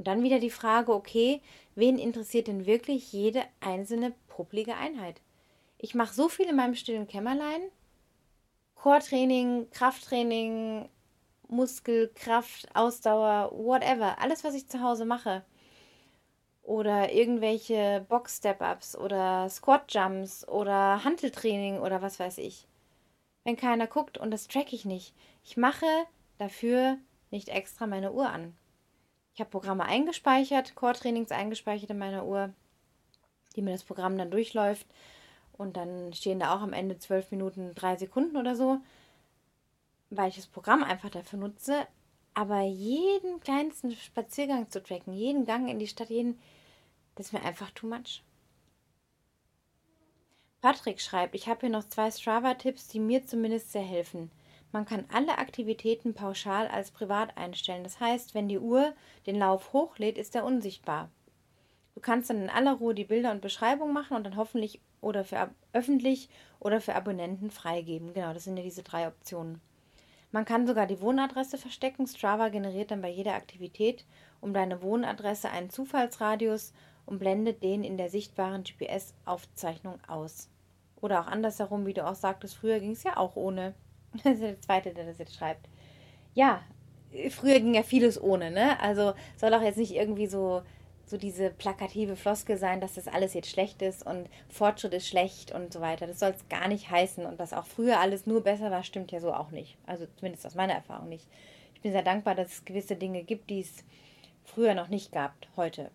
Und 0.00 0.06
dann 0.06 0.22
wieder 0.22 0.38
die 0.38 0.48
Frage, 0.48 0.94
okay, 0.94 1.42
wen 1.74 1.98
interessiert 1.98 2.46
denn 2.46 2.64
wirklich 2.64 3.12
jede 3.12 3.42
einzelne 3.60 4.14
publige 4.28 4.74
Einheit? 4.74 5.20
Ich 5.76 5.94
mache 5.94 6.14
so 6.14 6.30
viel 6.30 6.46
in 6.48 6.56
meinem 6.56 6.74
stillen 6.74 7.06
Kämmerlein. 7.06 7.60
Core-Training, 8.76 9.68
Krafttraining, 9.68 10.88
Muskel, 11.48 12.10
Kraft, 12.14 12.66
Ausdauer, 12.72 13.52
whatever. 13.52 14.18
Alles, 14.18 14.42
was 14.42 14.54
ich 14.54 14.68
zu 14.68 14.80
Hause 14.80 15.04
mache 15.04 15.44
oder 16.62 17.12
irgendwelche 17.12 18.06
Box-Step-Ups 18.08 18.96
oder 18.96 19.50
Squat-Jumps 19.50 20.48
oder 20.48 21.04
Hanteltraining 21.04 21.78
oder 21.78 22.00
was 22.00 22.18
weiß 22.18 22.38
ich. 22.38 22.66
Wenn 23.44 23.58
keiner 23.58 23.86
guckt 23.86 24.16
und 24.16 24.30
das 24.30 24.48
track 24.48 24.72
ich 24.72 24.86
nicht. 24.86 25.14
Ich 25.44 25.58
mache 25.58 25.84
dafür 26.38 26.96
nicht 27.30 27.50
extra 27.50 27.86
meine 27.86 28.12
Uhr 28.12 28.30
an. 28.30 28.56
Ich 29.34 29.40
habe 29.40 29.50
Programme 29.50 29.84
eingespeichert, 29.84 30.74
Core-Trainings 30.74 31.30
eingespeichert 31.30 31.90
in 31.90 31.98
meiner 31.98 32.26
Uhr, 32.26 32.52
die 33.56 33.62
mir 33.62 33.72
das 33.72 33.84
Programm 33.84 34.18
dann 34.18 34.30
durchläuft. 34.30 34.86
Und 35.52 35.76
dann 35.76 36.12
stehen 36.14 36.40
da 36.40 36.54
auch 36.54 36.62
am 36.62 36.72
Ende 36.72 36.98
12 36.98 37.30
Minuten 37.32 37.74
3 37.74 37.96
Sekunden 37.96 38.36
oder 38.36 38.56
so, 38.56 38.78
weil 40.08 40.30
ich 40.30 40.36
das 40.36 40.46
Programm 40.46 40.82
einfach 40.82 41.10
dafür 41.10 41.38
nutze. 41.38 41.86
Aber 42.34 42.62
jeden 42.62 43.40
kleinsten 43.40 43.92
Spaziergang 43.92 44.70
zu 44.70 44.82
tracken, 44.82 45.12
jeden 45.12 45.44
Gang 45.44 45.68
in 45.68 45.78
die 45.78 45.86
Stadt, 45.86 46.10
jeden, 46.10 46.38
das 47.14 47.26
ist 47.26 47.32
mir 47.32 47.42
einfach 47.42 47.70
too 47.72 47.86
much. 47.86 48.22
Patrick 50.60 51.00
schreibt, 51.00 51.34
ich 51.34 51.48
habe 51.48 51.60
hier 51.60 51.70
noch 51.70 51.88
zwei 51.88 52.10
Strava-Tipps, 52.10 52.88
die 52.88 53.00
mir 53.00 53.26
zumindest 53.26 53.72
sehr 53.72 53.82
helfen. 53.82 54.30
Man 54.72 54.84
kann 54.84 55.04
alle 55.12 55.38
Aktivitäten 55.38 56.14
pauschal 56.14 56.68
als 56.68 56.92
privat 56.92 57.36
einstellen. 57.36 57.82
Das 57.82 57.98
heißt, 57.98 58.34
wenn 58.34 58.48
die 58.48 58.58
Uhr 58.58 58.94
den 59.26 59.36
Lauf 59.36 59.72
hochlädt, 59.72 60.16
ist 60.16 60.34
er 60.36 60.44
unsichtbar. 60.44 61.10
Du 61.94 62.00
kannst 62.00 62.30
dann 62.30 62.42
in 62.42 62.50
aller 62.50 62.74
Ruhe 62.74 62.94
die 62.94 63.04
Bilder 63.04 63.32
und 63.32 63.40
Beschreibung 63.40 63.92
machen 63.92 64.16
und 64.16 64.24
dann 64.24 64.36
hoffentlich 64.36 64.80
oder 65.00 65.24
für 65.24 65.50
öffentlich 65.72 66.28
oder 66.60 66.80
für 66.80 66.94
Abonnenten 66.94 67.50
freigeben. 67.50 68.14
Genau, 68.14 68.32
das 68.32 68.44
sind 68.44 68.56
ja 68.56 68.62
diese 68.62 68.82
drei 68.82 69.08
Optionen. 69.08 69.60
Man 70.32 70.44
kann 70.44 70.66
sogar 70.66 70.86
die 70.86 71.00
Wohnadresse 71.00 71.58
verstecken. 71.58 72.06
Strava 72.06 72.48
generiert 72.48 72.92
dann 72.92 73.02
bei 73.02 73.10
jeder 73.10 73.34
Aktivität 73.34 74.04
um 74.40 74.54
deine 74.54 74.82
Wohnadresse 74.82 75.50
einen 75.50 75.70
Zufallsradius 75.70 76.72
und 77.06 77.18
blendet 77.18 77.62
den 77.64 77.82
in 77.82 77.96
der 77.96 78.08
sichtbaren 78.08 78.62
GPS-Aufzeichnung 78.62 79.98
aus. 80.06 80.48
Oder 81.00 81.20
auch 81.20 81.26
andersherum, 81.26 81.86
wie 81.86 81.94
du 81.94 82.06
auch 82.06 82.14
sagtest, 82.14 82.54
früher 82.54 82.78
ging 82.78 82.92
es 82.92 83.02
ja 83.02 83.16
auch 83.16 83.34
ohne. 83.34 83.74
Das 84.24 84.34
ist 84.34 84.42
der 84.42 84.60
zweite, 84.60 84.92
der 84.92 85.06
das 85.06 85.18
jetzt 85.18 85.34
schreibt. 85.34 85.68
Ja, 86.34 86.62
früher 87.30 87.60
ging 87.60 87.74
ja 87.74 87.82
vieles 87.82 88.20
ohne, 88.20 88.50
ne? 88.50 88.78
Also 88.80 89.14
soll 89.36 89.54
auch 89.54 89.62
jetzt 89.62 89.78
nicht 89.78 89.94
irgendwie 89.94 90.26
so, 90.26 90.62
so 91.06 91.16
diese 91.16 91.50
plakative 91.50 92.16
Floskel 92.16 92.56
sein, 92.56 92.80
dass 92.80 92.94
das 92.94 93.08
alles 93.08 93.34
jetzt 93.34 93.50
schlecht 93.50 93.82
ist 93.82 94.06
und 94.06 94.28
Fortschritt 94.48 94.94
ist 94.94 95.08
schlecht 95.08 95.52
und 95.52 95.72
so 95.72 95.80
weiter. 95.80 96.06
Das 96.06 96.20
soll 96.20 96.30
es 96.30 96.48
gar 96.48 96.68
nicht 96.68 96.90
heißen 96.90 97.26
und 97.26 97.40
dass 97.40 97.52
auch 97.52 97.66
früher 97.66 98.00
alles 98.00 98.26
nur 98.26 98.42
besser 98.42 98.70
war, 98.70 98.84
stimmt 98.84 99.12
ja 99.12 99.20
so 99.20 99.32
auch 99.32 99.50
nicht. 99.50 99.76
Also 99.86 100.06
zumindest 100.16 100.46
aus 100.46 100.54
meiner 100.54 100.74
Erfahrung 100.74 101.08
nicht. 101.08 101.26
Ich 101.74 101.80
bin 101.80 101.92
sehr 101.92 102.02
dankbar, 102.02 102.34
dass 102.34 102.52
es 102.52 102.64
gewisse 102.64 102.96
Dinge 102.96 103.24
gibt, 103.24 103.50
die 103.50 103.60
es 103.60 103.84
früher 104.44 104.74
noch 104.74 104.88
nicht 104.88 105.12
gab, 105.12 105.34
heute. 105.56 105.90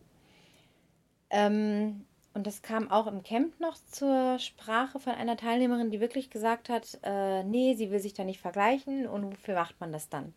Ähm, 1.29 2.05
und 2.35 2.45
das 2.45 2.61
kam 2.61 2.91
auch 2.91 3.07
im 3.07 3.23
Camp 3.23 3.59
noch 3.61 3.77
zur 3.91 4.37
Sprache 4.39 4.99
von 4.99 5.13
einer 5.13 5.37
Teilnehmerin, 5.37 5.89
die 5.89 6.01
wirklich 6.01 6.29
gesagt 6.29 6.67
hat, 6.67 6.99
äh, 7.01 7.43
nee, 7.45 7.75
sie 7.75 7.91
will 7.91 7.99
sich 7.99 8.13
da 8.13 8.25
nicht 8.25 8.41
vergleichen 8.41 9.07
und 9.07 9.31
wofür 9.31 9.55
macht 9.55 9.79
man 9.79 9.93
das 9.93 10.09
dann? 10.09 10.33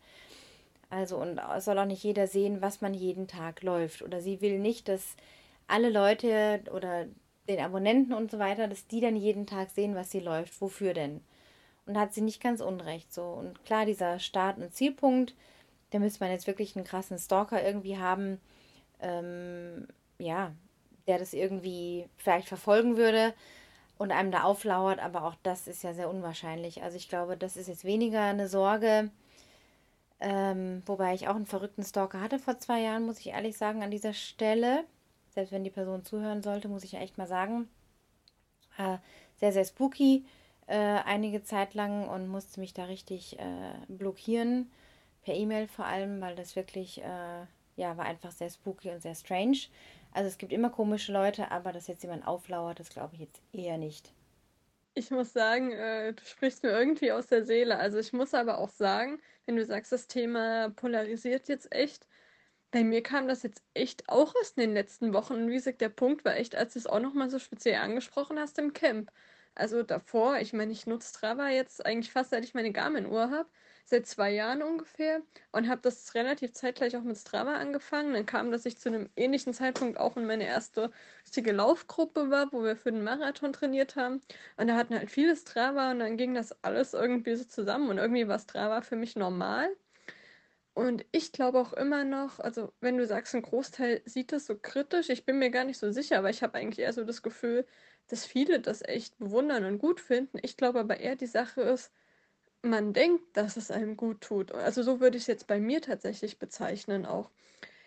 Also 0.90 1.18
und 1.18 1.38
es 1.56 1.64
soll 1.64 1.76
auch 1.76 1.84
nicht 1.86 2.04
jeder 2.04 2.28
sehen, 2.28 2.62
was 2.62 2.80
man 2.80 2.94
jeden 2.94 3.26
Tag 3.26 3.62
läuft. 3.62 4.02
Oder 4.02 4.20
sie 4.20 4.40
will 4.40 4.60
nicht, 4.60 4.88
dass 4.88 5.16
alle 5.66 5.90
Leute 5.90 6.62
oder 6.72 7.06
den 7.48 7.60
Abonnenten 7.60 8.14
und 8.14 8.30
so 8.30 8.38
weiter, 8.38 8.68
dass 8.68 8.86
die 8.86 9.00
dann 9.00 9.16
jeden 9.16 9.46
Tag 9.46 9.70
sehen, 9.70 9.96
was 9.96 10.12
sie 10.12 10.20
läuft. 10.20 10.60
Wofür 10.60 10.94
denn? 10.94 11.20
Und 11.84 11.98
hat 11.98 12.14
sie 12.14 12.20
nicht 12.20 12.40
ganz 12.40 12.60
unrecht 12.60 13.12
so. 13.12 13.24
Und 13.24 13.64
klar, 13.64 13.86
dieser 13.86 14.20
Start- 14.20 14.58
und 14.58 14.72
Zielpunkt, 14.72 15.34
da 15.90 15.98
müsste 15.98 16.20
man 16.22 16.30
jetzt 16.30 16.46
wirklich 16.46 16.76
einen 16.76 16.84
krassen 16.84 17.18
Stalker 17.18 17.60
irgendwie 17.60 17.98
haben. 17.98 18.40
Ähm, 19.00 19.88
ja, 20.18 20.52
der 21.08 21.18
das 21.18 21.32
irgendwie 21.32 22.08
vielleicht 22.16 22.48
verfolgen 22.48 22.96
würde 22.96 23.34
und 23.98 24.12
einem 24.12 24.30
da 24.30 24.44
auflauert, 24.44 25.00
aber 25.00 25.24
auch 25.24 25.34
das 25.42 25.66
ist 25.66 25.82
ja 25.82 25.94
sehr 25.94 26.08
unwahrscheinlich. 26.10 26.82
Also 26.82 26.96
ich 26.96 27.08
glaube, 27.08 27.36
das 27.36 27.56
ist 27.56 27.68
jetzt 27.68 27.84
weniger 27.84 28.22
eine 28.22 28.48
Sorge, 28.48 29.10
ähm, 30.20 30.82
wobei 30.86 31.14
ich 31.14 31.28
auch 31.28 31.36
einen 31.36 31.46
verrückten 31.46 31.84
Stalker 31.84 32.20
hatte 32.20 32.38
vor 32.38 32.58
zwei 32.58 32.80
Jahren, 32.82 33.06
muss 33.06 33.20
ich 33.20 33.28
ehrlich 33.28 33.56
sagen, 33.56 33.82
an 33.82 33.90
dieser 33.90 34.12
Stelle. 34.14 34.84
Selbst 35.30 35.52
wenn 35.52 35.64
die 35.64 35.70
Person 35.70 36.04
zuhören 36.04 36.42
sollte, 36.42 36.68
muss 36.68 36.84
ich 36.84 36.92
ja 36.92 37.00
echt 37.00 37.18
mal 37.18 37.26
sagen. 37.26 37.68
Äh, 38.78 38.98
sehr, 39.36 39.52
sehr 39.52 39.64
spooky 39.64 40.24
äh, 40.68 40.76
einige 40.76 41.42
Zeit 41.42 41.74
lang 41.74 42.08
und 42.08 42.28
musste 42.28 42.60
mich 42.60 42.74
da 42.74 42.84
richtig 42.84 43.38
äh, 43.38 43.72
blockieren, 43.88 44.70
per 45.22 45.34
E-Mail 45.34 45.66
vor 45.66 45.86
allem, 45.86 46.20
weil 46.20 46.36
das 46.36 46.56
wirklich, 46.56 47.02
äh, 47.02 47.40
ja, 47.76 47.96
war 47.96 48.04
einfach 48.04 48.30
sehr 48.30 48.50
spooky 48.50 48.90
und 48.90 49.00
sehr 49.02 49.14
strange. 49.14 49.58
Also 50.18 50.26
es 50.26 50.38
gibt 50.38 50.52
immer 50.52 50.68
komische 50.68 51.12
Leute, 51.12 51.52
aber 51.52 51.70
dass 51.70 51.86
jetzt 51.86 52.02
jemand 52.02 52.26
auflauert, 52.26 52.80
das 52.80 52.88
glaube 52.88 53.14
ich 53.14 53.20
jetzt 53.20 53.40
eher 53.52 53.78
nicht. 53.78 54.12
Ich 54.94 55.12
muss 55.12 55.32
sagen, 55.32 55.70
äh, 55.70 56.12
du 56.12 56.24
sprichst 56.24 56.64
mir 56.64 56.70
irgendwie 56.70 57.12
aus 57.12 57.28
der 57.28 57.44
Seele. 57.44 57.78
Also 57.78 58.00
ich 58.00 58.12
muss 58.12 58.34
aber 58.34 58.58
auch 58.58 58.70
sagen, 58.70 59.20
wenn 59.46 59.54
du 59.54 59.64
sagst, 59.64 59.92
das 59.92 60.08
Thema 60.08 60.70
polarisiert 60.70 61.46
jetzt 61.46 61.72
echt, 61.72 62.08
bei 62.72 62.82
mir 62.82 63.00
kam 63.04 63.28
das 63.28 63.44
jetzt 63.44 63.62
echt 63.74 64.08
auch 64.08 64.34
aus 64.40 64.54
den 64.54 64.72
letzten 64.74 65.12
Wochen. 65.12 65.34
Und 65.34 65.50
wie 65.50 65.54
gesagt, 65.54 65.80
der 65.80 65.88
Punkt 65.88 66.24
war 66.24 66.34
echt, 66.36 66.56
als 66.56 66.72
du 66.72 66.80
es 66.80 66.88
auch 66.88 66.98
nochmal 66.98 67.30
so 67.30 67.38
speziell 67.38 67.76
angesprochen 67.76 68.40
hast 68.40 68.58
im 68.58 68.72
Camp. 68.72 69.12
Also 69.54 69.82
davor, 69.82 70.38
ich 70.38 70.52
meine, 70.52 70.72
ich 70.72 70.86
nutze 70.86 71.08
Strava 71.08 71.48
jetzt 71.50 71.84
eigentlich 71.84 72.12
fast, 72.12 72.30
seit 72.30 72.44
ich 72.44 72.54
meine 72.54 72.72
Garmin-Uhr 72.72 73.30
habe 73.30 73.48
seit 73.88 74.06
zwei 74.06 74.30
Jahren 74.32 74.62
ungefähr 74.62 75.22
und 75.50 75.68
habe 75.68 75.80
das 75.80 76.14
relativ 76.14 76.52
zeitgleich 76.52 76.96
auch 76.96 77.02
mit 77.02 77.16
Strava 77.16 77.54
angefangen. 77.54 78.12
Dann 78.12 78.26
kam, 78.26 78.50
dass 78.50 78.66
ich 78.66 78.78
zu 78.78 78.90
einem 78.90 79.08
ähnlichen 79.16 79.54
Zeitpunkt 79.54 79.98
auch 79.98 80.16
in 80.16 80.26
meine 80.26 80.44
erste 80.46 80.90
richtige 81.24 81.52
Laufgruppe 81.52 82.30
war, 82.30 82.52
wo 82.52 82.62
wir 82.62 82.76
für 82.76 82.92
den 82.92 83.02
Marathon 83.02 83.52
trainiert 83.52 83.96
haben. 83.96 84.20
Und 84.58 84.68
da 84.68 84.76
hatten 84.76 84.94
halt 84.94 85.10
viele 85.10 85.34
Strava 85.36 85.90
und 85.92 86.00
dann 86.00 86.18
ging 86.18 86.34
das 86.34 86.62
alles 86.62 86.92
irgendwie 86.92 87.34
so 87.36 87.44
zusammen 87.44 87.88
und 87.88 87.98
irgendwie 87.98 88.28
war 88.28 88.38
Strava 88.38 88.82
für 88.82 88.96
mich 88.96 89.16
normal. 89.16 89.70
Und 90.74 91.04
ich 91.10 91.32
glaube 91.32 91.58
auch 91.58 91.72
immer 91.72 92.04
noch, 92.04 92.38
also 92.38 92.72
wenn 92.80 92.98
du 92.98 93.06
sagst, 93.06 93.34
ein 93.34 93.42
Großteil 93.42 94.00
sieht 94.04 94.30
das 94.32 94.46
so 94.46 94.56
kritisch, 94.56 95.08
ich 95.10 95.24
bin 95.24 95.38
mir 95.38 95.50
gar 95.50 95.64
nicht 95.64 95.78
so 95.78 95.90
sicher, 95.90 96.18
aber 96.18 96.30
ich 96.30 96.42
habe 96.42 96.56
eigentlich 96.56 96.78
eher 96.78 96.92
so 96.92 97.04
das 97.04 97.22
Gefühl, 97.22 97.66
dass 98.08 98.24
viele 98.26 98.60
das 98.60 98.82
echt 98.82 99.18
bewundern 99.18 99.64
und 99.64 99.78
gut 99.78 100.00
finden. 100.00 100.38
Ich 100.42 100.56
glaube 100.56 100.80
aber 100.80 100.98
eher, 101.00 101.16
die 101.16 101.26
Sache 101.26 101.62
ist, 101.62 101.92
man 102.62 102.92
denkt, 102.92 103.36
dass 103.36 103.56
es 103.56 103.70
einem 103.70 103.96
gut 103.96 104.20
tut. 104.22 104.52
Also 104.52 104.82
so 104.82 105.00
würde 105.00 105.16
ich 105.16 105.24
es 105.24 105.26
jetzt 105.28 105.46
bei 105.46 105.60
mir 105.60 105.80
tatsächlich 105.82 106.38
bezeichnen 106.38 107.06
auch. 107.06 107.30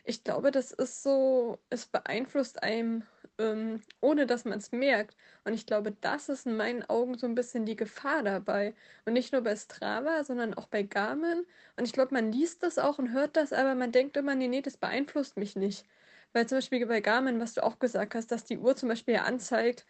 Ich 0.04 0.24
glaube, 0.24 0.52
das 0.52 0.72
ist 0.72 1.04
so, 1.04 1.60
es 1.70 1.86
beeinflusst 1.88 2.64
einem, 2.64 3.04
ähm, 3.38 3.82
ohne 4.02 4.26
dass 4.28 4.46
man 4.46 4.60
es 4.60 4.72
merkt. 4.72 5.16
Und 5.46 5.54
ich 5.54 5.66
glaube, 5.66 5.92
das 6.02 6.30
ist 6.30 6.48
in 6.48 6.58
meinen 6.58 6.84
Augen 6.90 7.18
so 7.18 7.28
ein 7.28 7.36
bisschen 7.36 7.66
die 7.66 7.76
Gefahr 7.76 8.24
dabei. 8.24 8.74
Und 9.06 9.14
nicht 9.14 9.32
nur 9.34 9.42
bei 9.42 9.56
Strava, 9.56 10.24
sondern 10.24 10.54
auch 10.56 10.68
bei 10.68 10.84
Garmin. 10.84 11.46
Und 11.78 11.86
ich 11.86 11.94
glaube, 11.94 12.14
man 12.16 12.32
liest 12.32 12.64
das 12.64 12.80
auch 12.80 12.98
und 13.00 13.12
hört 13.14 13.38
das, 13.38 13.54
aber 13.54 13.76
man 13.76 13.92
denkt 13.92 14.18
immer, 14.18 14.36
nee, 14.36 14.48
nee, 14.48 14.62
das 14.62 14.78
beeinflusst 14.78 15.38
mich 15.38 15.56
nicht. 15.56 15.86
Weil 16.34 16.48
zum 16.48 16.60
Beispiel 16.60 16.86
bei 16.86 17.02
Garmin, 17.02 17.40
was 17.40 17.54
du 17.54 17.64
auch 17.64 17.80
gesagt 17.80 18.16
hast, 18.16 18.32
dass 18.32 18.46
die 18.46 18.58
Uhr 18.58 18.76
zum 18.76 18.90
Beispiel 18.90 19.16
ja 19.16 19.24
anzeigt, 19.24 19.86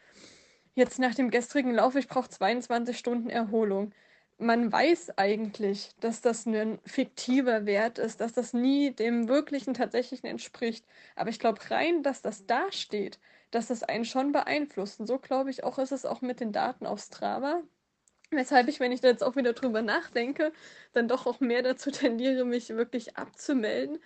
jetzt 0.75 0.99
nach 0.99 1.15
dem 1.15 1.29
gestrigen 1.29 1.73
Lauf, 1.73 1.95
ich 1.95 2.07
brauche 2.07 2.29
22 2.29 2.97
Stunden 2.97 3.29
Erholung 3.29 3.93
man 4.41 4.71
weiß 4.71 5.17
eigentlich, 5.17 5.91
dass 5.99 6.21
das 6.21 6.45
ein 6.45 6.79
fiktiver 6.85 7.65
Wert 7.65 7.99
ist, 7.99 8.21
dass 8.21 8.33
das 8.33 8.53
nie 8.53 8.91
dem 8.91 9.27
wirklichen, 9.29 9.73
tatsächlichen 9.73 10.27
entspricht. 10.27 10.85
Aber 11.15 11.29
ich 11.29 11.39
glaube 11.39 11.59
rein, 11.69 12.03
dass 12.03 12.21
das 12.21 12.47
dasteht, 12.47 13.19
dass 13.51 13.67
das 13.67 13.83
einen 13.83 14.05
schon 14.05 14.31
beeinflusst. 14.31 14.99
Und 14.99 15.07
so 15.07 15.19
glaube 15.19 15.51
ich 15.51 15.63
auch, 15.63 15.77
ist 15.77 15.91
es 15.91 16.05
auch 16.05 16.21
mit 16.21 16.39
den 16.39 16.51
Daten 16.51 16.85
auf 16.87 17.01
Strava. 17.01 17.61
Weshalb 18.31 18.67
ich, 18.67 18.79
wenn 18.79 18.91
ich 18.91 19.01
da 19.01 19.09
jetzt 19.09 19.23
auch 19.23 19.35
wieder 19.35 19.53
drüber 19.53 19.81
nachdenke, 19.81 20.53
dann 20.93 21.07
doch 21.07 21.27
auch 21.27 21.39
mehr 21.39 21.61
dazu 21.61 21.91
tendiere, 21.91 22.45
mich 22.45 22.69
wirklich 22.69 23.17
abzumelden, 23.17 23.99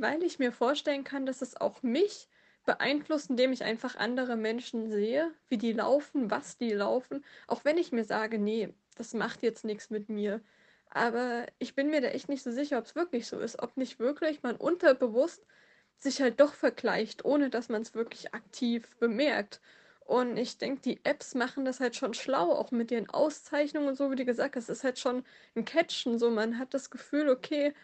weil 0.00 0.22
ich 0.22 0.38
mir 0.38 0.52
vorstellen 0.52 1.04
kann, 1.04 1.26
dass 1.26 1.42
es 1.42 1.60
auch 1.60 1.82
mich 1.82 2.28
beeinflusst, 2.64 3.30
indem 3.30 3.52
ich 3.52 3.64
einfach 3.64 3.96
andere 3.96 4.36
Menschen 4.36 4.90
sehe, 4.90 5.32
wie 5.48 5.58
die 5.58 5.72
laufen, 5.72 6.30
was 6.30 6.56
die 6.58 6.72
laufen, 6.72 7.24
auch 7.46 7.64
wenn 7.64 7.78
ich 7.78 7.92
mir 7.92 8.04
sage, 8.04 8.38
nee, 8.38 8.72
das 8.96 9.14
macht 9.14 9.42
jetzt 9.42 9.64
nichts 9.64 9.90
mit 9.90 10.08
mir. 10.08 10.42
Aber 10.90 11.46
ich 11.58 11.74
bin 11.74 11.90
mir 11.90 12.00
da 12.00 12.08
echt 12.08 12.28
nicht 12.28 12.42
so 12.42 12.50
sicher, 12.50 12.78
ob 12.78 12.84
es 12.84 12.94
wirklich 12.94 13.26
so 13.26 13.38
ist, 13.38 13.62
ob 13.62 13.76
nicht 13.76 13.98
wirklich 13.98 14.42
man 14.42 14.56
unterbewusst 14.56 15.46
sich 15.98 16.20
halt 16.20 16.40
doch 16.40 16.54
vergleicht, 16.54 17.24
ohne 17.24 17.50
dass 17.50 17.68
man 17.68 17.82
es 17.82 17.94
wirklich 17.94 18.34
aktiv 18.34 18.88
bemerkt. 18.98 19.60
Und 20.00 20.36
ich 20.36 20.58
denke, 20.58 20.80
die 20.82 21.00
Apps 21.04 21.34
machen 21.34 21.64
das 21.64 21.78
halt 21.78 21.94
schon 21.94 22.14
schlau, 22.14 22.52
auch 22.52 22.72
mit 22.72 22.90
ihren 22.90 23.08
Auszeichnungen 23.10 23.88
und 23.88 23.96
so, 23.96 24.10
wie 24.10 24.16
du 24.16 24.24
gesagt 24.24 24.56
hast. 24.56 24.68
Es 24.68 24.78
ist 24.78 24.84
halt 24.84 24.98
schon 24.98 25.24
ein 25.54 25.64
Catchen. 25.64 26.18
So, 26.18 26.30
man 26.30 26.58
hat 26.58 26.74
das 26.74 26.90
Gefühl, 26.90 27.28
okay, 27.28 27.74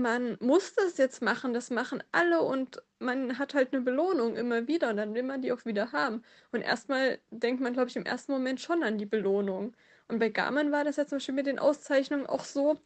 man 0.00 0.36
muss 0.40 0.74
das 0.74 0.96
jetzt 0.98 1.22
machen, 1.22 1.54
das 1.54 1.70
machen 1.70 2.02
alle 2.12 2.42
und 2.42 2.82
man 2.98 3.38
hat 3.38 3.54
halt 3.54 3.72
eine 3.72 3.82
Belohnung 3.82 4.36
immer 4.36 4.66
wieder 4.68 4.90
und 4.90 4.96
dann 4.96 5.14
will 5.14 5.22
man 5.22 5.42
die 5.42 5.52
auch 5.52 5.64
wieder 5.64 5.92
haben. 5.92 6.22
Und 6.52 6.62
erstmal 6.62 7.18
denkt 7.30 7.60
man, 7.60 7.72
glaube 7.72 7.88
ich, 7.90 7.96
im 7.96 8.06
ersten 8.06 8.32
Moment 8.32 8.60
schon 8.60 8.82
an 8.82 8.98
die 8.98 9.06
Belohnung. 9.06 9.74
Und 10.08 10.18
bei 10.18 10.28
Garmin 10.28 10.72
war 10.72 10.84
das 10.84 10.96
ja 10.96 11.06
zum 11.06 11.16
Beispiel 11.18 11.34
mit 11.34 11.46
den 11.46 11.58
Auszeichnungen 11.58 12.26
auch 12.26 12.44
so. 12.44 12.78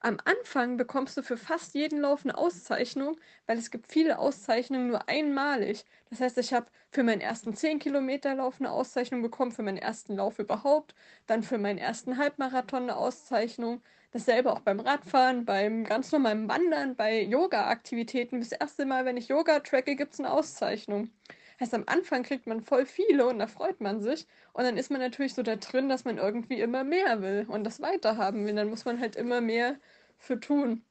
Am 0.00 0.18
Anfang 0.24 0.76
bekommst 0.76 1.16
du 1.16 1.22
für 1.22 1.36
fast 1.36 1.74
jeden 1.74 2.00
Lauf 2.00 2.24
eine 2.24 2.36
Auszeichnung, 2.36 3.16
weil 3.46 3.58
es 3.58 3.70
gibt 3.70 3.86
viele 3.86 4.18
Auszeichnungen 4.18 4.88
nur 4.88 5.08
einmalig. 5.08 5.84
Das 6.10 6.20
heißt, 6.20 6.38
ich 6.38 6.52
habe 6.52 6.66
für 6.90 7.02
meinen 7.02 7.20
ersten 7.20 7.54
10 7.54 7.78
Kilometer 7.78 8.34
Lauf 8.34 8.60
eine 8.60 8.70
Auszeichnung 8.70 9.22
bekommen, 9.22 9.52
für 9.52 9.62
meinen 9.62 9.78
ersten 9.78 10.16
Lauf 10.16 10.38
überhaupt, 10.38 10.94
dann 11.26 11.42
für 11.42 11.58
meinen 11.58 11.78
ersten 11.78 12.18
Halbmarathon 12.18 12.84
eine 12.84 12.96
Auszeichnung, 12.96 13.82
Dasselbe 14.16 14.50
auch 14.52 14.60
beim 14.60 14.80
Radfahren, 14.80 15.44
beim 15.44 15.84
ganz 15.84 16.10
normalen 16.10 16.48
Wandern, 16.48 16.96
bei 16.96 17.22
Yoga-Aktivitäten. 17.22 18.40
Das 18.40 18.50
erste 18.52 18.86
Mal, 18.86 19.04
wenn 19.04 19.18
ich 19.18 19.28
Yoga 19.28 19.60
tracke, 19.60 19.94
gibt 19.94 20.14
es 20.14 20.20
eine 20.20 20.32
Auszeichnung. 20.32 21.10
Heißt, 21.58 21.74
am 21.74 21.84
Anfang 21.86 22.22
kriegt 22.22 22.46
man 22.46 22.60
voll 22.60 22.84
viele 22.86 23.26
und 23.26 23.38
da 23.38 23.46
freut 23.46 23.80
man 23.80 24.00
sich. 24.00 24.26
Und 24.52 24.64
dann 24.64 24.76
ist 24.76 24.90
man 24.90 25.00
natürlich 25.00 25.34
so 25.34 25.42
da 25.42 25.56
drin, 25.56 25.88
dass 25.88 26.04
man 26.04 26.18
irgendwie 26.18 26.60
immer 26.60 26.84
mehr 26.84 27.22
will 27.22 27.46
und 27.48 27.64
das 27.64 27.80
weiterhaben 27.80 28.46
will. 28.46 28.54
Dann 28.54 28.68
muss 28.68 28.84
man 28.84 29.00
halt 29.00 29.16
immer 29.16 29.40
mehr 29.40 29.76
für 30.18 30.38
tun. 30.38 30.84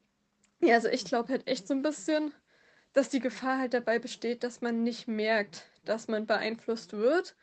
Ja, 0.61 0.75
also 0.75 0.87
ich 0.87 1.05
glaube 1.05 1.31
halt 1.31 1.47
echt 1.47 1.67
so 1.67 1.73
ein 1.73 1.81
bisschen, 1.81 2.33
dass 2.93 3.09
die 3.09 3.19
Gefahr 3.19 3.59
halt 3.59 3.73
dabei 3.73 3.99
besteht, 3.99 4.43
dass 4.43 4.61
man 4.61 4.83
nicht 4.83 5.07
merkt, 5.07 5.65
dass 5.83 6.07
man 6.07 6.25
beeinflusst 6.25 6.93
wird 6.93 7.35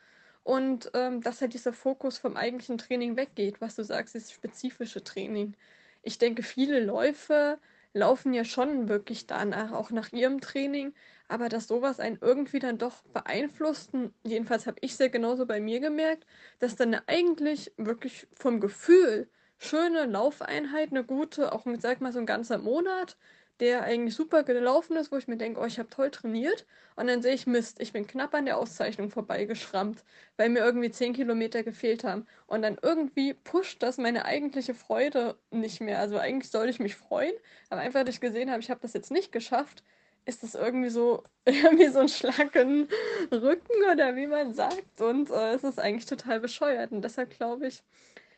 und 0.42 0.90
ähm, 0.94 1.20
dass 1.20 1.40
halt 1.40 1.54
dieser 1.54 1.72
Fokus 1.72 2.18
vom 2.18 2.36
eigentlichen 2.36 2.78
Training 2.78 3.16
weggeht, 3.16 3.60
was 3.60 3.76
du 3.76 3.84
sagst, 3.84 4.14
ist 4.14 4.32
spezifische 4.32 5.04
Training. 5.04 5.54
Ich 6.02 6.18
denke, 6.18 6.42
viele 6.42 6.80
Läufe 6.80 7.58
laufen 7.92 8.34
ja 8.34 8.44
schon 8.44 8.88
wirklich 8.88 9.26
danach, 9.26 9.72
auch 9.72 9.90
nach 9.90 10.12
ihrem 10.12 10.40
Training, 10.40 10.94
aber 11.32 11.48
dass 11.48 11.66
sowas 11.66 11.98
einen 11.98 12.18
irgendwie 12.20 12.58
dann 12.58 12.76
doch 12.76 13.02
beeinflusst, 13.14 13.92
jedenfalls 14.22 14.66
habe 14.66 14.76
ich 14.82 14.98
ja 14.98 15.08
genauso 15.08 15.46
bei 15.46 15.60
mir 15.60 15.80
gemerkt, 15.80 16.26
dass 16.58 16.76
dann 16.76 16.94
eigentlich 17.06 17.72
wirklich 17.78 18.28
vom 18.34 18.60
Gefühl 18.60 19.30
schöne 19.56 20.04
Laufeinheit, 20.04 20.90
eine 20.90 21.04
gute, 21.04 21.52
auch 21.52 21.64
sag 21.78 22.02
mal 22.02 22.12
so 22.12 22.18
ein 22.18 22.26
ganzer 22.26 22.58
Monat, 22.58 23.16
der 23.60 23.82
eigentlich 23.82 24.14
super 24.14 24.42
gelaufen 24.42 24.94
ist, 24.96 25.10
wo 25.10 25.16
ich 25.16 25.26
mir 25.26 25.38
denke, 25.38 25.58
oh, 25.58 25.64
ich 25.64 25.78
habe 25.78 25.88
toll 25.88 26.10
trainiert. 26.10 26.66
Und 26.96 27.06
dann 27.06 27.22
sehe 27.22 27.32
ich, 27.32 27.46
Mist, 27.46 27.80
ich 27.80 27.94
bin 27.94 28.06
knapp 28.06 28.34
an 28.34 28.44
der 28.44 28.58
Auszeichnung 28.58 29.08
vorbeigeschrammt, 29.08 30.04
weil 30.36 30.50
mir 30.50 30.58
irgendwie 30.60 30.90
10 30.90 31.14
Kilometer 31.14 31.62
gefehlt 31.62 32.04
haben. 32.04 32.26
Und 32.46 32.60
dann 32.60 32.76
irgendwie 32.82 33.32
pusht 33.32 33.82
das 33.82 33.96
meine 33.96 34.26
eigentliche 34.26 34.74
Freude 34.74 35.38
nicht 35.50 35.80
mehr. 35.80 35.98
Also 35.98 36.18
eigentlich 36.18 36.50
sollte 36.50 36.70
ich 36.70 36.78
mich 36.78 36.96
freuen, 36.96 37.32
aber 37.70 37.80
einfach, 37.80 38.04
dass 38.04 38.16
ich 38.16 38.20
gesehen 38.20 38.50
habe, 38.50 38.60
ich 38.60 38.68
habe 38.70 38.80
das 38.80 38.92
jetzt 38.92 39.10
nicht 39.10 39.32
geschafft, 39.32 39.82
ist 40.24 40.42
das 40.42 40.54
irgendwie 40.54 40.90
so, 40.90 41.24
irgendwie 41.44 41.88
so 41.88 42.00
ein 42.00 42.08
Schlag 42.08 42.54
in 42.56 42.88
den 43.30 43.38
Rücken 43.38 43.72
oder 43.92 44.16
wie 44.16 44.26
man 44.26 44.54
sagt. 44.54 45.00
Und 45.00 45.30
äh, 45.30 45.54
es 45.54 45.64
ist 45.64 45.78
eigentlich 45.80 46.06
total 46.06 46.40
bescheuert. 46.40 46.92
Und 46.92 47.02
deshalb 47.02 47.30
glaube 47.30 47.66
ich, 47.66 47.82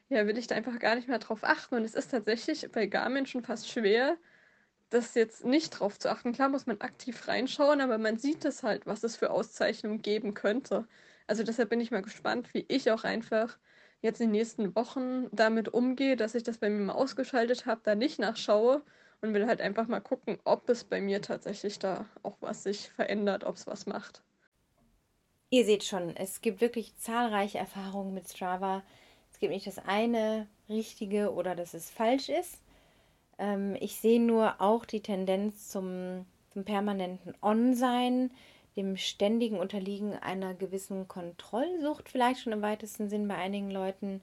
ja, 0.09 0.27
will 0.27 0.39
ich 0.39 0.47
da 0.47 0.55
einfach 0.55 0.79
gar 0.79 0.95
nicht 0.97 1.09
mehr 1.09 1.19
drauf 1.19 1.45
achten. 1.45 1.77
Und 1.77 1.85
es 1.85 1.95
ist 1.95 2.11
tatsächlich 2.11 2.71
bei 2.73 2.87
Garmin 2.87 3.27
schon 3.27 3.43
fast 3.43 3.69
schwer, 3.71 4.17
das 4.91 5.15
jetzt 5.15 5.45
nicht 5.45 5.71
drauf 5.71 5.99
zu 5.99 6.11
achten. 6.11 6.33
Klar 6.33 6.49
muss 6.49 6.67
man 6.67 6.81
aktiv 6.81 7.27
reinschauen, 7.29 7.81
aber 7.81 7.99
man 7.99 8.19
sieht 8.19 8.45
es 8.45 8.63
halt, 8.63 8.87
was 8.87 9.03
es 9.05 9.17
für 9.17 9.31
Auszeichnungen 9.31 10.03
geben 10.03 10.35
könnte. 10.35 10.87
Also 11.27 11.43
deshalb 11.43 11.71
bin 11.71 11.81
ich 11.81 11.91
mal 11.91 12.03
gespannt, 12.03 12.53
wie 12.55 12.65
ich 12.69 12.91
auch 12.91 13.05
einfach 13.05 13.59
jetzt 14.03 14.21
in 14.21 14.29
den 14.29 14.33
nächsten 14.33 14.77
Wochen 14.77 15.29
damit 15.33 15.69
umgehe, 15.71 16.17
dass 16.17 16.35
ich 16.35 16.43
das 16.43 16.59
bei 16.59 16.69
mir 16.71 16.81
mal 16.81 16.93
ausgeschaltet 16.93 17.67
habe, 17.67 17.81
da 17.85 17.95
nicht 17.95 18.19
nachschaue 18.19 18.83
und 19.25 19.33
will 19.33 19.47
halt 19.47 19.63
einfach 19.63 19.89
mal 19.89 20.01
gucken, 20.01 20.39
ob 20.45 20.69
es 20.69 20.85
bei 20.85 21.01
mir 21.01 21.23
tatsächlich 21.23 21.79
da 21.79 22.05
auch 22.23 22.37
was 22.41 22.63
sich 22.63 22.91
verändert, 22.91 23.45
ob 23.45 23.57
es 23.57 23.67
was 23.67 23.87
macht. 23.87 24.23
Ihr 25.49 25.65
seht 25.65 25.85
schon, 25.85 26.15
es 26.15 26.43
gibt 26.43 26.61
wirklich 26.61 26.97
zahlreiche 26.99 27.59
Erfahrungen 27.59 28.13
mit 28.13 28.29
Strava. 28.29 28.83
Es 29.33 29.39
gibt 29.39 29.53
nicht 29.53 29.67
das 29.67 29.79
eine 29.79 30.47
richtige 30.69 31.33
oder 31.33 31.55
dass 31.55 31.73
es 31.73 31.91
falsch 31.91 32.29
ist. 32.29 32.59
Ähm, 33.39 33.77
ich 33.81 33.97
sehe 33.97 34.21
nur 34.21 34.61
auch 34.61 34.85
die 34.85 35.01
Tendenz 35.01 35.69
zum, 35.69 36.27
zum 36.51 36.65
permanenten 36.65 37.35
On-Sein, 37.41 38.31
dem 38.77 38.99
ständigen 38.99 39.59
Unterliegen 39.59 40.15
einer 40.15 40.53
gewissen 40.53 41.09
Kontrollsucht, 41.09 42.11
vielleicht 42.11 42.41
schon 42.41 42.53
im 42.53 42.63
weitesten 42.63 43.09
Sinn 43.09 43.27
bei 43.27 43.37
einigen 43.37 43.71
Leuten. 43.71 44.21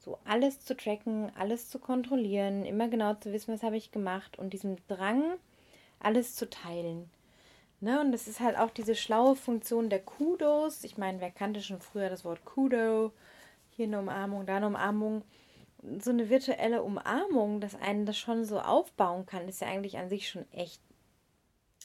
So 0.00 0.18
alles 0.24 0.60
zu 0.60 0.76
tracken, 0.76 1.30
alles 1.36 1.68
zu 1.68 1.78
kontrollieren, 1.78 2.64
immer 2.64 2.88
genau 2.88 3.14
zu 3.14 3.32
wissen, 3.32 3.54
was 3.54 3.62
habe 3.62 3.76
ich 3.76 3.92
gemacht 3.92 4.38
und 4.38 4.52
diesem 4.52 4.76
Drang, 4.88 5.36
alles 6.00 6.34
zu 6.34 6.48
teilen. 6.48 7.10
Ne? 7.80 8.00
Und 8.00 8.12
das 8.12 8.26
ist 8.26 8.40
halt 8.40 8.58
auch 8.58 8.70
diese 8.70 8.94
schlaue 8.94 9.36
Funktion 9.36 9.90
der 9.90 10.00
Kudos. 10.00 10.84
Ich 10.84 10.98
meine, 10.98 11.20
wer 11.20 11.30
kannte 11.30 11.60
schon 11.60 11.80
früher 11.80 12.08
das 12.08 12.24
Wort 12.24 12.44
Kudo? 12.44 13.12
Hier 13.70 13.86
eine 13.86 14.00
Umarmung, 14.00 14.46
da 14.46 14.56
eine 14.56 14.66
Umarmung 14.66 15.22
so 15.98 16.10
eine 16.10 16.28
virtuelle 16.28 16.82
Umarmung, 16.82 17.60
dass 17.60 17.74
einen 17.74 18.06
das 18.06 18.18
schon 18.18 18.44
so 18.44 18.60
aufbauen 18.60 19.26
kann, 19.26 19.48
ist 19.48 19.60
ja 19.60 19.68
eigentlich 19.68 19.98
an 19.98 20.08
sich 20.08 20.28
schon 20.28 20.50
echt 20.52 20.82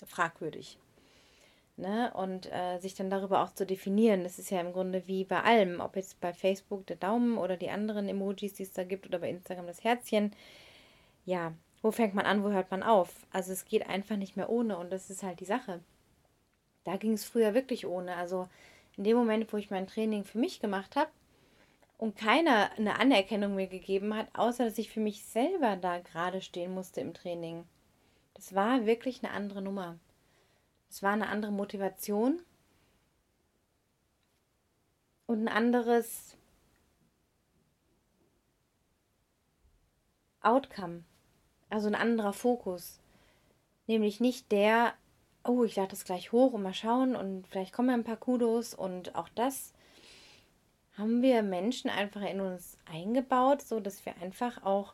fragwürdig. 0.06 0.78
Ne? 1.78 2.12
Und 2.14 2.52
äh, 2.52 2.80
sich 2.80 2.96
dann 2.96 3.10
darüber 3.10 3.44
auch 3.44 3.54
zu 3.54 3.66
definieren, 3.66 4.24
das 4.24 4.40
ist 4.40 4.50
ja 4.50 4.62
im 4.62 4.72
Grunde 4.72 5.08
wie 5.08 5.26
bei 5.26 5.42
allem, 5.42 5.82
ob 5.82 5.96
jetzt 5.96 6.22
bei 6.22 6.34
Facebook 6.34 6.88
der 6.88 6.96
Daumen 6.96 7.38
oder 7.38 7.58
die 7.58 7.70
anderen 7.70 8.08
Emojis, 8.08 8.54
die 8.54 8.64
es 8.64 8.72
da 8.72 8.84
gibt, 8.84 9.06
oder 9.08 9.20
bei 9.20 9.30
Instagram 9.30 9.68
das 9.68 9.84
Herzchen. 9.84 10.32
Ja, 11.26 11.54
wo 11.82 11.92
fängt 11.92 12.14
man 12.14 12.26
an, 12.26 12.44
wo 12.44 12.50
hört 12.50 12.72
man 12.72 12.82
auf? 12.82 13.28
Also 13.32 13.52
es 13.52 13.66
geht 13.66 13.88
einfach 13.88 14.16
nicht 14.16 14.38
mehr 14.38 14.50
ohne 14.50 14.78
und 14.78 14.92
das 14.92 15.10
ist 15.10 15.24
halt 15.24 15.40
die 15.42 15.46
Sache. 15.46 15.82
Da 16.86 16.98
ging 16.98 17.14
es 17.14 17.26
früher 17.26 17.54
wirklich 17.54 17.86
ohne. 17.86 18.16
Also 18.16 18.48
in 18.96 19.04
dem 19.04 19.18
Moment, 19.18 19.52
wo 19.52 19.58
ich 19.58 19.70
mein 19.70 19.88
Training 19.88 20.24
für 20.24 20.38
mich 20.38 20.62
gemacht 20.62 20.96
habe, 20.96 21.10
und 21.98 22.18
keiner 22.18 22.72
eine 22.78 23.00
Anerkennung 23.00 23.56
mir 23.56 23.68
gegeben 23.68 24.14
hat, 24.14 24.28
außer 24.34 24.66
dass 24.66 24.78
ich 24.78 24.90
für 24.90 25.00
mich 25.00 25.24
selber 25.24 25.78
da 25.78 26.00
gerade 26.00 26.42
stehen 26.42 26.74
musste 26.74 27.02
im 27.02 27.14
Training. 27.14 27.64
Das 28.34 28.54
war 28.54 28.86
wirklich 28.86 29.24
eine 29.24 29.34
andere 29.34 29.62
Nummer. 29.62 29.98
Es 30.96 31.04
war 31.04 31.12
eine 31.12 31.28
andere 31.28 31.52
Motivation 31.52 32.40
und 35.26 35.42
ein 35.42 35.50
anderes 35.50 36.38
Outcome, 40.40 41.04
also 41.70 41.88
ein 41.88 41.96
anderer 41.96 42.32
Fokus. 42.32 43.02
Nämlich 43.88 44.22
nicht 44.22 44.54
der, 44.54 44.94
oh, 45.44 45.66
ich 45.66 45.76
lade 45.76 45.90
das 45.90 46.06
gleich 46.06 46.32
hoch 46.32 46.54
und 46.54 46.64
mal 46.64 46.74
schauen 46.74 47.18
und 47.18 47.46
vielleicht 47.46 47.74
kommen 47.74 47.90
ein 47.90 48.06
paar 48.06 48.16
Kudos 48.16 48.74
und 48.74 49.16
auch 49.16 49.28
das 49.36 49.74
haben 50.98 51.22
wir 51.22 51.44
Menschen 51.44 51.90
einfach 51.90 52.22
in 52.22 52.40
uns 52.40 52.78
eingebaut, 52.86 53.62
so 53.62 53.82
dass 53.82 54.06
wir 54.06 54.16
einfach 54.22 54.64
auch 54.64 54.94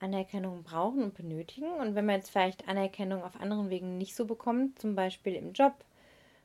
Anerkennung 0.00 0.62
brauchen 0.62 1.02
und 1.02 1.14
benötigen. 1.14 1.72
Und 1.72 1.94
wenn 1.94 2.06
man 2.06 2.16
jetzt 2.16 2.30
vielleicht 2.30 2.68
Anerkennung 2.68 3.22
auf 3.22 3.40
anderen 3.40 3.70
Wegen 3.70 3.98
nicht 3.98 4.16
so 4.16 4.24
bekommt, 4.24 4.78
zum 4.78 4.94
Beispiel 4.94 5.34
im 5.34 5.52
Job 5.52 5.74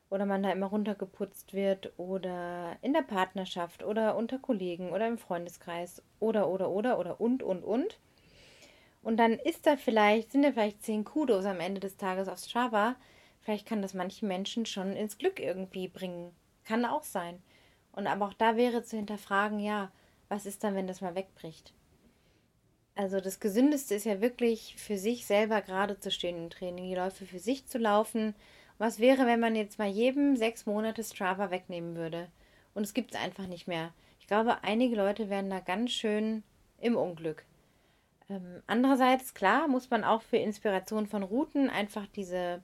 oder 0.09 0.25
man 0.25 0.43
da 0.43 0.51
immer 0.51 0.67
runtergeputzt 0.67 1.53
wird 1.53 1.91
oder 1.97 2.77
in 2.81 2.93
der 2.93 3.01
Partnerschaft 3.01 3.83
oder 3.83 4.15
unter 4.15 4.37
Kollegen 4.37 4.91
oder 4.91 5.07
im 5.07 5.17
Freundeskreis 5.17 6.03
oder 6.19 6.47
oder 6.47 6.69
oder 6.69 6.99
oder 6.99 7.19
und 7.19 7.41
und 7.41 7.63
und. 7.63 7.99
Und 9.01 9.17
dann 9.17 9.33
ist 9.33 9.67
da 9.67 9.77
vielleicht, 9.77 10.31
sind 10.31 10.43
da 10.43 10.51
vielleicht 10.51 10.83
zehn 10.83 11.03
Kudos 11.03 11.45
am 11.45 11.59
Ende 11.59 11.79
des 11.79 11.97
Tages 11.97 12.27
auf 12.27 12.39
Strava. 12.39 12.95
Vielleicht 13.41 13.67
kann 13.67 13.81
das 13.81 13.93
manche 13.93 14.25
Menschen 14.25 14.65
schon 14.65 14.93
ins 14.93 15.17
Glück 15.17 15.39
irgendwie 15.39 15.87
bringen. 15.87 16.31
Kann 16.63 16.85
auch 16.85 17.03
sein. 17.03 17.41
Und 17.91 18.07
aber 18.07 18.25
auch 18.25 18.33
da 18.33 18.57
wäre 18.57 18.83
zu 18.83 18.97
hinterfragen, 18.97 19.59
ja, 19.59 19.91
was 20.27 20.45
ist 20.45 20.63
dann, 20.63 20.75
wenn 20.75 20.87
das 20.87 21.01
mal 21.01 21.15
wegbricht? 21.15 21.71
Also 22.95 23.19
das 23.19 23.41
Gesündeste 23.41 23.93
ist 23.95 24.05
ja 24.05 24.21
wirklich 24.21 24.75
für 24.77 24.97
sich 24.97 25.25
selber 25.25 25.61
gerade 25.61 25.99
zu 25.99 26.11
stehen 26.11 26.37
im 26.37 26.49
Training, 26.49 26.85
die 26.85 26.95
Läufe 26.95 27.25
für 27.25 27.39
sich 27.39 27.65
zu 27.67 27.77
laufen. 27.77 28.33
Was 28.77 28.99
wäre, 28.99 29.25
wenn 29.25 29.39
man 29.39 29.55
jetzt 29.55 29.77
mal 29.77 29.89
jedem 29.89 30.37
sechs 30.37 30.65
Monate 30.65 31.03
Strava 31.03 31.51
wegnehmen 31.51 31.95
würde? 31.95 32.29
Und 32.73 32.83
es 32.83 32.93
gibt 32.93 33.13
es 33.13 33.21
einfach 33.21 33.47
nicht 33.47 33.67
mehr. 33.67 33.93
Ich 34.19 34.27
glaube, 34.27 34.63
einige 34.63 34.95
Leute 34.95 35.29
wären 35.29 35.49
da 35.49 35.59
ganz 35.59 35.91
schön 35.91 36.43
im 36.79 36.95
Unglück. 36.95 37.45
Ähm, 38.29 38.63
andererseits, 38.65 39.33
klar, 39.33 39.67
muss 39.67 39.89
man 39.89 40.03
auch 40.03 40.21
für 40.21 40.37
Inspiration 40.37 41.05
von 41.05 41.23
Routen 41.23 41.69
einfach 41.69 42.07
diese 42.15 42.63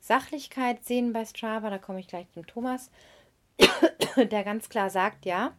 Sachlichkeit 0.00 0.84
sehen 0.84 1.12
bei 1.12 1.24
Strava, 1.24 1.70
da 1.70 1.78
komme 1.78 2.00
ich 2.00 2.08
gleich 2.08 2.30
zum 2.30 2.46
Thomas, 2.46 2.90
der 4.16 4.44
ganz 4.44 4.68
klar 4.68 4.90
sagt, 4.90 5.24
ja, 5.24 5.54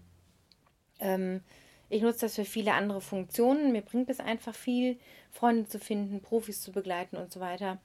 ähm, 1.00 1.42
ich 1.90 2.02
nutze 2.02 2.22
das 2.22 2.36
für 2.36 2.46
viele 2.46 2.74
andere 2.74 3.02
Funktionen, 3.02 3.72
mir 3.72 3.82
bringt 3.82 4.10
es 4.10 4.20
einfach 4.20 4.56
viel, 4.56 4.98
Freunde 5.32 5.68
zu 5.68 5.80
finden, 5.80 6.22
Profis 6.22 6.62
zu 6.62 6.72
begleiten 6.72 7.18
und 7.18 7.32
so 7.32 7.40
weiter. 7.40 7.80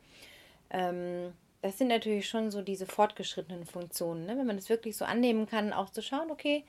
Ähm, 0.71 1.33
das 1.63 1.79
sind 1.79 1.89
natürlich 1.89 2.29
schon 2.29 2.51
so 2.51 2.61
diese 2.61 2.85
fortgeschrittenen 2.85 3.65
Funktionen, 3.65 4.27
ne? 4.27 4.37
wenn 4.37 4.47
man 4.47 4.57
das 4.57 4.69
wirklich 4.69 4.97
so 4.97 5.07
annehmen 5.07 5.47
kann, 5.47 5.73
auch 5.73 5.89
zu 5.89 6.03
schauen, 6.03 6.31
okay, 6.31 6.65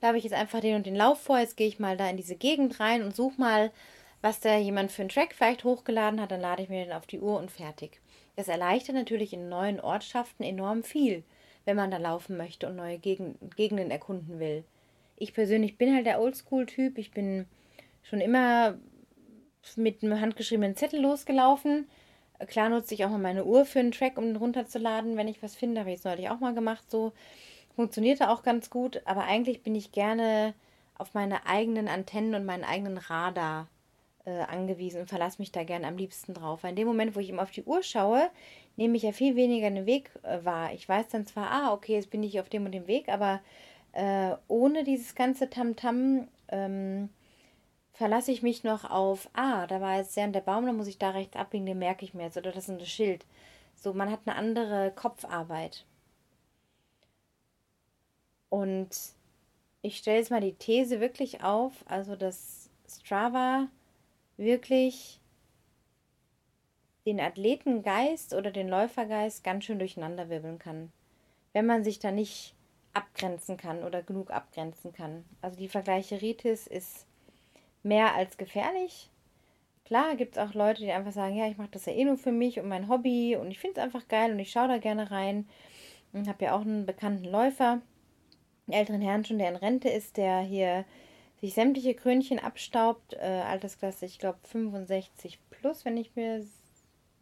da 0.00 0.08
habe 0.08 0.18
ich 0.18 0.24
jetzt 0.24 0.34
einfach 0.34 0.60
den 0.60 0.76
und 0.76 0.86
den 0.86 0.94
Lauf 0.94 1.20
vor, 1.20 1.38
jetzt 1.38 1.56
gehe 1.56 1.66
ich 1.66 1.80
mal 1.80 1.96
da 1.96 2.08
in 2.08 2.16
diese 2.16 2.36
Gegend 2.36 2.78
rein 2.78 3.02
und 3.02 3.16
suche 3.16 3.40
mal, 3.40 3.72
was 4.22 4.40
da 4.40 4.56
jemand 4.56 4.92
für 4.92 5.02
einen 5.02 5.08
Track 5.08 5.34
vielleicht 5.34 5.64
hochgeladen 5.64 6.20
hat, 6.20 6.30
dann 6.30 6.40
lade 6.40 6.62
ich 6.62 6.68
mir 6.68 6.84
den 6.84 6.92
auf 6.92 7.06
die 7.06 7.20
Uhr 7.20 7.38
und 7.38 7.50
fertig. 7.50 8.00
Das 8.36 8.48
erleichtert 8.48 8.94
natürlich 8.94 9.32
in 9.32 9.48
neuen 9.48 9.80
Ortschaften 9.80 10.44
enorm 10.44 10.82
viel, 10.82 11.24
wenn 11.64 11.76
man 11.76 11.90
da 11.90 11.96
laufen 11.96 12.36
möchte 12.36 12.68
und 12.68 12.76
neue 12.76 12.98
Gegenden 12.98 13.90
erkunden 13.90 14.38
will. 14.38 14.64
Ich 15.16 15.34
persönlich 15.34 15.78
bin 15.78 15.94
halt 15.94 16.06
der 16.06 16.20
Oldschool-Typ. 16.20 16.98
Ich 16.98 17.10
bin 17.10 17.46
schon 18.02 18.20
immer 18.20 18.78
mit 19.76 20.02
einem 20.02 20.20
handgeschriebenen 20.20 20.76
Zettel 20.76 21.00
losgelaufen. 21.00 21.88
Klar 22.46 22.68
nutze 22.68 22.94
ich 22.94 23.04
auch 23.04 23.10
mal 23.10 23.18
meine 23.18 23.44
Uhr 23.44 23.64
für 23.64 23.80
einen 23.80 23.92
Track, 23.92 24.18
um 24.18 24.24
den 24.24 24.36
runterzuladen, 24.36 25.16
wenn 25.16 25.28
ich 25.28 25.42
was 25.42 25.56
finde. 25.56 25.80
Habe 25.80 25.90
ich 25.90 25.96
jetzt 25.96 26.04
neulich 26.04 26.28
auch 26.28 26.40
mal 26.40 26.54
gemacht. 26.54 26.90
So 26.90 27.12
funktionierte 27.74 28.30
auch 28.30 28.42
ganz 28.42 28.70
gut. 28.70 29.00
Aber 29.06 29.24
eigentlich 29.24 29.62
bin 29.62 29.74
ich 29.74 29.92
gerne 29.92 30.54
auf 30.98 31.14
meine 31.14 31.46
eigenen 31.46 31.88
Antennen 31.88 32.34
und 32.34 32.44
meinen 32.44 32.64
eigenen 32.64 32.98
Radar 32.98 33.68
äh, 34.26 34.40
angewiesen 34.42 35.00
und 35.00 35.08
verlasse 35.08 35.40
mich 35.40 35.52
da 35.52 35.64
gerne 35.64 35.86
am 35.86 35.96
liebsten 35.96 36.34
drauf. 36.34 36.62
Weil 36.62 36.70
in 36.70 36.76
dem 36.76 36.88
Moment, 36.88 37.16
wo 37.16 37.20
ich 37.20 37.28
eben 37.28 37.40
auf 37.40 37.50
die 37.50 37.64
Uhr 37.64 37.82
schaue, 37.82 38.30
nehme 38.76 38.96
ich 38.96 39.02
ja 39.02 39.12
viel 39.12 39.36
weniger 39.36 39.70
den 39.70 39.86
Weg 39.86 40.10
äh, 40.22 40.44
wahr. 40.44 40.72
Ich 40.74 40.88
weiß 40.88 41.08
dann 41.08 41.26
zwar, 41.26 41.50
ah, 41.50 41.72
okay, 41.72 41.94
jetzt 41.94 42.10
bin 42.10 42.22
ich 42.22 42.38
auf 42.40 42.48
dem 42.48 42.66
und 42.66 42.72
dem 42.72 42.86
Weg, 42.86 43.08
aber 43.08 43.40
äh, 43.96 44.36
ohne 44.46 44.84
dieses 44.84 45.14
ganze 45.14 45.48
Tamtam 45.48 45.96
-Tam, 45.96 46.28
ähm, 46.48 47.08
verlasse 47.94 48.30
ich 48.30 48.42
mich 48.42 48.62
noch 48.62 48.84
auf, 48.84 49.30
ah, 49.32 49.66
da 49.66 49.80
war 49.80 49.96
jetzt 49.96 50.12
sehr 50.12 50.28
der 50.28 50.42
Baum, 50.42 50.66
da 50.66 50.72
muss 50.72 50.86
ich 50.86 50.98
da 50.98 51.10
rechts 51.10 51.34
abbiegen, 51.34 51.64
den 51.64 51.78
merke 51.78 52.04
ich 52.04 52.12
mir 52.12 52.24
jetzt. 52.24 52.36
Oder 52.36 52.52
das 52.52 52.68
ist 52.68 52.78
ein 52.78 52.84
Schild. 52.84 53.24
So, 53.74 53.94
man 53.94 54.10
hat 54.10 54.20
eine 54.26 54.36
andere 54.36 54.92
Kopfarbeit. 54.94 55.86
Und 58.50 58.90
ich 59.80 59.96
stelle 59.98 60.18
jetzt 60.18 60.30
mal 60.30 60.40
die 60.42 60.54
These 60.54 61.00
wirklich 61.00 61.42
auf, 61.42 61.72
also 61.86 62.16
dass 62.16 62.68
Strava 62.86 63.68
wirklich 64.36 65.20
den 67.06 67.18
Athletengeist 67.18 68.34
oder 68.34 68.50
den 68.50 68.68
Läufergeist 68.68 69.42
ganz 69.42 69.64
schön 69.64 69.78
durcheinanderwirbeln 69.78 70.58
kann, 70.58 70.92
wenn 71.54 71.64
man 71.64 71.82
sich 71.82 71.98
da 71.98 72.10
nicht 72.10 72.55
abgrenzen 72.96 73.56
kann 73.56 73.84
oder 73.84 74.02
genug 74.02 74.30
abgrenzen 74.30 74.92
kann. 74.92 75.24
Also 75.42 75.58
die 75.58 75.68
Vergleicheritis 75.68 76.66
ist 76.66 77.06
mehr 77.82 78.14
als 78.14 78.38
gefährlich. 78.38 79.10
Klar 79.84 80.16
gibt 80.16 80.36
es 80.36 80.42
auch 80.42 80.54
Leute, 80.54 80.80
die 80.80 80.90
einfach 80.90 81.12
sagen, 81.12 81.36
ja, 81.36 81.46
ich 81.46 81.58
mache 81.58 81.70
das 81.70 81.86
ja 81.86 81.92
eh 81.92 82.04
nur 82.04 82.16
für 82.16 82.32
mich 82.32 82.58
und 82.58 82.68
mein 82.68 82.88
Hobby 82.88 83.36
und 83.36 83.50
ich 83.50 83.58
finde 83.58 83.80
es 83.80 83.84
einfach 83.84 84.08
geil 84.08 84.32
und 84.32 84.38
ich 84.38 84.50
schaue 84.50 84.68
da 84.68 84.78
gerne 84.78 85.10
rein. 85.10 85.46
Ich 86.12 86.28
habe 86.28 86.44
ja 86.44 86.56
auch 86.56 86.62
einen 86.62 86.86
bekannten 86.86 87.26
Läufer, 87.26 87.80
einen 88.66 88.72
älteren 88.72 89.02
Herrn 89.02 89.24
schon, 89.24 89.38
der 89.38 89.50
in 89.50 89.56
Rente 89.56 89.88
ist, 89.88 90.16
der 90.16 90.40
hier 90.40 90.84
sich 91.40 91.54
sämtliche 91.54 91.94
Krönchen 91.94 92.38
abstaubt, 92.38 93.12
äh, 93.14 93.42
Altersklasse, 93.46 94.06
ich 94.06 94.18
glaube 94.18 94.38
65 94.44 95.38
plus, 95.50 95.84
wenn 95.84 95.98
ich 95.98 96.16
mir, 96.16 96.44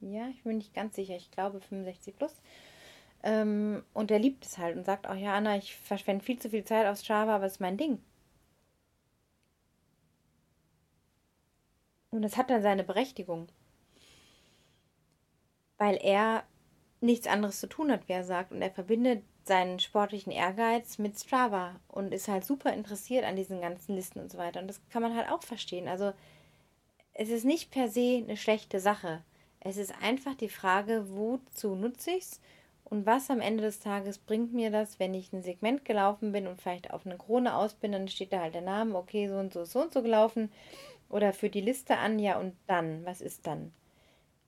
ja, 0.00 0.28
ich 0.28 0.44
bin 0.44 0.58
nicht 0.58 0.72
ganz 0.72 0.94
sicher, 0.94 1.16
ich 1.16 1.32
glaube 1.32 1.60
65 1.60 2.16
plus. 2.16 2.40
Ähm, 3.24 3.82
und 3.94 4.10
der 4.10 4.18
liebt 4.18 4.44
es 4.44 4.58
halt 4.58 4.76
und 4.76 4.84
sagt 4.84 5.08
auch, 5.08 5.14
ja, 5.14 5.34
Anna, 5.34 5.56
ich 5.56 5.76
verschwende 5.76 6.22
viel 6.22 6.38
zu 6.38 6.50
viel 6.50 6.62
Zeit 6.64 6.86
auf 6.86 6.98
Strava, 6.98 7.36
aber 7.36 7.46
es 7.46 7.54
ist 7.54 7.60
mein 7.60 7.78
Ding. 7.78 7.98
Und 12.10 12.20
das 12.20 12.36
hat 12.36 12.50
dann 12.50 12.62
seine 12.62 12.84
Berechtigung. 12.84 13.48
Weil 15.78 15.96
er 16.02 16.44
nichts 17.00 17.26
anderes 17.26 17.60
zu 17.60 17.66
tun 17.66 17.90
hat, 17.90 18.06
wie 18.08 18.12
er 18.12 18.24
sagt. 18.24 18.52
Und 18.52 18.60
er 18.60 18.70
verbindet 18.70 19.24
seinen 19.44 19.80
sportlichen 19.80 20.30
Ehrgeiz 20.30 20.98
mit 20.98 21.18
Strava 21.18 21.80
und 21.88 22.12
ist 22.12 22.28
halt 22.28 22.44
super 22.44 22.74
interessiert 22.74 23.24
an 23.24 23.36
diesen 23.36 23.60
ganzen 23.62 23.94
Listen 23.94 24.20
und 24.20 24.30
so 24.30 24.36
weiter. 24.36 24.60
Und 24.60 24.68
das 24.68 24.82
kann 24.90 25.02
man 25.02 25.16
halt 25.16 25.30
auch 25.30 25.42
verstehen. 25.42 25.88
Also 25.88 26.12
es 27.14 27.30
ist 27.30 27.44
nicht 27.44 27.70
per 27.70 27.88
se 27.88 28.18
eine 28.22 28.36
schlechte 28.36 28.80
Sache. 28.80 29.24
Es 29.60 29.78
ist 29.78 29.94
einfach 30.02 30.34
die 30.34 30.50
Frage, 30.50 31.06
wozu 31.08 31.74
nutze 31.74 32.10
ich 32.10 32.24
es 32.24 32.40
und 32.84 33.06
was 33.06 33.30
am 33.30 33.40
Ende 33.40 33.62
des 33.62 33.80
Tages 33.80 34.18
bringt 34.18 34.52
mir 34.52 34.70
das, 34.70 35.00
wenn 35.00 35.14
ich 35.14 35.32
ein 35.32 35.42
Segment 35.42 35.84
gelaufen 35.84 36.32
bin 36.32 36.46
und 36.46 36.60
vielleicht 36.60 36.92
auf 36.92 37.06
eine 37.06 37.16
Krone 37.16 37.56
aus 37.56 37.74
bin, 37.74 37.92
dann 37.92 38.08
steht 38.08 38.32
da 38.32 38.40
halt 38.40 38.54
der 38.54 38.62
Name, 38.62 38.96
okay, 38.96 39.28
so 39.28 39.36
und 39.36 39.52
so, 39.52 39.64
so 39.64 39.80
und 39.80 39.92
so 39.92 40.02
gelaufen. 40.02 40.52
Oder 41.08 41.32
für 41.32 41.48
die 41.48 41.60
Liste 41.60 41.98
an, 41.98 42.18
ja 42.18 42.38
und 42.38 42.54
dann, 42.66 43.04
was 43.04 43.20
ist 43.20 43.46
dann? 43.46 43.72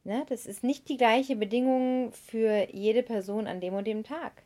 Ne? 0.04 0.24
Das 0.28 0.46
ist 0.46 0.64
nicht 0.64 0.88
die 0.88 0.96
gleiche 0.96 1.36
Bedingung 1.36 2.12
für 2.12 2.68
jede 2.72 3.02
Person 3.02 3.46
an 3.46 3.60
dem 3.60 3.74
und 3.74 3.86
dem 3.86 4.04
Tag 4.04 4.42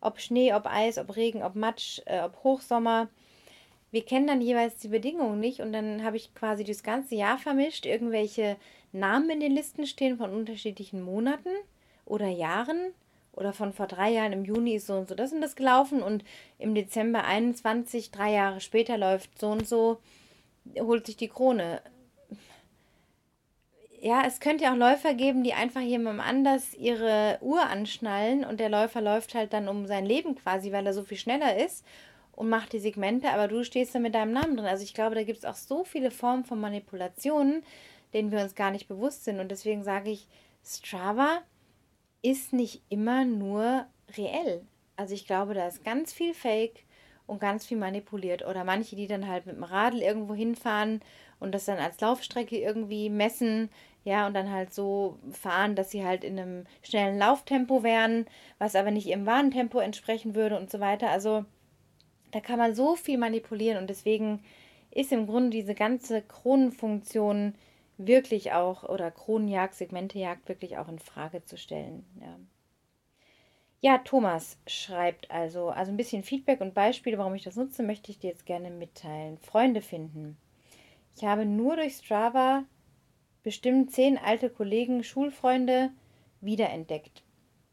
ob 0.00 0.20
Schnee, 0.20 0.52
ob 0.54 0.66
Eis, 0.66 0.98
ob 0.98 1.16
Regen, 1.16 1.42
ob 1.42 1.54
Matsch, 1.54 2.00
äh, 2.06 2.20
ob 2.20 2.42
Hochsommer. 2.44 3.08
Wir 3.90 4.04
kennen 4.04 4.26
dann 4.26 4.40
jeweils 4.40 4.76
die 4.78 4.88
Bedingungen 4.88 5.40
nicht 5.40 5.60
und 5.60 5.72
dann 5.72 6.04
habe 6.04 6.16
ich 6.16 6.34
quasi 6.34 6.62
das 6.62 6.82
ganze 6.82 7.14
Jahr 7.14 7.38
vermischt, 7.38 7.86
irgendwelche 7.86 8.56
Namen 8.92 9.30
in 9.30 9.40
den 9.40 9.52
Listen 9.52 9.86
stehen 9.86 10.18
von 10.18 10.32
unterschiedlichen 10.32 11.02
Monaten 11.02 11.50
oder 12.04 12.28
Jahren 12.28 12.92
oder 13.38 13.52
von 13.52 13.72
vor 13.72 13.86
drei 13.86 14.10
Jahren 14.10 14.32
im 14.32 14.44
Juni 14.44 14.74
ist 14.74 14.86
so 14.86 14.94
und 14.94 15.08
so 15.08 15.14
das 15.14 15.32
und 15.32 15.40
das 15.40 15.56
gelaufen 15.56 16.02
und 16.02 16.24
im 16.58 16.74
Dezember 16.74 17.24
21, 17.24 18.10
drei 18.10 18.32
Jahre 18.32 18.60
später 18.60 18.98
läuft 18.98 19.38
so 19.38 19.48
und 19.48 19.66
so, 19.66 19.98
holt 20.78 21.06
sich 21.06 21.16
die 21.16 21.28
Krone 21.28 21.80
ja, 24.00 24.22
es 24.26 24.40
könnte 24.40 24.64
ja 24.64 24.72
auch 24.72 24.76
Läufer 24.76 25.14
geben, 25.14 25.42
die 25.42 25.54
einfach 25.54 25.80
jemandem 25.80 26.24
anders 26.24 26.74
ihre 26.74 27.38
Uhr 27.40 27.62
anschnallen 27.62 28.44
und 28.44 28.60
der 28.60 28.68
Läufer 28.68 29.00
läuft 29.00 29.34
halt 29.34 29.52
dann 29.52 29.68
um 29.68 29.86
sein 29.86 30.06
Leben 30.06 30.36
quasi, 30.36 30.72
weil 30.72 30.86
er 30.86 30.94
so 30.94 31.02
viel 31.02 31.16
schneller 31.16 31.56
ist 31.56 31.84
und 32.32 32.48
macht 32.48 32.72
die 32.72 32.78
Segmente, 32.78 33.30
aber 33.30 33.48
du 33.48 33.64
stehst 33.64 33.94
da 33.94 33.98
mit 33.98 34.14
deinem 34.14 34.32
Namen 34.32 34.56
drin. 34.56 34.66
Also 34.66 34.84
ich 34.84 34.94
glaube, 34.94 35.14
da 35.14 35.24
gibt 35.24 35.38
es 35.38 35.44
auch 35.44 35.56
so 35.56 35.84
viele 35.84 36.10
Formen 36.10 36.44
von 36.44 36.60
Manipulationen, 36.60 37.64
denen 38.12 38.30
wir 38.30 38.40
uns 38.40 38.54
gar 38.54 38.70
nicht 38.70 38.88
bewusst 38.88 39.24
sind. 39.24 39.40
Und 39.40 39.50
deswegen 39.50 39.82
sage 39.82 40.10
ich, 40.10 40.28
Strava 40.64 41.42
ist 42.22 42.52
nicht 42.52 42.82
immer 42.88 43.24
nur 43.24 43.86
reell. 44.16 44.66
Also 44.96 45.14
ich 45.14 45.26
glaube, 45.26 45.54
da 45.54 45.66
ist 45.66 45.84
ganz 45.84 46.12
viel 46.12 46.34
Fake 46.34 46.84
und 47.26 47.40
ganz 47.40 47.66
viel 47.66 47.76
manipuliert. 47.76 48.44
Oder 48.44 48.64
manche, 48.64 48.96
die 48.96 49.06
dann 49.06 49.28
halt 49.28 49.46
mit 49.46 49.56
dem 49.56 49.64
Radl 49.64 50.00
irgendwo 50.00 50.34
hinfahren 50.34 51.00
und 51.38 51.54
das 51.54 51.66
dann 51.66 51.78
als 51.78 52.00
Laufstrecke 52.00 52.58
irgendwie 52.58 53.10
messen, 53.10 53.70
ja, 54.04 54.26
und 54.26 54.34
dann 54.34 54.50
halt 54.50 54.72
so 54.72 55.18
fahren, 55.32 55.76
dass 55.76 55.90
sie 55.90 56.04
halt 56.04 56.24
in 56.24 56.38
einem 56.38 56.64
schnellen 56.82 57.18
Lauftempo 57.18 57.82
wären, 57.82 58.26
was 58.58 58.74
aber 58.74 58.90
nicht 58.90 59.06
ihrem 59.06 59.26
wahren 59.26 59.50
Tempo 59.50 59.78
entsprechen 59.80 60.34
würde 60.34 60.58
und 60.58 60.70
so 60.70 60.80
weiter. 60.80 61.10
Also 61.10 61.44
da 62.30 62.40
kann 62.40 62.58
man 62.58 62.74
so 62.74 62.96
viel 62.96 63.18
manipulieren 63.18 63.78
und 63.78 63.90
deswegen 63.90 64.42
ist 64.90 65.12
im 65.12 65.26
Grunde 65.26 65.50
diese 65.50 65.74
ganze 65.74 66.22
Kronenfunktion 66.22 67.54
wirklich 67.98 68.52
auch 68.52 68.84
oder 68.84 69.10
Kronenjagd, 69.10 69.74
Segmentejagd 69.74 70.48
wirklich 70.48 70.78
auch 70.78 70.88
in 70.88 70.98
Frage 70.98 71.44
zu 71.44 71.58
stellen. 71.58 72.06
Ja. 72.20 72.38
Ja, 73.80 73.98
Thomas 73.98 74.58
schreibt 74.66 75.30
also, 75.30 75.68
also 75.68 75.92
ein 75.92 75.96
bisschen 75.96 76.24
Feedback 76.24 76.60
und 76.60 76.74
Beispiele, 76.74 77.16
warum 77.16 77.34
ich 77.34 77.44
das 77.44 77.54
nutze, 77.54 77.84
möchte 77.84 78.10
ich 78.10 78.18
dir 78.18 78.30
jetzt 78.30 78.44
gerne 78.44 78.70
mitteilen. 78.70 79.38
Freunde 79.38 79.82
finden. 79.82 80.36
Ich 81.16 81.24
habe 81.24 81.46
nur 81.46 81.76
durch 81.76 81.94
Strava 81.96 82.64
bestimmt 83.44 83.92
zehn 83.92 84.18
alte 84.18 84.50
Kollegen, 84.50 85.04
Schulfreunde 85.04 85.90
wiederentdeckt. 86.40 87.22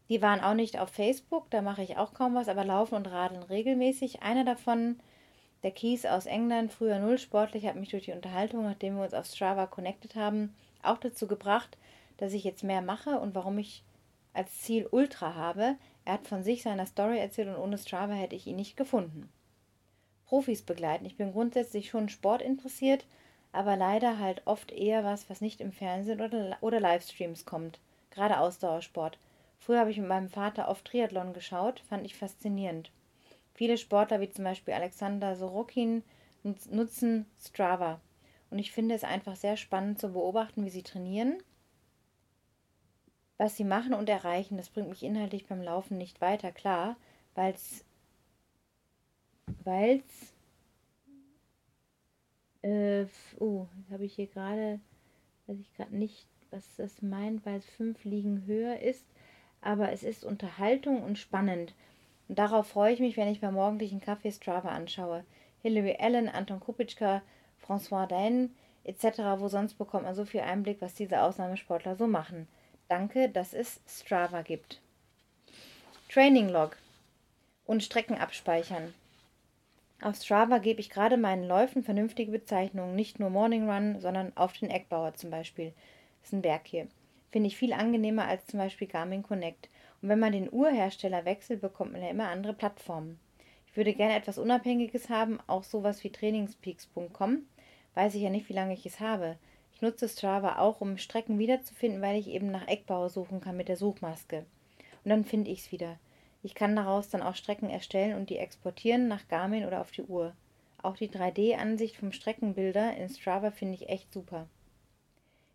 Die 0.09 0.21
waren 0.21 0.41
auch 0.41 0.53
nicht 0.53 0.79
auf 0.79 0.89
Facebook, 0.89 1.49
da 1.49 1.63
mache 1.63 1.81
ich 1.81 1.97
auch 1.97 2.13
kaum 2.13 2.35
was, 2.35 2.47
aber 2.49 2.63
laufen 2.63 2.95
und 2.95 3.07
radeln 3.07 3.41
regelmäßig. 3.41 4.21
Einer 4.21 4.45
davon, 4.45 4.99
der 5.65 5.71
Kies 5.71 6.05
aus 6.05 6.27
England, 6.27 6.71
früher 6.71 6.99
null 6.99 7.17
sportlich, 7.17 7.65
hat 7.65 7.75
mich 7.75 7.89
durch 7.89 8.05
die 8.05 8.11
Unterhaltung, 8.11 8.61
nachdem 8.65 8.97
wir 8.97 9.03
uns 9.03 9.15
auf 9.15 9.25
Strava 9.25 9.65
connected 9.65 10.13
haben, 10.13 10.55
auch 10.83 10.99
dazu 10.99 11.25
gebracht, 11.25 11.75
dass 12.17 12.33
ich 12.33 12.43
jetzt 12.43 12.63
mehr 12.63 12.83
mache 12.83 13.19
und 13.19 13.33
warum 13.33 13.57
ich 13.57 13.83
als 14.31 14.61
Ziel 14.61 14.87
Ultra 14.91 15.33
habe. 15.33 15.75
Er 16.05 16.13
hat 16.13 16.27
von 16.27 16.43
sich 16.43 16.61
seiner 16.61 16.85
Story 16.85 17.17
erzählt 17.17 17.47
und 17.47 17.55
ohne 17.57 17.79
Strava 17.79 18.13
hätte 18.13 18.35
ich 18.35 18.45
ihn 18.45 18.57
nicht 18.57 18.77
gefunden. 18.77 19.27
Profis 20.27 20.61
begleiten. 20.61 21.07
Ich 21.07 21.17
bin 21.17 21.31
grundsätzlich 21.31 21.89
schon 21.89 22.09
Sport 22.09 22.43
interessiert, 22.43 23.07
aber 23.51 23.75
leider 23.75 24.19
halt 24.19 24.43
oft 24.45 24.71
eher 24.71 25.03
was, 25.03 25.31
was 25.31 25.41
nicht 25.41 25.61
im 25.61 25.71
Fernsehen 25.71 26.21
oder, 26.21 26.57
oder 26.61 26.79
Livestreams 26.79 27.43
kommt. 27.43 27.79
Gerade 28.11 28.39
Ausdauersport. 28.39 29.17
Früher 29.57 29.79
habe 29.79 29.89
ich 29.89 29.97
mit 29.97 30.09
meinem 30.09 30.29
Vater 30.29 30.69
oft 30.69 30.85
Triathlon 30.85 31.33
geschaut, 31.33 31.79
fand 31.89 32.05
ich 32.05 32.15
faszinierend. 32.15 32.91
Viele 33.55 33.77
Sportler 33.77 34.21
wie 34.21 34.29
zum 34.29 34.45
Beispiel 34.45 34.73
Alexander 34.73 35.35
Sorokin 35.35 36.03
nutzen 36.43 37.25
Strava. 37.39 37.99
Und 38.51 38.59
ich 38.59 38.71
finde 38.71 38.93
es 38.95 39.03
einfach 39.03 39.35
sehr 39.35 39.57
spannend 39.57 39.99
zu 39.99 40.13
beobachten, 40.13 40.63
wie 40.63 40.69
sie 40.69 40.83
trainieren 40.83 41.37
was 43.37 43.57
sie 43.57 43.63
machen 43.63 43.93
und 43.93 44.09
erreichen. 44.09 44.57
Das 44.57 44.69
bringt 44.69 44.89
mich 44.89 45.03
inhaltlich 45.03 45.45
beim 45.47 45.61
Laufen 45.61 45.97
nicht 45.97 46.21
weiter, 46.21 46.51
klar, 46.51 46.97
weil 47.33 47.53
es 47.53 47.83
weil 49.63 50.01
es 52.61 52.69
äh, 52.69 53.05
oh, 53.39 53.67
habe 53.91 54.05
ich 54.05 54.15
hier 54.15 54.27
gerade, 54.27 54.79
weiß 55.47 55.59
ich 55.59 55.71
gerade 55.75 55.95
nicht, 55.95 56.27
was 56.49 56.75
das 56.77 57.01
meint, 57.01 57.45
weil 57.45 57.59
es 57.59 57.65
fünf 57.65 58.03
Liegen 58.05 58.45
höher 58.45 58.79
ist, 58.79 59.05
aber 59.61 59.91
es 59.91 60.03
ist 60.03 60.23
Unterhaltung 60.23 61.03
und 61.03 61.19
spannend. 61.19 61.75
Und 62.27 62.39
darauf 62.39 62.67
freue 62.67 62.93
ich 62.93 62.99
mich, 62.99 63.17
wenn 63.17 63.27
ich 63.27 63.41
beim 63.41 63.53
morgendlichen 63.53 64.01
Kaffee 64.01 64.31
Strava 64.31 64.69
anschaue. 64.69 65.23
Hilary 65.61 65.97
Allen, 65.99 66.29
Anton 66.29 66.59
Kupitschka, 66.59 67.21
François 67.65 68.07
Dain 68.07 68.55
etc., 68.83 69.19
wo 69.37 69.47
sonst 69.47 69.75
bekommt 69.75 70.03
man 70.03 70.15
so 70.15 70.25
viel 70.25 70.41
Einblick, 70.41 70.81
was 70.81 70.93
diese 70.93 71.21
Ausnahmesportler 71.21 71.95
so 71.95 72.07
machen. 72.07 72.47
Danke, 72.87 73.29
dass 73.29 73.53
es 73.53 73.81
Strava 73.87 74.43
gibt. 74.43 74.79
Training 76.09 76.49
Log 76.49 76.77
und 77.65 77.83
Strecken 77.83 78.17
abspeichern. 78.17 78.93
Auf 80.01 80.17
Strava 80.17 80.59
gebe 80.59 80.81
ich 80.81 80.89
gerade 80.89 81.17
meinen 81.17 81.47
Läufen 81.47 81.83
vernünftige 81.83 82.31
Bezeichnungen, 82.31 82.95
nicht 82.95 83.19
nur 83.19 83.29
Morning 83.29 83.69
Run, 83.69 83.99
sondern 83.99 84.35
auf 84.35 84.53
den 84.53 84.69
Eckbauer 84.69 85.15
zum 85.15 85.31
Beispiel. 85.31 85.73
Das 86.21 86.29
ist 86.29 86.33
ein 86.33 86.41
Berg 86.41 86.67
hier. 86.67 86.87
Finde 87.31 87.47
ich 87.47 87.57
viel 87.57 87.73
angenehmer 87.73 88.27
als 88.27 88.45
zum 88.45 88.59
Beispiel 88.59 88.87
Garmin 88.87 89.23
Connect. 89.23 89.69
Und 90.05 90.09
wenn 90.09 90.19
man 90.19 90.33
den 90.33 90.53
Uhrhersteller 90.53 91.25
wechselt, 91.25 91.61
bekommt 91.61 91.93
man 91.93 92.03
ja 92.03 92.09
immer 92.09 92.29
andere 92.29 92.53
Plattformen. 92.53 93.19
Ich 93.65 93.75
würde 93.75 93.91
gerne 93.95 94.15
etwas 94.15 94.37
Unabhängiges 94.37 95.09
haben, 95.09 95.39
auch 95.47 95.63
sowas 95.63 96.03
wie 96.03 96.11
trainingspeaks.com. 96.11 97.39
Weiß 97.95 98.13
ich 98.13 98.21
ja 98.21 98.29
nicht, 98.29 98.47
wie 98.47 98.53
lange 98.53 98.75
ich 98.75 98.85
es 98.85 98.99
habe. 98.99 99.35
Ich 99.73 99.81
nutze 99.81 100.07
Strava 100.07 100.59
auch, 100.59 100.79
um 100.79 100.99
Strecken 100.99 101.39
wiederzufinden, 101.39 102.03
weil 102.03 102.19
ich 102.19 102.27
eben 102.27 102.51
nach 102.51 102.67
Eckbauer 102.67 103.09
suchen 103.09 103.41
kann 103.41 103.57
mit 103.57 103.67
der 103.67 103.77
Suchmaske. 103.77 104.45
Und 105.03 105.09
dann 105.09 105.25
finde 105.25 105.49
ich 105.49 105.61
es 105.61 105.71
wieder. 105.71 105.97
Ich 106.43 106.53
kann 106.53 106.75
daraus 106.75 107.09
dann 107.09 107.23
auch 107.23 107.33
Strecken 107.33 107.71
erstellen 107.71 108.15
und 108.15 108.29
die 108.29 108.37
exportieren 108.37 109.07
nach 109.07 109.27
Garmin 109.27 109.65
oder 109.65 109.81
auf 109.81 109.89
die 109.89 110.03
Uhr. 110.03 110.33
Auch 110.83 110.97
die 110.97 111.09
3D-Ansicht 111.09 111.97
vom 111.97 112.11
Streckenbilder 112.11 112.95
in 112.95 113.09
Strava 113.09 113.49
finde 113.49 113.73
ich 113.73 113.89
echt 113.89 114.13
super. 114.13 114.45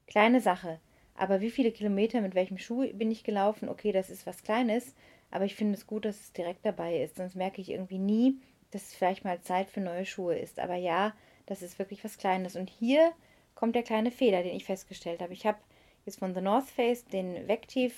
Kleine 0.09 0.41
Sache, 0.41 0.81
aber 1.21 1.43
wie 1.43 1.51
viele 1.51 1.71
Kilometer 1.71 2.23
mit 2.23 2.35
welchem 2.35 2.57
Schuh 2.57 2.91
bin 2.95 3.11
ich 3.11 3.25
gelaufen? 3.25 3.69
Okay, 3.69 3.93
das 3.93 4.09
ist 4.09 4.27
was 4.27 4.43
Kleines, 4.43 4.95
aber 5.31 5.45
ich 5.45 5.55
finde 5.55 5.75
es 5.75 5.87
gut, 5.87 6.07
dass 6.07 6.19
es 6.19 6.33
direkt 6.33 6.65
dabei 6.65 7.03
ist. 7.03 7.17
Sonst 7.17 7.37
merke 7.37 7.61
ich 7.61 7.71
irgendwie 7.71 7.99
nie, 7.99 8.41
dass 8.71 8.85
es 8.85 8.95
vielleicht 8.95 9.23
mal 9.23 9.39
Zeit 9.43 9.69
für 9.69 9.83
neue 9.83 10.07
Schuhe 10.07 10.39
ist. 10.39 10.59
Aber 10.59 10.77
ja, 10.77 11.13
das 11.45 11.61
ist 11.61 11.79
wirklich 11.79 12.03
was 12.05 12.17
Kleines. 12.17 12.57
Und 12.57 12.71
hier 12.71 13.13
kommt 13.55 13.75
der 13.75 13.83
kleine 13.83 14.11
Fehler, 14.11 14.43
den 14.43 14.57
ich 14.57 14.65
festgestellt 14.65 15.21
habe. 15.21 15.35
Ich 15.35 15.45
habe 15.45 15.59
jetzt 16.07 16.21
von 16.21 16.35
The 16.35 16.41
North 16.41 16.71
Face 16.71 17.05
den 17.05 17.47
Vective 17.47 17.93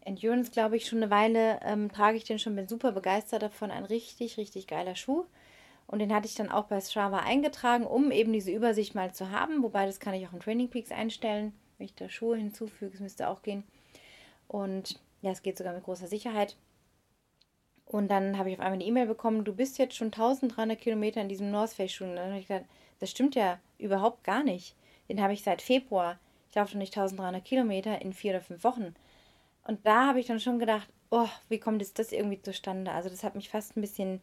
Endurance, 0.00 0.50
glaube 0.50 0.78
ich, 0.78 0.86
schon 0.86 1.02
eine 1.02 1.10
Weile 1.10 1.60
ähm, 1.62 1.92
trage 1.92 2.16
ich 2.16 2.24
den 2.24 2.38
schon, 2.38 2.56
bin 2.56 2.68
super 2.68 2.92
begeistert 2.92 3.42
davon. 3.42 3.70
Ein 3.70 3.84
richtig, 3.84 4.38
richtig 4.38 4.66
geiler 4.66 4.96
Schuh. 4.96 5.26
Und 5.86 5.98
den 5.98 6.14
hatte 6.14 6.26
ich 6.26 6.34
dann 6.34 6.50
auch 6.50 6.64
bei 6.64 6.80
Strava 6.80 7.18
eingetragen, 7.18 7.84
um 7.84 8.10
eben 8.10 8.32
diese 8.32 8.50
Übersicht 8.50 8.94
mal 8.94 9.12
zu 9.12 9.30
haben. 9.30 9.62
Wobei, 9.62 9.84
das 9.84 10.00
kann 10.00 10.14
ich 10.14 10.26
auch 10.26 10.32
in 10.32 10.40
Training 10.40 10.70
Peaks 10.70 10.90
einstellen. 10.90 11.52
Wenn 11.78 11.86
ich 11.86 11.94
da 11.94 12.08
Schuhe 12.08 12.36
hinzufüge, 12.36 12.94
es 12.94 13.00
müsste 13.00 13.28
auch 13.28 13.42
gehen. 13.42 13.64
Und 14.48 15.00
ja, 15.22 15.30
es 15.30 15.42
geht 15.42 15.58
sogar 15.58 15.74
mit 15.74 15.84
großer 15.84 16.06
Sicherheit. 16.06 16.56
Und 17.84 18.08
dann 18.08 18.36
habe 18.36 18.50
ich 18.50 18.56
auf 18.56 18.60
einmal 18.60 18.74
eine 18.74 18.84
E-Mail 18.84 19.06
bekommen, 19.06 19.44
du 19.44 19.54
bist 19.54 19.78
jetzt 19.78 19.94
schon 19.94 20.08
1300 20.08 20.78
Kilometer 20.78 21.20
in 21.20 21.28
diesem 21.28 21.50
North 21.50 21.70
Face 21.70 21.92
Schuh. 21.92 22.04
Und 22.04 22.16
dann 22.16 22.30
habe 22.30 22.40
ich 22.40 22.48
gedacht, 22.48 22.66
das 22.98 23.10
stimmt 23.10 23.34
ja 23.34 23.58
überhaupt 23.78 24.24
gar 24.24 24.42
nicht. 24.42 24.74
Den 25.08 25.20
habe 25.22 25.32
ich 25.32 25.42
seit 25.42 25.62
Februar. 25.62 26.18
Ich 26.48 26.56
laufe 26.56 26.70
schon 26.70 26.78
nicht 26.78 26.96
1300 26.96 27.44
Kilometer 27.44 28.00
in 28.02 28.12
vier 28.12 28.32
oder 28.32 28.40
fünf 28.40 28.64
Wochen. 28.64 28.94
Und 29.64 29.84
da 29.86 30.06
habe 30.06 30.20
ich 30.20 30.26
dann 30.26 30.40
schon 30.40 30.58
gedacht, 30.58 30.88
oh, 31.10 31.28
wie 31.48 31.58
kommt 31.58 31.82
jetzt 31.82 31.98
das 31.98 32.12
irgendwie 32.12 32.40
zustande? 32.40 32.90
Also 32.92 33.08
das 33.08 33.22
hat 33.22 33.34
mich 33.34 33.48
fast 33.48 33.76
ein 33.76 33.80
bisschen 33.80 34.20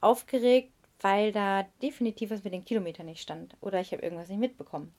aufgeregt, 0.00 0.72
weil 1.00 1.32
da 1.32 1.66
definitiv 1.82 2.30
was 2.30 2.44
mit 2.44 2.52
den 2.52 2.64
Kilometern 2.64 3.06
nicht 3.06 3.22
stand. 3.22 3.56
Oder 3.60 3.80
ich 3.80 3.92
habe 3.92 4.02
irgendwas 4.02 4.28
nicht 4.28 4.38
mitbekommen. 4.38 4.92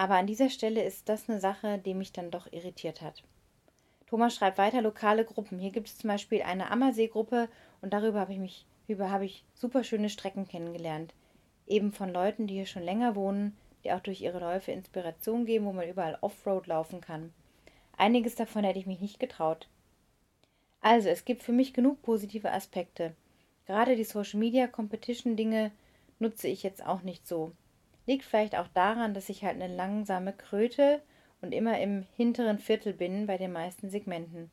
Aber 0.00 0.14
an 0.14 0.26
dieser 0.26 0.48
Stelle 0.48 0.82
ist 0.82 1.10
das 1.10 1.28
eine 1.28 1.40
Sache, 1.40 1.76
die 1.76 1.92
mich 1.92 2.10
dann 2.10 2.30
doch 2.30 2.50
irritiert 2.50 3.02
hat. 3.02 3.22
Thomas 4.06 4.34
schreibt 4.34 4.56
weiter 4.56 4.80
lokale 4.80 5.26
Gruppen. 5.26 5.58
Hier 5.58 5.72
gibt 5.72 5.88
es 5.88 5.98
zum 5.98 6.08
Beispiel 6.08 6.40
eine 6.40 6.70
Ammersee-Gruppe 6.70 7.50
und 7.82 7.92
darüber 7.92 8.20
habe 8.20 8.32
ich 8.32 8.38
mich, 8.38 8.64
über 8.88 9.10
habe 9.10 9.26
ich 9.26 9.44
super 9.52 9.84
schöne 9.84 10.08
Strecken 10.08 10.48
kennengelernt. 10.48 11.12
Eben 11.66 11.92
von 11.92 12.10
Leuten, 12.10 12.46
die 12.46 12.54
hier 12.54 12.64
schon 12.64 12.82
länger 12.82 13.14
wohnen, 13.14 13.54
die 13.84 13.92
auch 13.92 14.00
durch 14.00 14.22
ihre 14.22 14.38
Läufe 14.38 14.72
Inspiration 14.72 15.44
geben, 15.44 15.66
wo 15.66 15.72
man 15.74 15.86
überall 15.86 16.16
Offroad 16.22 16.66
laufen 16.66 17.02
kann. 17.02 17.34
Einiges 17.98 18.36
davon 18.36 18.64
hätte 18.64 18.78
ich 18.78 18.86
mich 18.86 19.00
nicht 19.00 19.20
getraut. 19.20 19.68
Also, 20.80 21.10
es 21.10 21.26
gibt 21.26 21.42
für 21.42 21.52
mich 21.52 21.74
genug 21.74 22.00
positive 22.00 22.50
Aspekte. 22.50 23.14
Gerade 23.66 23.96
die 23.96 24.04
Social 24.04 24.40
Media 24.40 24.66
Competition 24.66 25.36
Dinge 25.36 25.72
nutze 26.18 26.48
ich 26.48 26.62
jetzt 26.62 26.86
auch 26.86 27.02
nicht 27.02 27.28
so. 27.28 27.52
Liegt 28.06 28.24
vielleicht 28.24 28.56
auch 28.56 28.68
daran, 28.68 29.14
dass 29.14 29.28
ich 29.28 29.44
halt 29.44 29.60
eine 29.60 29.74
langsame 29.74 30.32
Kröte 30.32 31.00
und 31.40 31.52
immer 31.52 31.80
im 31.80 32.06
hinteren 32.16 32.58
Viertel 32.58 32.92
bin 32.92 33.26
bei 33.26 33.38
den 33.38 33.52
meisten 33.52 33.90
Segmenten. 33.90 34.50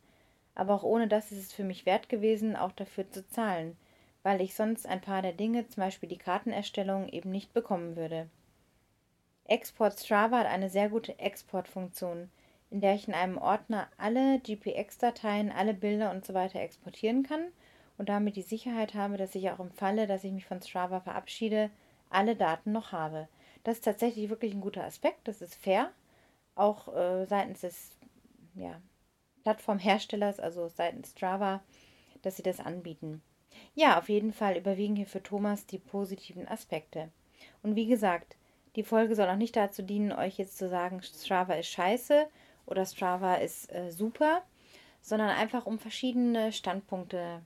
Aber 0.56 0.74
auch 0.74 0.84
ohne 0.84 1.08
das 1.08 1.32
ist 1.32 1.40
es 1.40 1.54
für 1.54 1.64
mich 1.64 1.86
wert 1.86 2.10
gewesen, 2.10 2.56
auch 2.56 2.72
dafür 2.72 3.10
zu 3.10 3.28
zahlen, 3.28 3.78
weil 4.24 4.42
ich 4.42 4.56
sonst 4.56 4.88
ein 4.88 5.02
paar 5.02 5.22
der 5.22 5.34
Dinge, 5.34 5.68
zum 5.68 5.82
Beispiel 5.82 6.10
die 6.10 6.18
Kartenerstellung, 6.18 7.10
eben 7.10 7.32
nicht 7.32 7.54
bekommen 7.54 7.96
würde. 7.96 8.30
Export 9.46 10.00
Strava 10.00 10.40
hat 10.40 10.48
eine 10.48 10.70
sehr 10.70 10.90
gute 10.90 11.18
Exportfunktion 11.20 12.30
in 12.70 12.82
der 12.82 12.96
ich 12.96 13.08
in 13.08 13.14
einem 13.14 13.38
Ordner 13.38 13.88
alle 13.98 14.40
GPX-Dateien, 14.40 15.52
alle 15.52 15.74
Bilder 15.74 16.12
und 16.12 16.26
so 16.26 16.34
exportieren 16.34 17.24
kann 17.24 17.48
und 17.98 18.10
damit 18.10 18.36
die 18.36 18.42
Sicherheit 18.42 18.94
habe, 18.94 19.18
dass 19.18 19.36
ich 19.36 19.50
auch 19.50 19.60
im 19.60 19.72
Falle, 19.72 20.08
dass 20.08 20.24
ich 20.24 20.32
mich 20.32 20.46
von 20.46 20.62
Strava 20.62 21.00
verabschiede, 21.00 21.70
alle 22.10 22.36
Daten 22.36 22.72
noch 22.72 22.92
habe. 22.92 23.28
Das 23.68 23.80
ist 23.80 23.84
tatsächlich 23.84 24.30
wirklich 24.30 24.54
ein 24.54 24.62
guter 24.62 24.86
Aspekt, 24.86 25.28
das 25.28 25.42
ist 25.42 25.54
fair, 25.54 25.92
auch 26.56 26.88
äh, 26.96 27.26
seitens 27.26 27.60
des 27.60 27.98
ja, 28.56 28.80
Plattformherstellers, 29.44 30.40
also 30.40 30.70
seitens 30.70 31.12
Strava, 31.12 31.62
dass 32.22 32.38
sie 32.38 32.44
das 32.44 32.62
anbieten. 32.62 33.22
Ja, 33.76 34.00
auf 34.00 34.08
jeden 34.08 34.32
Fall 34.32 34.56
überwiegen 34.56 34.96
hier 34.96 35.06
für 35.06 35.22
Thomas 35.22 35.66
die 35.66 35.80
positiven 35.80 36.48
Aspekte. 36.48 37.12
Und 37.62 37.76
wie 37.76 37.88
gesagt, 37.88 38.38
die 38.78 38.84
Folge 38.84 39.18
soll 39.18 39.28
auch 39.28 39.36
nicht 39.36 39.58
dazu 39.58 39.82
dienen, 39.82 40.14
euch 40.14 40.38
jetzt 40.38 40.58
zu 40.58 40.70
sagen, 40.70 41.04
Strava 41.04 41.56
ist 41.56 41.68
scheiße 41.68 42.26
oder 42.68 42.86
Strava 42.86 43.36
ist 43.36 43.70
äh, 43.74 43.92
super, 43.92 44.44
sondern 45.02 45.28
einfach 45.28 45.66
um 45.66 45.78
verschiedene 45.78 46.54
Standpunkte 46.54 47.42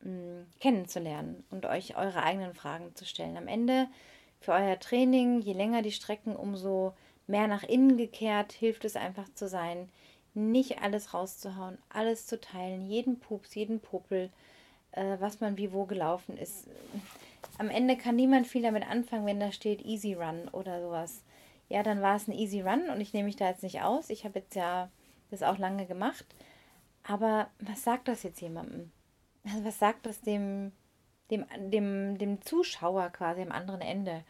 mh, 0.00 0.10
hm, 0.10 0.46
kennenzulernen 0.58 1.44
und 1.52 1.64
euch 1.64 1.96
eure 1.96 2.24
eigenen 2.24 2.54
Fragen 2.54 2.92
zu 2.96 3.04
stellen. 3.06 3.36
Am 3.36 3.46
Ende 3.46 3.86
für 4.40 4.52
euer 4.52 4.78
Training, 4.78 5.40
je 5.40 5.52
länger 5.52 5.82
die 5.82 5.92
Strecken, 5.92 6.34
umso 6.34 6.94
mehr 7.26 7.46
nach 7.46 7.62
innen 7.62 7.96
gekehrt 7.96 8.52
hilft 8.52 8.84
es 8.84 8.96
einfach 8.96 9.28
zu 9.34 9.48
sein, 9.48 9.88
nicht 10.34 10.82
alles 10.82 11.14
rauszuhauen, 11.14 11.78
alles 11.88 12.26
zu 12.26 12.40
teilen, 12.40 12.86
jeden 12.86 13.20
Pups, 13.20 13.54
jeden 13.54 13.80
Popel, 13.80 14.30
äh, 14.92 15.16
was 15.20 15.40
man 15.40 15.56
wie 15.56 15.72
wo 15.72 15.84
gelaufen 15.84 16.36
ist. 16.36 16.66
Am 17.58 17.68
Ende 17.68 17.96
kann 17.96 18.16
niemand 18.16 18.46
viel 18.46 18.62
damit 18.62 18.88
anfangen, 18.88 19.26
wenn 19.26 19.40
da 19.40 19.52
steht 19.52 19.84
Easy 19.84 20.14
Run 20.14 20.48
oder 20.48 20.80
sowas 20.80 21.22
ja, 21.70 21.84
dann 21.84 22.02
war 22.02 22.16
es 22.16 22.28
ein 22.28 22.36
easy 22.36 22.60
run 22.60 22.90
und 22.90 23.00
ich 23.00 23.14
nehme 23.14 23.26
mich 23.26 23.36
da 23.36 23.48
jetzt 23.48 23.62
nicht 23.62 23.80
aus. 23.80 24.10
Ich 24.10 24.24
habe 24.24 24.40
jetzt 24.40 24.56
ja 24.56 24.90
das 25.30 25.42
auch 25.42 25.56
lange 25.56 25.86
gemacht. 25.86 26.26
Aber 27.04 27.48
was 27.60 27.84
sagt 27.84 28.08
das 28.08 28.24
jetzt 28.24 28.40
jemandem? 28.40 28.90
Also 29.44 29.64
was 29.64 29.78
sagt 29.78 30.04
das 30.04 30.20
dem, 30.20 30.72
dem, 31.30 31.44
dem, 31.70 32.18
dem 32.18 32.42
Zuschauer 32.42 33.10
quasi 33.10 33.42
am 33.42 33.52
anderen 33.52 33.80
Ende? 33.80 34.24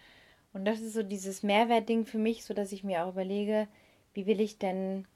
Und 0.53 0.64
das 0.64 0.80
ist 0.80 0.94
so 0.94 1.03
dieses 1.03 1.42
Mehrwertding 1.42 2.07
für 2.07 2.18
mich, 2.18 2.44
so 2.44 2.55
dass 2.55 2.72
ich 2.72 2.84
mir 2.84 3.05
auch 3.05 3.12
überlege, 3.12 3.68
wie 4.14 4.26
will 4.26 4.40
ich 4.40 4.59
denn, 4.59 5.07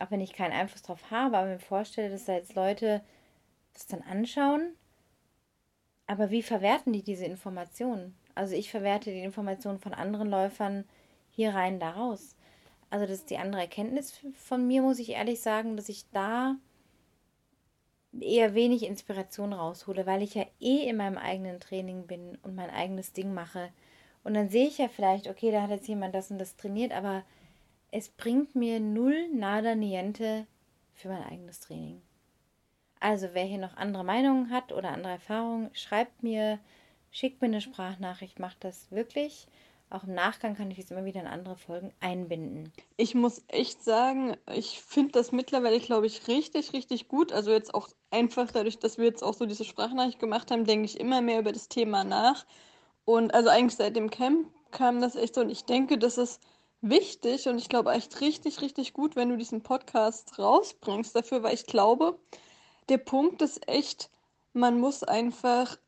auch 0.00 0.10
wenn 0.10 0.20
ich 0.20 0.32
keinen 0.32 0.52
Einfluss 0.52 0.82
drauf 0.82 1.10
habe, 1.10 1.38
aber 1.38 1.48
mir 1.48 1.58
vorstelle, 1.58 2.10
dass 2.10 2.24
da 2.24 2.34
jetzt 2.34 2.54
Leute 2.54 3.02
das 3.74 3.86
dann 3.86 4.02
anschauen. 4.02 4.74
Aber 6.06 6.30
wie 6.30 6.42
verwerten 6.42 6.92
die 6.92 7.02
diese 7.02 7.24
Informationen? 7.24 8.16
Also 8.34 8.54
ich 8.54 8.70
verwerte 8.70 9.10
die 9.10 9.22
Informationen 9.22 9.78
von 9.78 9.94
anderen 9.94 10.28
Läufern 10.28 10.84
hier 11.30 11.54
rein, 11.54 11.78
da 11.78 11.90
raus. 11.90 12.36
Also 12.90 13.06
das 13.06 13.20
ist 13.20 13.30
die 13.30 13.38
andere 13.38 13.62
Erkenntnis 13.62 14.20
von 14.34 14.66
mir, 14.66 14.82
muss 14.82 14.98
ich 14.98 15.10
ehrlich 15.10 15.40
sagen, 15.40 15.76
dass 15.76 15.88
ich 15.88 16.04
da 16.10 16.56
eher 18.20 18.54
wenig 18.54 18.84
Inspiration 18.84 19.52
raushole, 19.52 20.06
weil 20.06 20.22
ich 20.22 20.34
ja 20.34 20.44
eh 20.60 20.88
in 20.88 20.96
meinem 20.96 21.18
eigenen 21.18 21.60
Training 21.60 22.06
bin 22.06 22.38
und 22.42 22.54
mein 22.54 22.70
eigenes 22.70 23.12
Ding 23.12 23.32
mache. 23.32 23.70
Und 24.24 24.34
dann 24.34 24.48
sehe 24.48 24.68
ich 24.68 24.78
ja 24.78 24.88
vielleicht, 24.88 25.28
okay, 25.28 25.50
da 25.50 25.62
hat 25.62 25.70
jetzt 25.70 25.88
jemand 25.88 26.14
das 26.14 26.30
und 26.30 26.38
das 26.38 26.56
trainiert, 26.56 26.92
aber 26.92 27.24
es 27.90 28.08
bringt 28.08 28.54
mir 28.54 28.80
null 28.80 29.28
nada 29.28 29.74
niente 29.74 30.46
für 30.94 31.08
mein 31.08 31.24
eigenes 31.24 31.60
Training. 31.60 32.02
Also 33.00 33.30
wer 33.32 33.44
hier 33.44 33.58
noch 33.58 33.76
andere 33.76 34.04
Meinungen 34.04 34.50
hat 34.50 34.72
oder 34.72 34.90
andere 34.90 35.12
Erfahrungen, 35.12 35.70
schreibt 35.72 36.22
mir, 36.22 36.60
schickt 37.10 37.40
mir 37.40 37.48
eine 37.48 37.60
Sprachnachricht, 37.60 38.38
macht 38.38 38.62
das 38.62 38.90
wirklich 38.92 39.48
auch 39.94 40.04
im 40.04 40.14
Nachgang 40.14 40.54
kann 40.54 40.70
ich 40.70 40.78
es 40.78 40.90
immer 40.90 41.04
wieder 41.04 41.20
in 41.20 41.26
andere 41.26 41.56
Folgen 41.56 41.92
einbinden. 42.00 42.72
Ich 42.96 43.14
muss 43.14 43.42
echt 43.48 43.82
sagen, 43.84 44.36
ich 44.54 44.80
finde 44.80 45.12
das 45.12 45.32
mittlerweile, 45.32 45.80
glaube 45.80 46.06
ich, 46.06 46.28
richtig, 46.28 46.72
richtig 46.72 47.08
gut. 47.08 47.32
Also 47.32 47.50
jetzt 47.50 47.74
auch 47.74 47.88
einfach 48.10 48.50
dadurch, 48.50 48.78
dass 48.78 48.98
wir 48.98 49.04
jetzt 49.04 49.22
auch 49.22 49.34
so 49.34 49.46
diese 49.46 49.64
Sprachnachricht 49.64 50.18
gemacht 50.18 50.50
haben, 50.50 50.64
denke 50.64 50.86
ich 50.86 50.98
immer 50.98 51.20
mehr 51.20 51.40
über 51.40 51.52
das 51.52 51.68
Thema 51.68 52.04
nach. 52.04 52.44
Und 53.04 53.34
also 53.34 53.48
eigentlich 53.48 53.76
seit 53.76 53.96
dem 53.96 54.10
Camp 54.10 54.48
kam 54.70 55.00
das 55.00 55.16
echt 55.16 55.34
so. 55.34 55.40
Und 55.42 55.50
ich 55.50 55.64
denke, 55.64 55.98
das 55.98 56.18
ist 56.18 56.40
wichtig 56.80 57.48
und 57.48 57.58
ich 57.58 57.68
glaube 57.68 57.92
echt 57.92 58.20
richtig, 58.20 58.60
richtig 58.60 58.92
gut, 58.92 59.16
wenn 59.16 59.28
du 59.28 59.36
diesen 59.36 59.62
Podcast 59.62 60.38
rausbringst 60.38 61.14
dafür, 61.14 61.42
weil 61.42 61.54
ich 61.54 61.66
glaube, 61.66 62.18
der 62.88 62.98
Punkt 62.98 63.40
ist 63.40 63.68
echt, 63.68 64.10
man 64.52 64.80
muss 64.80 65.04
einfach 65.04 65.78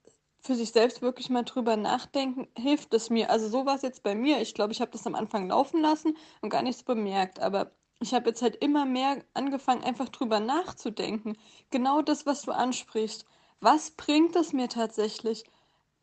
für 0.45 0.55
sich 0.55 0.72
selbst 0.72 1.01
wirklich 1.01 1.30
mal 1.30 1.42
drüber 1.42 1.76
nachdenken, 1.76 2.47
hilft 2.57 2.92
es 2.92 3.09
mir. 3.09 3.30
Also 3.30 3.49
so 3.49 3.64
war 3.64 3.76
es 3.76 3.82
jetzt 3.82 4.03
bei 4.03 4.14
mir. 4.14 4.40
Ich 4.42 4.55
glaube, 4.55 4.72
ich 4.72 4.80
habe 4.80 4.90
das 4.90 5.07
am 5.07 5.14
Anfang 5.14 5.49
laufen 5.49 5.80
lassen 5.80 6.16
und 6.42 6.51
gar 6.51 6.62
nichts 6.62 6.82
bemerkt. 6.82 7.40
Aber 7.40 7.72
ich 8.01 8.12
habe 8.12 8.28
jetzt 8.28 8.42
halt 8.42 8.57
immer 8.57 8.84
mehr 8.84 9.24
angefangen, 9.32 9.82
einfach 9.82 10.11
drüber 10.11 10.40
nachzudenken. 10.40 11.38
Genau 11.70 12.03
das, 12.03 12.26
was 12.26 12.42
du 12.42 12.53
ansprichst. 12.53 13.24
Was 13.61 13.92
bringt 13.92 14.36
es 14.36 14.53
mir 14.53 14.68
tatsächlich? 14.68 15.45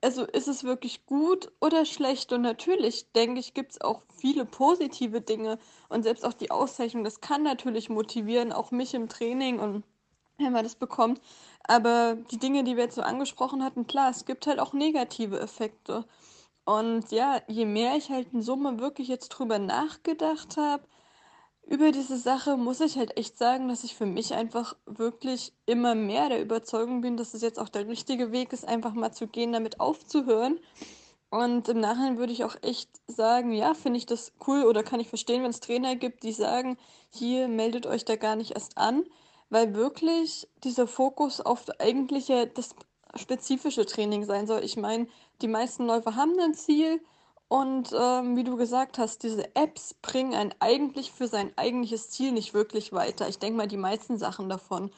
Also 0.02 0.26
ist 0.26 0.48
es 0.48 0.64
wirklich 0.64 1.06
gut 1.06 1.52
oder 1.62 1.86
schlecht? 1.86 2.34
Und 2.34 2.42
natürlich, 2.42 3.12
denke 3.12 3.40
ich, 3.40 3.54
gibt 3.54 3.74
es 3.74 3.82
auch 3.82 4.02
viele 4.18 4.46
positive 4.46 5.22
Dinge. 5.22 5.60
Und 5.90 6.02
selbst 6.02 6.26
auch 6.26 6.34
die 6.34 6.50
Auszeichnung, 6.50 7.04
das 7.04 7.22
kann 7.22 7.44
natürlich 7.44 7.90
motivieren, 7.90 8.52
auch 8.52 8.72
mich 8.72 8.96
im 8.96 9.08
Training 9.08 9.60
und 9.60 9.84
wenn 10.44 10.54
man 10.54 10.64
das 10.64 10.76
bekommt. 10.76 11.22
Aber 11.64 12.18
die 12.32 12.38
Dinge, 12.38 12.64
die 12.64 12.76
wir 12.76 12.86
jetzt 12.86 12.96
so 12.96 13.02
angesprochen 13.02 13.64
hatten, 13.64 13.88
klar, 13.88 14.10
es 14.10 14.26
gibt 14.26 14.48
halt 14.48 14.60
auch 14.60 14.74
negative 14.74 15.40
Effekte. 15.40 16.06
Und 16.66 17.12
ja, 17.12 17.42
je 17.48 17.66
mehr 17.66 17.96
ich 17.98 18.10
halt 18.10 18.34
in 18.34 18.42
Summe 18.42 18.80
wirklich 18.80 19.08
jetzt 19.08 19.30
drüber 19.30 19.60
nachgedacht 19.60 20.58
habe, 20.58 20.84
über 21.68 21.92
diese 21.92 22.18
Sache, 22.18 22.58
muss 22.58 22.82
ich 22.82 22.98
halt 22.98 23.18
echt 23.18 23.38
sagen, 23.38 23.70
dass 23.70 23.84
ich 23.84 23.96
für 23.96 24.06
mich 24.06 24.34
einfach 24.34 24.76
wirklich 24.86 25.54
immer 25.66 25.96
mehr 25.96 26.28
der 26.28 26.42
Überzeugung 26.42 27.02
bin, 27.02 27.18
dass 27.18 27.34
es 27.34 27.42
jetzt 27.42 27.60
auch 27.60 27.70
der 27.70 27.88
richtige 27.88 28.32
Weg 28.32 28.52
ist, 28.52 28.68
einfach 28.68 28.94
mal 28.94 29.12
zu 29.12 29.28
gehen, 29.28 29.54
damit 29.54 29.80
aufzuhören. 29.80 30.60
Und 31.30 31.70
im 31.70 31.80
Nachhinein 31.80 32.18
würde 32.18 32.34
ich 32.34 32.44
auch 32.44 32.58
echt 32.62 32.90
sagen, 33.08 33.54
ja, 33.54 33.74
finde 33.74 33.98
ich 34.00 34.06
das 34.06 34.34
cool 34.48 34.64
oder 34.64 34.84
kann 34.84 35.00
ich 35.00 35.08
verstehen, 35.08 35.44
wenn 35.44 35.52
es 35.52 35.62
Trainer 35.62 35.96
gibt, 35.96 36.24
die 36.24 36.34
sagen, 36.34 36.78
hier 37.10 37.48
meldet 37.48 37.86
euch 37.86 38.04
da 38.04 38.18
gar 38.18 38.36
nicht 38.36 38.52
erst 38.52 38.78
an 38.78 39.06
weil 39.52 39.76
wirklich 39.76 40.48
dieser 40.64 40.88
Fokus 40.88 41.42
auf 41.42 41.66
eigentlich 41.80 42.30
ja 42.30 42.46
das 42.46 42.74
spezifische 43.16 43.86
Training 43.86 44.24
sein 44.24 44.48
soll. 44.48 44.64
Ich 44.64 44.78
meine, 44.78 45.08
die 45.42 45.50
meisten 45.50 45.86
Läufer 45.86 46.16
haben 46.16 46.40
ein 46.40 46.56
Ziel 46.56 47.02
und 47.50 47.92
ähm, 47.94 48.38
wie 48.38 48.46
du 48.46 48.56
gesagt 48.56 48.98
hast, 48.98 49.24
diese 49.24 49.54
Apps 49.56 49.94
bringen 50.02 50.34
einen 50.34 50.56
eigentlich 50.60 51.12
für 51.12 51.28
sein 51.28 51.52
eigentliches 51.58 52.10
Ziel 52.10 52.32
nicht 52.32 52.54
wirklich 52.54 52.94
weiter. 52.94 53.28
Ich 53.28 53.40
denke 53.40 53.58
mal, 53.58 53.68
die 53.68 53.78
meisten 53.78 54.18
Sachen 54.18 54.48
davon 54.48 54.90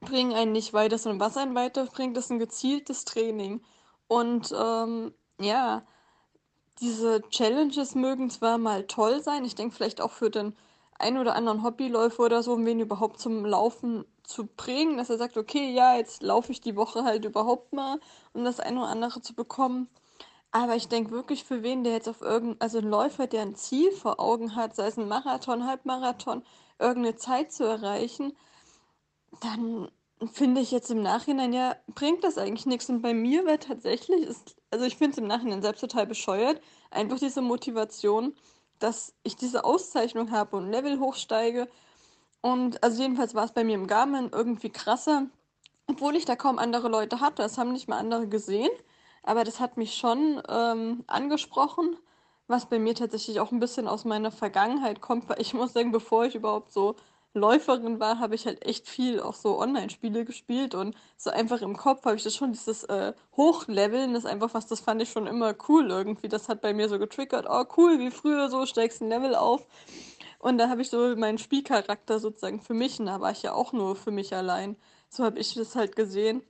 bringen 0.00 0.32
einen 0.32 0.52
nicht 0.52 0.72
weiter, 0.72 0.96
sondern 0.96 1.18
was 1.18 1.36
einen 1.36 1.56
weiterbringt, 1.56 2.16
ist 2.16 2.30
ein 2.30 2.38
gezieltes 2.38 3.04
Training. 3.04 3.62
Und 4.06 4.54
ähm, 4.56 5.12
ja, 5.40 5.82
diese 6.80 7.20
Challenges 7.30 7.96
mögen 7.96 8.30
zwar 8.30 8.58
mal 8.58 8.86
toll 8.86 9.20
sein, 9.20 9.44
ich 9.44 9.56
denke 9.56 9.74
vielleicht 9.74 10.00
auch 10.00 10.12
für 10.12 10.30
den 10.30 10.54
ein 10.98 11.18
oder 11.18 11.34
anderen 11.34 11.62
Hobbyläufer 11.62 12.24
oder 12.24 12.42
so, 12.42 12.52
um 12.52 12.66
wen 12.66 12.80
überhaupt 12.80 13.20
zum 13.20 13.44
Laufen 13.44 14.04
zu 14.22 14.46
bringen, 14.46 14.96
dass 14.96 15.10
er 15.10 15.18
sagt, 15.18 15.36
okay, 15.36 15.70
ja, 15.72 15.96
jetzt 15.96 16.22
laufe 16.22 16.52
ich 16.52 16.60
die 16.60 16.76
Woche 16.76 17.04
halt 17.04 17.24
überhaupt 17.24 17.72
mal, 17.72 18.00
um 18.32 18.44
das 18.44 18.60
eine 18.60 18.80
oder 18.80 18.88
andere 18.88 19.20
zu 19.20 19.34
bekommen. 19.34 19.88
Aber 20.52 20.74
ich 20.76 20.88
denke 20.88 21.10
wirklich 21.10 21.44
für 21.44 21.62
wen, 21.62 21.84
der 21.84 21.92
jetzt 21.92 22.08
auf 22.08 22.22
irgendein, 22.22 22.60
also 22.60 22.78
ein 22.78 22.88
Läufer, 22.88 23.26
der 23.26 23.42
ein 23.42 23.56
Ziel 23.56 23.92
vor 23.92 24.20
Augen 24.20 24.56
hat, 24.56 24.74
sei 24.74 24.86
es 24.86 24.96
ein 24.96 25.08
Marathon, 25.08 25.66
Halbmarathon, 25.66 26.42
irgendeine 26.78 27.16
Zeit 27.16 27.52
zu 27.52 27.64
erreichen, 27.64 28.32
dann 29.40 29.90
finde 30.32 30.62
ich 30.62 30.70
jetzt 30.70 30.90
im 30.90 31.02
Nachhinein 31.02 31.52
ja, 31.52 31.76
bringt 31.94 32.24
das 32.24 32.38
eigentlich 32.38 32.66
nichts. 32.66 32.88
Und 32.88 33.02
bei 33.02 33.12
mir 33.12 33.44
wäre 33.44 33.58
tatsächlich, 33.58 34.22
ist, 34.22 34.56
also 34.70 34.84
ich 34.86 34.96
finde 34.96 35.12
es 35.12 35.18
im 35.18 35.26
Nachhinein 35.26 35.62
selbst 35.62 35.80
total 35.80 36.06
bescheuert, 36.06 36.60
einfach 36.90 37.18
diese 37.18 37.42
Motivation, 37.42 38.34
dass 38.78 39.14
ich 39.22 39.36
diese 39.36 39.64
Auszeichnung 39.64 40.30
habe 40.30 40.56
und 40.56 40.70
Level 40.70 40.98
hochsteige. 41.00 41.68
Und 42.40 42.82
also 42.82 43.02
jedenfalls 43.02 43.34
war 43.34 43.44
es 43.44 43.52
bei 43.52 43.64
mir 43.64 43.74
im 43.74 43.86
Garmin 43.86 44.30
irgendwie 44.32 44.70
krasser, 44.70 45.26
obwohl 45.86 46.16
ich 46.16 46.24
da 46.24 46.36
kaum 46.36 46.58
andere 46.58 46.88
Leute 46.88 47.20
hatte. 47.20 47.42
Das 47.42 47.58
haben 47.58 47.72
nicht 47.72 47.88
mal 47.88 47.98
andere 47.98 48.28
gesehen. 48.28 48.70
Aber 49.22 49.42
das 49.44 49.58
hat 49.60 49.76
mich 49.76 49.96
schon 49.96 50.40
ähm, 50.48 51.04
angesprochen, 51.08 51.96
was 52.46 52.66
bei 52.66 52.78
mir 52.78 52.94
tatsächlich 52.94 53.40
auch 53.40 53.50
ein 53.50 53.58
bisschen 53.58 53.88
aus 53.88 54.04
meiner 54.04 54.30
Vergangenheit 54.30 55.00
kommt, 55.00 55.28
weil 55.28 55.40
ich 55.40 55.52
muss 55.52 55.72
sagen, 55.72 55.90
bevor 55.90 56.26
ich 56.26 56.36
überhaupt 56.36 56.72
so 56.72 56.94
Läuferin 57.36 58.00
war, 58.00 58.18
habe 58.18 58.34
ich 58.34 58.46
halt 58.46 58.64
echt 58.64 58.88
viel 58.88 59.20
auch 59.20 59.34
so 59.34 59.58
Online-Spiele 59.58 60.24
gespielt 60.24 60.74
und 60.74 60.96
so 61.16 61.30
einfach 61.30 61.62
im 61.62 61.76
Kopf 61.76 62.04
habe 62.04 62.16
ich 62.16 62.22
das 62.22 62.34
schon, 62.34 62.52
dieses 62.52 62.84
äh, 62.84 63.12
Hochleveln, 63.36 64.14
das 64.14 64.24
ist 64.24 64.30
einfach 64.30 64.54
was, 64.54 64.66
das 64.66 64.80
fand 64.80 65.02
ich 65.02 65.10
schon 65.10 65.26
immer 65.26 65.54
cool 65.68 65.90
irgendwie. 65.90 66.28
Das 66.28 66.48
hat 66.48 66.60
bei 66.60 66.74
mir 66.74 66.88
so 66.88 66.98
getriggert, 66.98 67.46
oh 67.48 67.64
cool, 67.76 67.98
wie 67.98 68.10
früher 68.10 68.50
so, 68.50 68.66
steigst 68.66 69.00
ein 69.02 69.08
Level 69.08 69.34
auf. 69.34 69.66
Und 70.38 70.58
da 70.58 70.68
habe 70.68 70.82
ich 70.82 70.90
so 70.90 71.16
meinen 71.16 71.38
Spielcharakter 71.38 72.18
sozusagen 72.20 72.60
für 72.60 72.74
mich, 72.74 73.00
und 73.00 73.06
da 73.06 73.20
war 73.20 73.32
ich 73.32 73.42
ja 73.42 73.52
auch 73.52 73.72
nur 73.72 73.96
für 73.96 74.10
mich 74.10 74.34
allein. 74.34 74.76
So 75.08 75.24
habe 75.24 75.38
ich 75.38 75.54
das 75.54 75.76
halt 75.76 75.96
gesehen. 75.96 76.42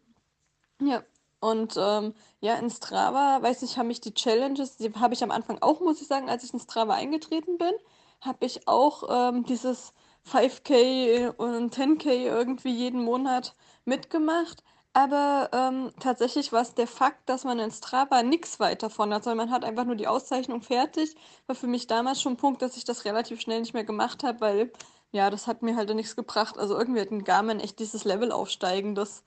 Ja, 0.81 1.03
und 1.41 1.75
ähm, 1.77 2.15
ja, 2.41 2.55
in 2.55 2.71
Strava, 2.71 3.43
weiß 3.43 3.63
ich, 3.63 3.79
habe 3.79 3.91
ich 3.93 4.01
die 4.01 4.15
Challenges, 4.15 4.77
die 4.77 4.93
habe 4.95 5.15
ich 5.15 5.23
am 5.23 5.31
Anfang 5.31 5.59
auch, 5.61 5.81
muss 5.81 6.01
ich 6.01 6.09
sagen, 6.09 6.29
als 6.29 6.45
ich 6.45 6.53
in 6.53 6.61
Strava 6.61 6.95
eingetreten 6.95 7.59
bin, 7.59 7.73
habe 8.21 8.45
ich 8.47 8.67
auch 8.69 9.05
ähm, 9.09 9.45
dieses 9.45 9.93
5K 10.31 11.31
und 11.37 11.75
10K 11.75 12.09
irgendwie 12.09 12.75
jeden 12.75 13.03
Monat 13.03 13.55
mitgemacht. 13.85 14.63
Aber 14.93 15.51
ähm, 15.53 15.93
tatsächlich 16.01 16.53
war 16.53 16.63
es 16.63 16.75
der 16.75 16.87
Fakt, 16.87 17.29
dass 17.29 17.45
man 17.45 17.59
in 17.59 17.71
Strava 17.71 18.23
nichts 18.23 18.59
weiter 18.61 18.89
von 18.89 19.13
hat, 19.13 19.25
sondern 19.25 19.49
man 19.49 19.55
hat 19.55 19.65
einfach 19.65 19.85
nur 19.85 19.97
die 19.97 20.09
Auszeichnung 20.09 20.63
fertig. 20.63 21.15
War 21.47 21.55
für 21.55 21.67
mich 21.67 21.87
damals 21.87 22.23
schon 22.23 22.33
ein 22.33 22.39
Punkt, 22.39 22.63
dass 22.63 22.79
ich 22.79 22.85
das 22.85 23.05
relativ 23.05 23.41
schnell 23.41 23.61
nicht 23.61 23.75
mehr 23.75 23.85
gemacht 23.85 24.25
habe, 24.25 24.41
weil 24.41 24.73
ja, 25.13 25.31
das 25.31 25.47
hat 25.47 25.63
mir 25.63 25.77
halt 25.77 25.95
nichts 25.95 26.17
gebracht. 26.17 26.59
Also 26.59 26.79
irgendwie 26.79 27.01
hat 27.01 27.11
ein 27.11 27.25
Garmin 27.25 27.61
echt 27.61 27.79
dieses 27.79 28.05
Level 28.05 28.33
aufsteigen, 28.33 28.95
das, 28.95 29.23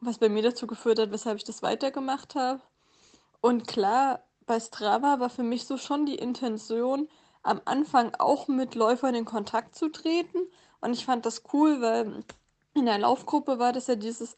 was 0.00 0.18
bei 0.18 0.28
mir 0.28 0.42
dazu 0.42 0.66
geführt 0.66 0.98
hat, 0.98 1.12
weshalb 1.12 1.36
ich 1.36 1.44
das 1.44 1.62
weitergemacht 1.62 2.34
habe. 2.34 2.62
Und 3.42 3.66
klar, 3.68 4.24
bei 4.46 4.60
Strava 4.60 5.20
war 5.20 5.30
für 5.30 5.42
mich 5.42 5.66
so 5.66 5.76
schon 5.76 6.06
die 6.06 6.16
Intention, 6.16 7.08
am 7.42 7.60
Anfang 7.64 8.14
auch 8.18 8.48
mit 8.48 8.74
Läufern 8.74 9.14
in 9.14 9.24
Kontakt 9.24 9.74
zu 9.74 9.88
treten. 9.88 10.38
Und 10.80 10.92
ich 10.92 11.04
fand 11.04 11.26
das 11.26 11.42
cool, 11.52 11.80
weil 11.80 12.24
in 12.74 12.86
der 12.86 12.98
Laufgruppe 12.98 13.58
war 13.58 13.72
das 13.72 13.86
ja 13.86 13.96
dieses, 13.96 14.36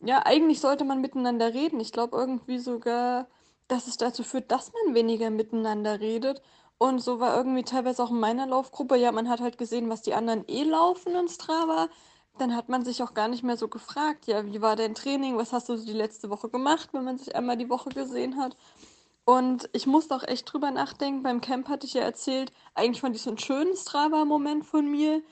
ja, 0.00 0.24
eigentlich 0.24 0.60
sollte 0.60 0.84
man 0.84 1.00
miteinander 1.00 1.54
reden. 1.54 1.80
Ich 1.80 1.92
glaube 1.92 2.16
irgendwie 2.16 2.58
sogar, 2.58 3.28
dass 3.68 3.86
es 3.86 3.96
dazu 3.96 4.22
führt, 4.24 4.50
dass 4.50 4.72
man 4.72 4.94
weniger 4.94 5.30
miteinander 5.30 6.00
redet. 6.00 6.42
Und 6.78 7.00
so 7.00 7.20
war 7.20 7.36
irgendwie 7.36 7.64
teilweise 7.64 8.02
auch 8.04 8.10
in 8.10 8.20
meiner 8.20 8.46
Laufgruppe, 8.46 8.96
ja, 8.96 9.10
man 9.12 9.28
hat 9.28 9.40
halt 9.40 9.58
gesehen, 9.58 9.88
was 9.90 10.02
die 10.02 10.14
anderen 10.14 10.46
eh 10.48 10.62
laufen 10.62 11.14
in 11.14 11.28
Strava. 11.28 11.88
Dann 12.38 12.54
hat 12.54 12.68
man 12.68 12.84
sich 12.84 13.02
auch 13.02 13.14
gar 13.14 13.26
nicht 13.28 13.42
mehr 13.42 13.56
so 13.56 13.68
gefragt, 13.68 14.26
ja, 14.26 14.44
wie 14.46 14.62
war 14.62 14.76
dein 14.76 14.94
Training, 14.94 15.36
was 15.36 15.52
hast 15.52 15.68
du 15.68 15.76
die 15.76 15.92
letzte 15.92 16.30
Woche 16.30 16.48
gemacht, 16.48 16.90
wenn 16.92 17.04
man 17.04 17.18
sich 17.18 17.34
einmal 17.34 17.56
die 17.56 17.68
Woche 17.68 17.90
gesehen 17.90 18.36
hat. 18.36 18.56
Und 19.28 19.68
ich 19.74 19.86
musste 19.86 20.16
auch 20.16 20.22
echt 20.26 20.50
drüber 20.50 20.70
nachdenken. 20.70 21.22
Beim 21.22 21.42
Camp 21.42 21.68
hatte 21.68 21.86
ich 21.86 21.92
ja 21.92 22.00
erzählt, 22.00 22.50
eigentlich 22.74 23.02
fand 23.02 23.14
ich 23.14 23.20
so 23.20 23.28
einen 23.28 23.38
schönen 23.38 23.76
Strava-Moment 23.76 24.64
von 24.64 24.90
mir, 24.90 25.22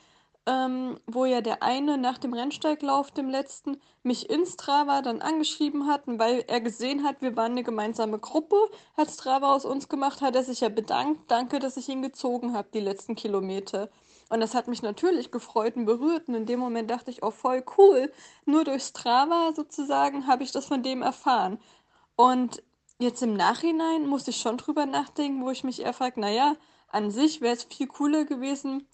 ähm, 0.44 1.00
wo 1.06 1.24
ja 1.24 1.40
der 1.40 1.62
eine 1.62 1.96
nach 1.96 2.18
dem 2.18 2.34
Rennsteiglauf, 2.34 3.10
dem 3.10 3.30
letzten, 3.30 3.80
mich 4.02 4.28
in 4.28 4.44
Strava 4.44 5.00
dann 5.00 5.22
angeschrieben 5.22 5.86
hat, 5.86 6.02
weil 6.04 6.44
er 6.46 6.60
gesehen 6.60 7.04
hat, 7.04 7.22
wir 7.22 7.36
waren 7.36 7.52
eine 7.52 7.62
gemeinsame 7.62 8.18
Gruppe, 8.18 8.56
hat 8.98 9.10
Strava 9.10 9.54
aus 9.54 9.64
uns 9.64 9.88
gemacht, 9.88 10.20
hat 10.20 10.36
er 10.36 10.44
sich 10.44 10.60
ja 10.60 10.68
bedankt. 10.68 11.30
Danke, 11.30 11.58
dass 11.58 11.78
ich 11.78 11.88
ihn 11.88 12.02
gezogen 12.02 12.52
habe, 12.52 12.68
die 12.74 12.80
letzten 12.80 13.14
Kilometer. 13.14 13.88
Und 14.28 14.40
das 14.40 14.54
hat 14.54 14.68
mich 14.68 14.82
natürlich 14.82 15.30
gefreut 15.30 15.74
und 15.74 15.86
berührt. 15.86 16.28
Und 16.28 16.34
in 16.34 16.44
dem 16.44 16.60
Moment 16.60 16.90
dachte 16.90 17.10
ich, 17.10 17.22
oh, 17.22 17.30
voll 17.30 17.64
cool. 17.78 18.12
Nur 18.44 18.64
durch 18.64 18.82
Strava 18.82 19.54
sozusagen 19.56 20.26
habe 20.26 20.42
ich 20.42 20.52
das 20.52 20.66
von 20.66 20.82
dem 20.82 21.00
erfahren. 21.00 21.58
Und 22.16 22.62
Jetzt 22.98 23.22
im 23.22 23.34
Nachhinein 23.34 24.06
muss 24.06 24.26
ich 24.26 24.38
schon 24.38 24.56
drüber 24.56 24.86
nachdenken, 24.86 25.44
wo 25.44 25.50
ich 25.50 25.64
mich 25.64 25.80
eher 25.82 25.92
frage, 25.92 26.20
naja, 26.20 26.56
an 26.88 27.10
sich 27.10 27.40
wäre 27.40 27.54
es 27.54 27.64
viel 27.64 27.86
cooler 27.88 28.24
gewesen, 28.24 28.86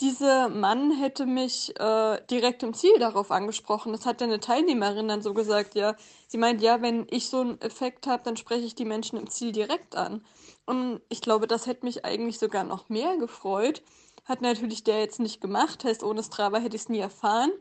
dieser 0.00 0.50
Mann 0.50 0.90
hätte 0.90 1.24
mich 1.24 1.78
äh, 1.80 2.20
direkt 2.30 2.62
im 2.62 2.74
Ziel 2.74 2.98
darauf 2.98 3.30
angesprochen. 3.30 3.92
Das 3.92 4.04
hat 4.04 4.20
ja 4.20 4.26
eine 4.26 4.40
Teilnehmerin 4.40 5.08
dann 5.08 5.22
so 5.22 5.32
gesagt, 5.32 5.74
ja. 5.74 5.96
Sie 6.28 6.36
meint, 6.36 6.60
ja, 6.60 6.82
wenn 6.82 7.06
ich 7.10 7.28
so 7.28 7.40
einen 7.40 7.60
Effekt 7.62 8.06
habe, 8.06 8.22
dann 8.22 8.36
spreche 8.36 8.66
ich 8.66 8.74
die 8.74 8.84
Menschen 8.84 9.18
im 9.18 9.30
Ziel 9.30 9.52
direkt 9.52 9.96
an. 9.96 10.22
Und 10.66 11.00
ich 11.08 11.22
glaube, 11.22 11.46
das 11.46 11.66
hätte 11.66 11.86
mich 11.86 12.04
eigentlich 12.04 12.38
sogar 12.38 12.64
noch 12.64 12.90
mehr 12.90 13.16
gefreut. 13.16 13.82
Hat 14.26 14.42
natürlich 14.42 14.84
der 14.84 15.00
jetzt 15.00 15.20
nicht 15.20 15.40
gemacht, 15.40 15.84
heißt, 15.84 16.02
ohne 16.02 16.22
Strava 16.22 16.58
hätte 16.58 16.76
ich 16.76 16.82
es 16.82 16.88
nie 16.90 16.98
erfahren. 16.98 17.52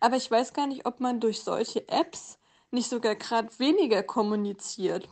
Aber 0.00 0.16
ich 0.16 0.28
weiß 0.28 0.54
gar 0.54 0.66
nicht, 0.66 0.86
ob 0.86 0.98
man 0.98 1.20
durch 1.20 1.42
solche 1.42 1.88
Apps 1.88 2.38
nicht 2.70 2.88
sogar 2.90 3.14
gerade 3.14 3.58
weniger 3.58 4.02
kommuniziert. 4.02 5.08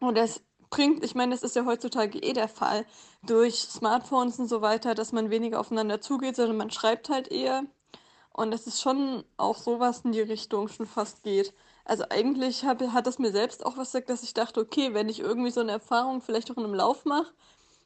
Und 0.00 0.16
das 0.16 0.42
bringt, 0.70 1.04
ich 1.04 1.14
meine, 1.14 1.32
das 1.32 1.42
ist 1.42 1.56
ja 1.56 1.66
heutzutage 1.66 2.18
eh 2.18 2.32
der 2.32 2.48
Fall, 2.48 2.86
durch 3.22 3.56
Smartphones 3.56 4.38
und 4.38 4.48
so 4.48 4.62
weiter, 4.62 4.94
dass 4.94 5.12
man 5.12 5.30
weniger 5.30 5.60
aufeinander 5.60 6.00
zugeht, 6.00 6.36
sondern 6.36 6.56
man 6.56 6.70
schreibt 6.70 7.08
halt 7.10 7.28
eher. 7.28 7.64
Und 8.32 8.52
das 8.52 8.66
ist 8.66 8.80
schon 8.80 9.24
auch 9.36 9.56
sowas 9.56 10.02
in 10.04 10.12
die 10.12 10.20
Richtung 10.20 10.68
schon 10.68 10.86
fast 10.86 11.22
geht. 11.22 11.52
Also 11.84 12.04
eigentlich 12.10 12.64
hab, 12.64 12.80
hat 12.80 13.06
das 13.06 13.18
mir 13.18 13.32
selbst 13.32 13.66
auch 13.66 13.76
was 13.76 13.88
gesagt, 13.92 14.10
dass 14.10 14.22
ich 14.22 14.34
dachte, 14.34 14.60
okay, 14.60 14.94
wenn 14.94 15.08
ich 15.08 15.20
irgendwie 15.20 15.50
so 15.50 15.60
eine 15.60 15.72
Erfahrung 15.72 16.22
vielleicht 16.22 16.50
auch 16.50 16.56
in 16.56 16.64
einem 16.64 16.74
Lauf 16.74 17.04
mache, 17.04 17.32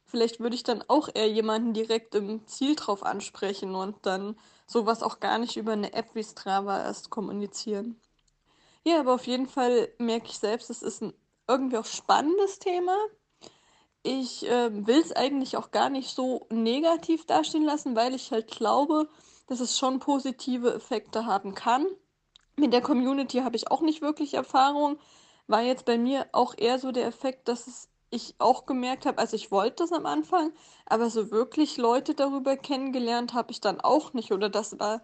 vielleicht 0.05 0.40
würde 0.40 0.55
ich 0.55 0.62
dann 0.62 0.84
auch 0.88 1.09
eher 1.12 1.28
jemanden 1.28 1.72
direkt 1.72 2.14
im 2.14 2.46
Ziel 2.46 2.76
drauf 2.76 3.02
ansprechen 3.05 3.74
und 3.74 3.96
dann 4.07 4.36
sowas 4.66 5.02
auch 5.02 5.20
gar 5.20 5.38
nicht 5.38 5.57
über 5.57 5.72
eine 5.72 5.92
App 5.94 6.14
wie 6.14 6.24
Strava 6.24 6.78
erst 6.82 7.11
kommunizieren. 7.11 8.00
Ja, 8.85 9.01
aber 9.01 9.14
auf 9.14 9.26
jeden 9.26 9.47
Fall 9.47 9.89
merke 9.99 10.26
ich 10.28 10.39
selbst, 10.39 10.70
es 10.70 10.82
ist 10.82 11.03
ein 11.03 11.12
irgendwie 11.49 11.78
auch 11.78 11.87
spannendes 11.87 12.59
Thema. 12.59 12.97
Ich 14.03 14.47
äh, 14.47 14.87
will 14.87 15.01
es 15.01 15.12
eigentlich 15.12 15.57
auch 15.57 15.70
gar 15.70 15.89
nicht 15.89 16.14
so 16.14 16.47
negativ 16.51 17.26
dastehen 17.26 17.64
lassen, 17.64 17.97
weil 17.97 18.14
ich 18.14 18.30
halt 18.32 18.49
glaube, 18.51 19.09
dass 19.47 19.61
es 19.61 19.78
schon 19.78 19.99
positive 19.99 20.74
Effekte 20.74 21.26
haben 21.26 21.55
kann. 21.55 21.87
Mit 22.57 22.72
der 22.72 22.82
Community 22.82 23.39
habe 23.41 23.57
ich 23.57 23.70
auch 23.70 23.80
nicht 23.82 24.03
wirklich 24.03 24.35
Erfahrung. 24.35 24.99
War 25.49 25.62
jetzt 25.62 25.87
bei 25.87 25.99
mir 25.99 26.26
auch 26.32 26.55
eher 26.57 26.78
so 26.78 26.93
der 26.93 27.07
Effekt, 27.07 27.49
dass 27.49 27.66
es 27.66 27.89
ich 28.11 28.37
auch 28.39 28.66
gemerkt 28.66 29.07
habe, 29.07 29.18
also 29.18 29.35
ich 29.37 29.51
wollte 29.51 29.82
das 29.82 29.93
am 29.93 30.07
Anfang, 30.07 30.53
aber 30.87 31.11
so 31.11 31.32
wirklich 31.32 31.76
Leute 31.78 32.14
darüber 32.14 32.57
kennengelernt 32.57 33.35
habe 33.35 33.51
ich 33.51 33.61
dann 33.61 33.80
auch 33.80 34.12
nicht 34.12 34.32
oder 34.32 34.49
dass 34.49 34.70
da 34.70 35.03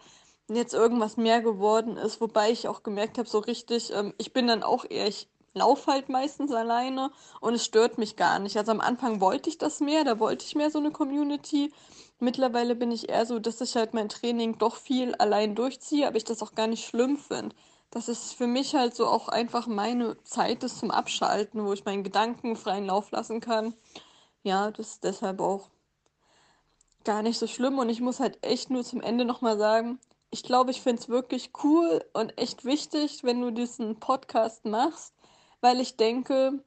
jetzt 0.56 0.74
irgendwas 0.74 1.16
mehr 1.16 1.40
geworden 1.40 1.96
ist, 1.96 2.20
wobei 2.20 2.50
ich 2.50 2.68
auch 2.68 2.82
gemerkt 2.82 3.18
habe, 3.18 3.28
so 3.28 3.38
richtig, 3.38 3.92
ähm, 3.92 4.14
ich 4.18 4.32
bin 4.32 4.46
dann 4.46 4.62
auch 4.62 4.84
eher, 4.88 5.06
ich 5.06 5.28
laufe 5.54 5.90
halt 5.90 6.08
meistens 6.08 6.52
alleine 6.52 7.10
und 7.40 7.54
es 7.54 7.64
stört 7.64 7.98
mich 7.98 8.16
gar 8.16 8.38
nicht. 8.38 8.56
Also 8.56 8.72
am 8.72 8.80
Anfang 8.80 9.20
wollte 9.20 9.48
ich 9.48 9.58
das 9.58 9.80
mehr, 9.80 10.04
da 10.04 10.18
wollte 10.18 10.44
ich 10.44 10.54
mehr 10.54 10.70
so 10.70 10.78
eine 10.78 10.90
Community. 10.90 11.72
Mittlerweile 12.18 12.74
bin 12.74 12.92
ich 12.92 13.08
eher 13.08 13.26
so, 13.26 13.38
dass 13.38 13.60
ich 13.60 13.76
halt 13.76 13.94
mein 13.94 14.08
Training 14.08 14.58
doch 14.58 14.76
viel 14.76 15.14
allein 15.16 15.54
durchziehe, 15.54 16.06
aber 16.06 16.16
ich 16.16 16.24
das 16.24 16.42
auch 16.42 16.54
gar 16.54 16.66
nicht 16.66 16.86
schlimm 16.86 17.16
finde. 17.16 17.56
Das 17.90 18.08
ist 18.08 18.34
für 18.34 18.46
mich 18.46 18.74
halt 18.74 18.94
so 18.94 19.06
auch 19.06 19.28
einfach 19.28 19.66
meine 19.66 20.22
Zeit 20.22 20.62
ist 20.62 20.78
zum 20.78 20.92
Abschalten, 20.92 21.66
wo 21.66 21.72
ich 21.72 21.84
meinen 21.84 22.04
Gedanken 22.04 22.54
freien 22.54 22.86
Lauf 22.86 23.10
lassen 23.10 23.40
kann. 23.40 23.74
Ja, 24.44 24.70
das 24.70 24.90
ist 24.90 25.04
deshalb 25.04 25.40
auch 25.40 25.68
gar 27.04 27.22
nicht 27.22 27.38
so 27.38 27.46
schlimm 27.46 27.78
und 27.78 27.88
ich 27.88 28.00
muss 28.00 28.20
halt 28.20 28.38
echt 28.42 28.70
nur 28.70 28.84
zum 28.84 29.00
Ende 29.00 29.24
nochmal 29.24 29.58
sagen, 29.58 29.98
ich 30.30 30.42
glaube, 30.42 30.70
ich 30.70 30.80
finde 30.80 31.02
es 31.02 31.08
wirklich 31.08 31.50
cool 31.64 32.04
und 32.12 32.36
echt 32.38 32.64
wichtig, 32.64 33.24
wenn 33.24 33.40
du 33.40 33.50
diesen 33.50 33.98
Podcast 33.98 34.64
machst, 34.64 35.14
weil 35.60 35.80
ich 35.80 35.96
denke, 35.96 36.62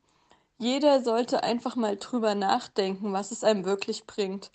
jeder 0.57 1.01
sollte 1.01 1.43
einfach 1.43 1.75
mal 1.75 1.97
drüber 1.97 2.35
nachdenken, 2.35 3.13
was 3.13 3.31
es 3.31 3.43
einem 3.43 3.65
wirklich 3.65 4.05
bringt. 4.05 4.51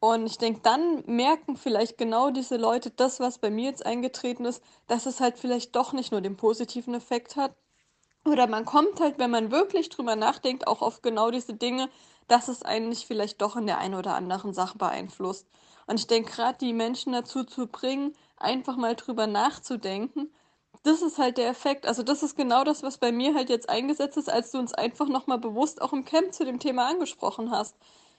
Und 0.00 0.26
ich 0.26 0.36
denke, 0.38 0.60
dann 0.62 1.04
merken 1.06 1.56
vielleicht 1.56 1.96
genau 1.96 2.30
diese 2.30 2.56
Leute 2.56 2.90
das, 2.90 3.20
was 3.20 3.38
bei 3.38 3.50
mir 3.50 3.70
jetzt 3.70 3.86
eingetreten 3.86 4.44
ist, 4.44 4.62
dass 4.86 5.06
es 5.06 5.20
halt 5.20 5.38
vielleicht 5.38 5.76
doch 5.76 5.92
nicht 5.92 6.12
nur 6.12 6.20
den 6.20 6.36
positiven 6.36 6.94
Effekt 6.94 7.36
hat. 7.36 7.54
Oder 8.24 8.46
man 8.46 8.64
kommt 8.64 9.00
halt, 9.00 9.18
wenn 9.18 9.30
man 9.30 9.50
wirklich 9.50 9.88
drüber 9.88 10.16
nachdenkt, 10.16 10.66
auch 10.66 10.82
auf 10.82 11.02
genau 11.02 11.30
diese 11.30 11.54
Dinge, 11.54 11.88
dass 12.28 12.48
es 12.48 12.62
einen 12.62 12.88
nicht 12.88 13.06
vielleicht 13.06 13.40
doch 13.42 13.56
in 13.56 13.66
der 13.66 13.78
einen 13.78 13.94
oder 13.94 14.14
anderen 14.14 14.54
Sache 14.54 14.78
beeinflusst. 14.78 15.46
Und 15.86 15.98
ich 15.98 16.06
denke, 16.06 16.32
gerade 16.32 16.58
die 16.58 16.72
Menschen 16.72 17.12
dazu 17.12 17.44
zu 17.44 17.66
bringen, 17.66 18.14
einfach 18.42 18.76
mal 18.76 18.94
drüber 18.96 19.26
nachzudenken 19.26 20.30
das 20.82 21.02
ist 21.02 21.18
halt 21.18 21.38
der 21.38 21.48
Effekt. 21.48 21.86
Also 21.86 22.02
das 22.02 22.22
ist 22.22 22.36
genau 22.36 22.64
das, 22.64 22.82
was 22.82 22.98
bei 22.98 23.12
mir 23.12 23.34
halt 23.34 23.50
jetzt 23.50 23.68
eingesetzt 23.68 24.16
ist, 24.16 24.30
als 24.30 24.50
du 24.50 24.58
uns 24.58 24.74
einfach 24.74 25.08
nochmal 25.08 25.38
bewusst 25.38 25.80
auch 25.80 25.92
im 25.92 26.04
Camp 26.04 26.34
zu 26.34 26.44
dem 26.44 26.58
Thema 26.58 26.88
angesprochen 26.88 27.50
hast. 27.50 27.76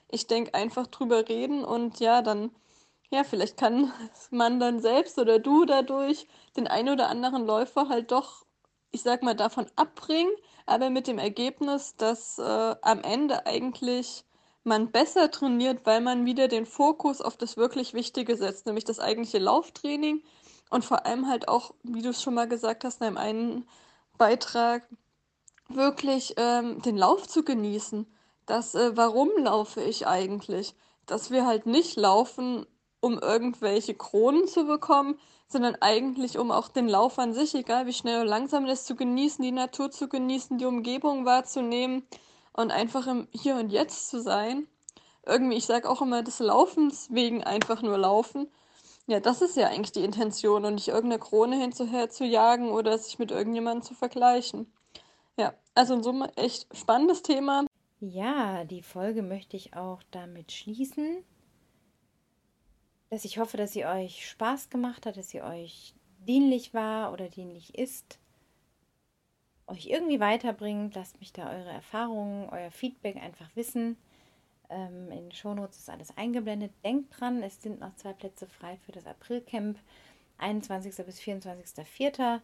Ich 0.08 0.26
denke 0.26 0.54
einfach 0.54 0.86
drüber 0.86 1.28
reden 1.28 1.64
und 1.64 2.00
ja, 2.00 2.22
dann, 2.22 2.50
ja, 3.10 3.24
vielleicht 3.24 3.56
kann 3.56 3.92
man 4.30 4.60
dann 4.60 4.80
selbst 4.80 5.18
oder 5.18 5.38
du 5.38 5.64
dadurch 5.64 6.26
den 6.56 6.66
einen 6.66 6.90
oder 6.90 7.08
anderen 7.08 7.46
Läufer 7.46 7.88
halt 7.88 8.12
doch, 8.12 8.44
ich 8.92 9.02
sag 9.02 9.22
mal, 9.22 9.34
davon 9.34 9.66
abbringen, 9.76 10.32
aber 10.66 10.88
mit 10.90 11.06
dem 11.06 11.18
Ergebnis, 11.18 11.96
dass 11.96 12.38
äh, 12.38 12.76
am 12.82 13.02
Ende 13.02 13.46
eigentlich 13.46 14.24
man 14.64 14.90
besser 14.90 15.30
trainiert, 15.30 15.80
weil 15.84 16.00
man 16.00 16.24
wieder 16.24 16.48
den 16.48 16.66
Fokus 16.66 17.20
auf 17.20 17.36
das 17.36 17.56
wirklich 17.56 17.94
Wichtige 17.94 18.36
setzt, 18.36 18.66
nämlich 18.66 18.84
das 18.84 18.98
eigentliche 18.98 19.38
Lauftraining 19.38 20.22
und 20.70 20.84
vor 20.84 21.06
allem 21.06 21.28
halt 21.28 21.48
auch, 21.48 21.74
wie 21.82 22.02
du 22.02 22.10
es 22.10 22.22
schon 22.22 22.34
mal 22.34 22.48
gesagt 22.48 22.84
hast 22.84 23.00
in 23.00 23.06
einem 23.06 23.18
einen 23.18 23.68
Beitrag, 24.16 24.88
wirklich 25.68 26.34
ähm, 26.36 26.82
den 26.82 26.96
Lauf 26.96 27.28
zu 27.28 27.42
genießen. 27.42 28.06
Das, 28.46 28.74
äh, 28.74 28.96
warum 28.96 29.30
laufe 29.38 29.82
ich 29.82 30.06
eigentlich? 30.06 30.74
Dass 31.06 31.30
wir 31.30 31.46
halt 31.46 31.66
nicht 31.66 31.96
laufen, 31.96 32.66
um 33.00 33.18
irgendwelche 33.18 33.94
Kronen 33.94 34.46
zu 34.46 34.64
bekommen, 34.64 35.18
sondern 35.46 35.76
eigentlich 35.76 36.38
um 36.38 36.50
auch 36.50 36.68
den 36.68 36.88
Lauf 36.88 37.18
an 37.18 37.34
sich, 37.34 37.54
egal 37.54 37.86
wie 37.86 37.92
schnell 37.92 38.20
oder 38.20 38.30
langsam 38.30 38.66
das 38.66 38.84
zu 38.84 38.96
genießen, 38.96 39.42
die 39.42 39.52
Natur 39.52 39.90
zu 39.90 40.08
genießen, 40.08 40.58
die 40.58 40.64
Umgebung 40.64 41.24
wahrzunehmen 41.24 42.06
und 42.54 42.70
einfach 42.70 43.06
im 43.06 43.28
Hier 43.32 43.56
und 43.56 43.70
Jetzt 43.70 44.08
zu 44.08 44.22
sein. 44.22 44.66
Irgendwie, 45.26 45.56
ich 45.56 45.66
sage 45.66 45.88
auch 45.88 46.02
immer 46.02 46.22
des 46.22 46.38
Laufens 46.38 47.08
wegen 47.10 47.44
einfach 47.44 47.82
nur 47.82 47.98
laufen 47.98 48.48
ja, 49.06 49.20
das 49.20 49.42
ist 49.42 49.56
ja 49.56 49.68
eigentlich 49.68 49.92
die 49.92 50.04
Intention 50.04 50.64
und 50.64 50.74
nicht 50.74 50.88
irgendeine 50.88 51.20
Krone 51.20 51.60
hinterher 51.60 52.08
zu 52.08 52.24
jagen 52.24 52.70
oder 52.70 52.96
sich 52.96 53.18
mit 53.18 53.30
irgendjemandem 53.30 53.82
zu 53.82 53.94
vergleichen. 53.94 54.72
Ja, 55.36 55.54
also 55.74 55.94
in 55.94 56.02
Summe 56.02 56.34
echt 56.36 56.74
spannendes 56.74 57.22
Thema. 57.22 57.66
Ja, 58.00 58.64
die 58.64 58.82
Folge 58.82 59.22
möchte 59.22 59.56
ich 59.56 59.76
auch 59.76 60.02
damit 60.10 60.52
schließen, 60.52 61.22
dass 63.10 63.24
ich 63.24 63.38
hoffe, 63.38 63.56
dass 63.56 63.72
sie 63.72 63.84
euch 63.84 64.28
Spaß 64.28 64.70
gemacht 64.70 65.04
hat, 65.04 65.16
dass 65.16 65.28
sie 65.28 65.42
euch 65.42 65.94
dienlich 66.26 66.72
war 66.72 67.12
oder 67.12 67.28
dienlich 67.28 67.76
ist, 67.76 68.18
euch 69.66 69.86
irgendwie 69.86 70.20
weiterbringt. 70.20 70.94
Lasst 70.94 71.20
mich 71.20 71.32
da 71.32 71.50
eure 71.50 71.70
Erfahrungen, 71.70 72.48
euer 72.50 72.70
Feedback 72.70 73.16
einfach 73.16 73.48
wissen. 73.54 73.96
Ähm, 74.70 75.10
in 75.10 75.24
den 75.24 75.32
Shownotes 75.32 75.78
ist 75.78 75.90
alles 75.90 76.16
eingeblendet. 76.16 76.72
Denkt 76.84 77.18
dran, 77.18 77.42
es 77.42 77.62
sind 77.62 77.80
noch 77.80 77.94
zwei 77.96 78.12
Plätze 78.12 78.46
frei 78.46 78.78
für 78.84 78.92
das 78.92 79.06
Aprilcamp. 79.06 79.78
21. 80.38 81.04
bis 81.06 81.20
24.04. 81.20 82.40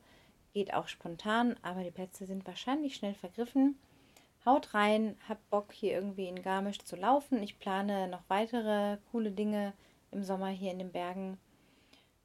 Geht 0.52 0.74
auch 0.74 0.88
spontan, 0.88 1.56
aber 1.62 1.82
die 1.82 1.90
Plätze 1.90 2.26
sind 2.26 2.46
wahrscheinlich 2.46 2.94
schnell 2.94 3.14
vergriffen. 3.14 3.78
Haut 4.44 4.74
rein, 4.74 5.16
habt 5.28 5.48
Bock 5.50 5.72
hier 5.72 5.92
irgendwie 5.92 6.26
in 6.26 6.42
Garmisch 6.42 6.78
zu 6.78 6.96
laufen. 6.96 7.42
Ich 7.42 7.58
plane 7.58 8.08
noch 8.08 8.22
weitere 8.28 8.96
coole 9.12 9.30
Dinge 9.30 9.74
im 10.10 10.24
Sommer 10.24 10.48
hier 10.48 10.72
in 10.72 10.78
den 10.78 10.92
Bergen, 10.92 11.38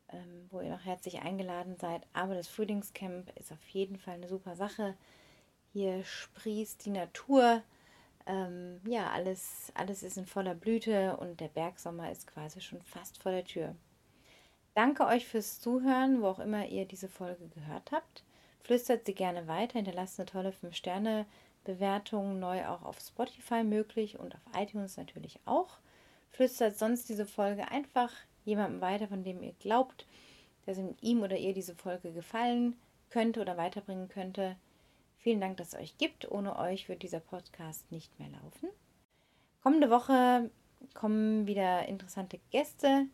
ähm, 0.09 0.47
wo 0.51 0.61
ihr 0.61 0.69
noch 0.69 0.85
herzlich 0.85 1.21
eingeladen 1.21 1.77
seid. 1.77 2.01
Aber 2.13 2.35
das 2.35 2.47
Frühlingscamp 2.47 3.31
ist 3.37 3.51
auf 3.51 3.67
jeden 3.69 3.97
Fall 3.97 4.15
eine 4.15 4.27
super 4.27 4.55
Sache. 4.55 4.95
Hier 5.73 6.03
sprießt 6.03 6.85
die 6.85 6.91
Natur 6.91 7.63
ähm, 8.27 8.81
ja, 8.87 9.11
alles, 9.11 9.71
alles 9.75 10.01
ist 10.01 10.17
in 10.17 10.25
voller 10.25 10.55
Blüte 10.55 11.17
und 11.17 11.39
der 11.39 11.47
Bergsommer 11.47 12.11
ist 12.11 12.27
quasi 12.27 12.59
schon 12.59 12.81
fast 12.81 13.21
vor 13.21 13.31
der 13.31 13.45
Tür. 13.45 13.75
Danke 14.73 15.05
euch 15.05 15.27
fürs 15.27 15.61
Zuhören, 15.61 16.21
wo 16.21 16.27
auch 16.27 16.39
immer 16.39 16.65
ihr 16.67 16.85
diese 16.85 17.07
Folge 17.07 17.47
gehört 17.49 17.91
habt. 17.91 18.23
Flüstert 18.61 19.05
sie 19.05 19.13
gerne 19.13 19.47
weiter, 19.47 19.73
hinterlasst 19.73 20.19
eine 20.19 20.25
tolle 20.25 20.51
5-Sterne-Bewertung, 20.51 22.39
neu 22.39 22.67
auch 22.67 22.81
auf 22.81 22.99
Spotify 22.99 23.63
möglich 23.63 24.19
und 24.19 24.33
auf 24.33 24.41
iTunes 24.57 24.97
natürlich 24.97 25.39
auch. 25.45 25.77
Flüstert 26.31 26.77
sonst 26.77 27.07
diese 27.07 27.27
Folge 27.27 27.69
einfach 27.69 28.11
jemandem 28.45 28.81
weiter, 28.81 29.07
von 29.07 29.23
dem 29.23 29.43
ihr 29.43 29.53
glaubt, 29.59 30.07
dass 30.65 30.79
ihm 31.01 31.21
oder 31.21 31.37
ihr 31.37 31.53
diese 31.53 31.75
Folge 31.75 32.11
gefallen 32.11 32.75
könnte 33.09 33.41
oder 33.41 33.57
weiterbringen 33.57 34.07
könnte. 34.07 34.55
Vielen 35.17 35.41
Dank, 35.41 35.57
dass 35.57 35.73
es 35.73 35.79
euch 35.79 35.97
gibt. 35.97 36.31
Ohne 36.31 36.57
euch 36.57 36.87
wird 36.87 37.03
dieser 37.03 37.19
Podcast 37.19 37.91
nicht 37.91 38.17
mehr 38.19 38.29
laufen. 38.29 38.69
Kommende 39.61 39.89
Woche 39.89 40.49
kommen 40.93 41.47
wieder 41.47 41.87
interessante 41.87 42.39
Gäste 42.51 43.07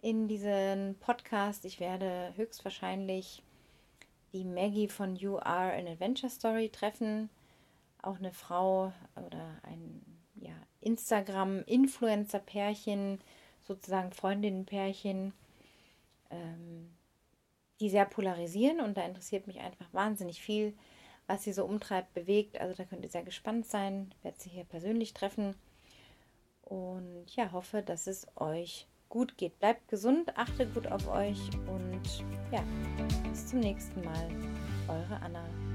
in 0.00 0.28
diesen 0.28 0.96
Podcast. 0.98 1.64
Ich 1.64 1.80
werde 1.80 2.32
höchstwahrscheinlich 2.36 3.42
die 4.32 4.44
Maggie 4.44 4.88
von 4.88 5.16
You 5.16 5.38
Are 5.38 5.72
an 5.72 5.86
Adventure 5.86 6.30
Story 6.30 6.68
treffen. 6.70 7.28
Auch 8.00 8.18
eine 8.18 8.32
Frau 8.32 8.92
oder 9.14 9.60
ein 9.62 10.02
ja, 10.36 10.54
Instagram-Influencer-Pärchen, 10.80 13.20
sozusagen 13.66 14.12
Freundinnen-Pärchen, 14.12 15.32
ähm, 16.30 16.90
die 17.80 17.90
sehr 17.90 18.06
polarisieren 18.06 18.80
und 18.80 18.96
da 18.96 19.04
interessiert 19.04 19.46
mich 19.46 19.60
einfach 19.60 19.92
wahnsinnig 19.92 20.40
viel 20.40 20.74
was 21.26 21.44
sie 21.44 21.52
so 21.52 21.64
umtreibt, 21.64 22.12
bewegt. 22.14 22.60
Also 22.60 22.74
da 22.74 22.84
könnt 22.84 23.04
ihr 23.04 23.10
sehr 23.10 23.22
gespannt 23.22 23.66
sein. 23.66 24.14
Werde 24.22 24.38
sie 24.38 24.50
hier 24.50 24.64
persönlich 24.64 25.14
treffen. 25.14 25.54
Und 26.62 27.26
ja, 27.34 27.52
hoffe, 27.52 27.82
dass 27.82 28.06
es 28.06 28.26
euch 28.36 28.86
gut 29.08 29.36
geht. 29.36 29.58
Bleibt 29.58 29.88
gesund, 29.88 30.36
achtet 30.36 30.72
gut 30.74 30.86
auf 30.86 31.08
euch 31.08 31.38
und 31.66 32.24
ja, 32.50 32.64
bis 33.28 33.46
zum 33.46 33.60
nächsten 33.60 34.02
Mal. 34.02 34.28
Eure 34.88 35.20
Anna. 35.20 35.71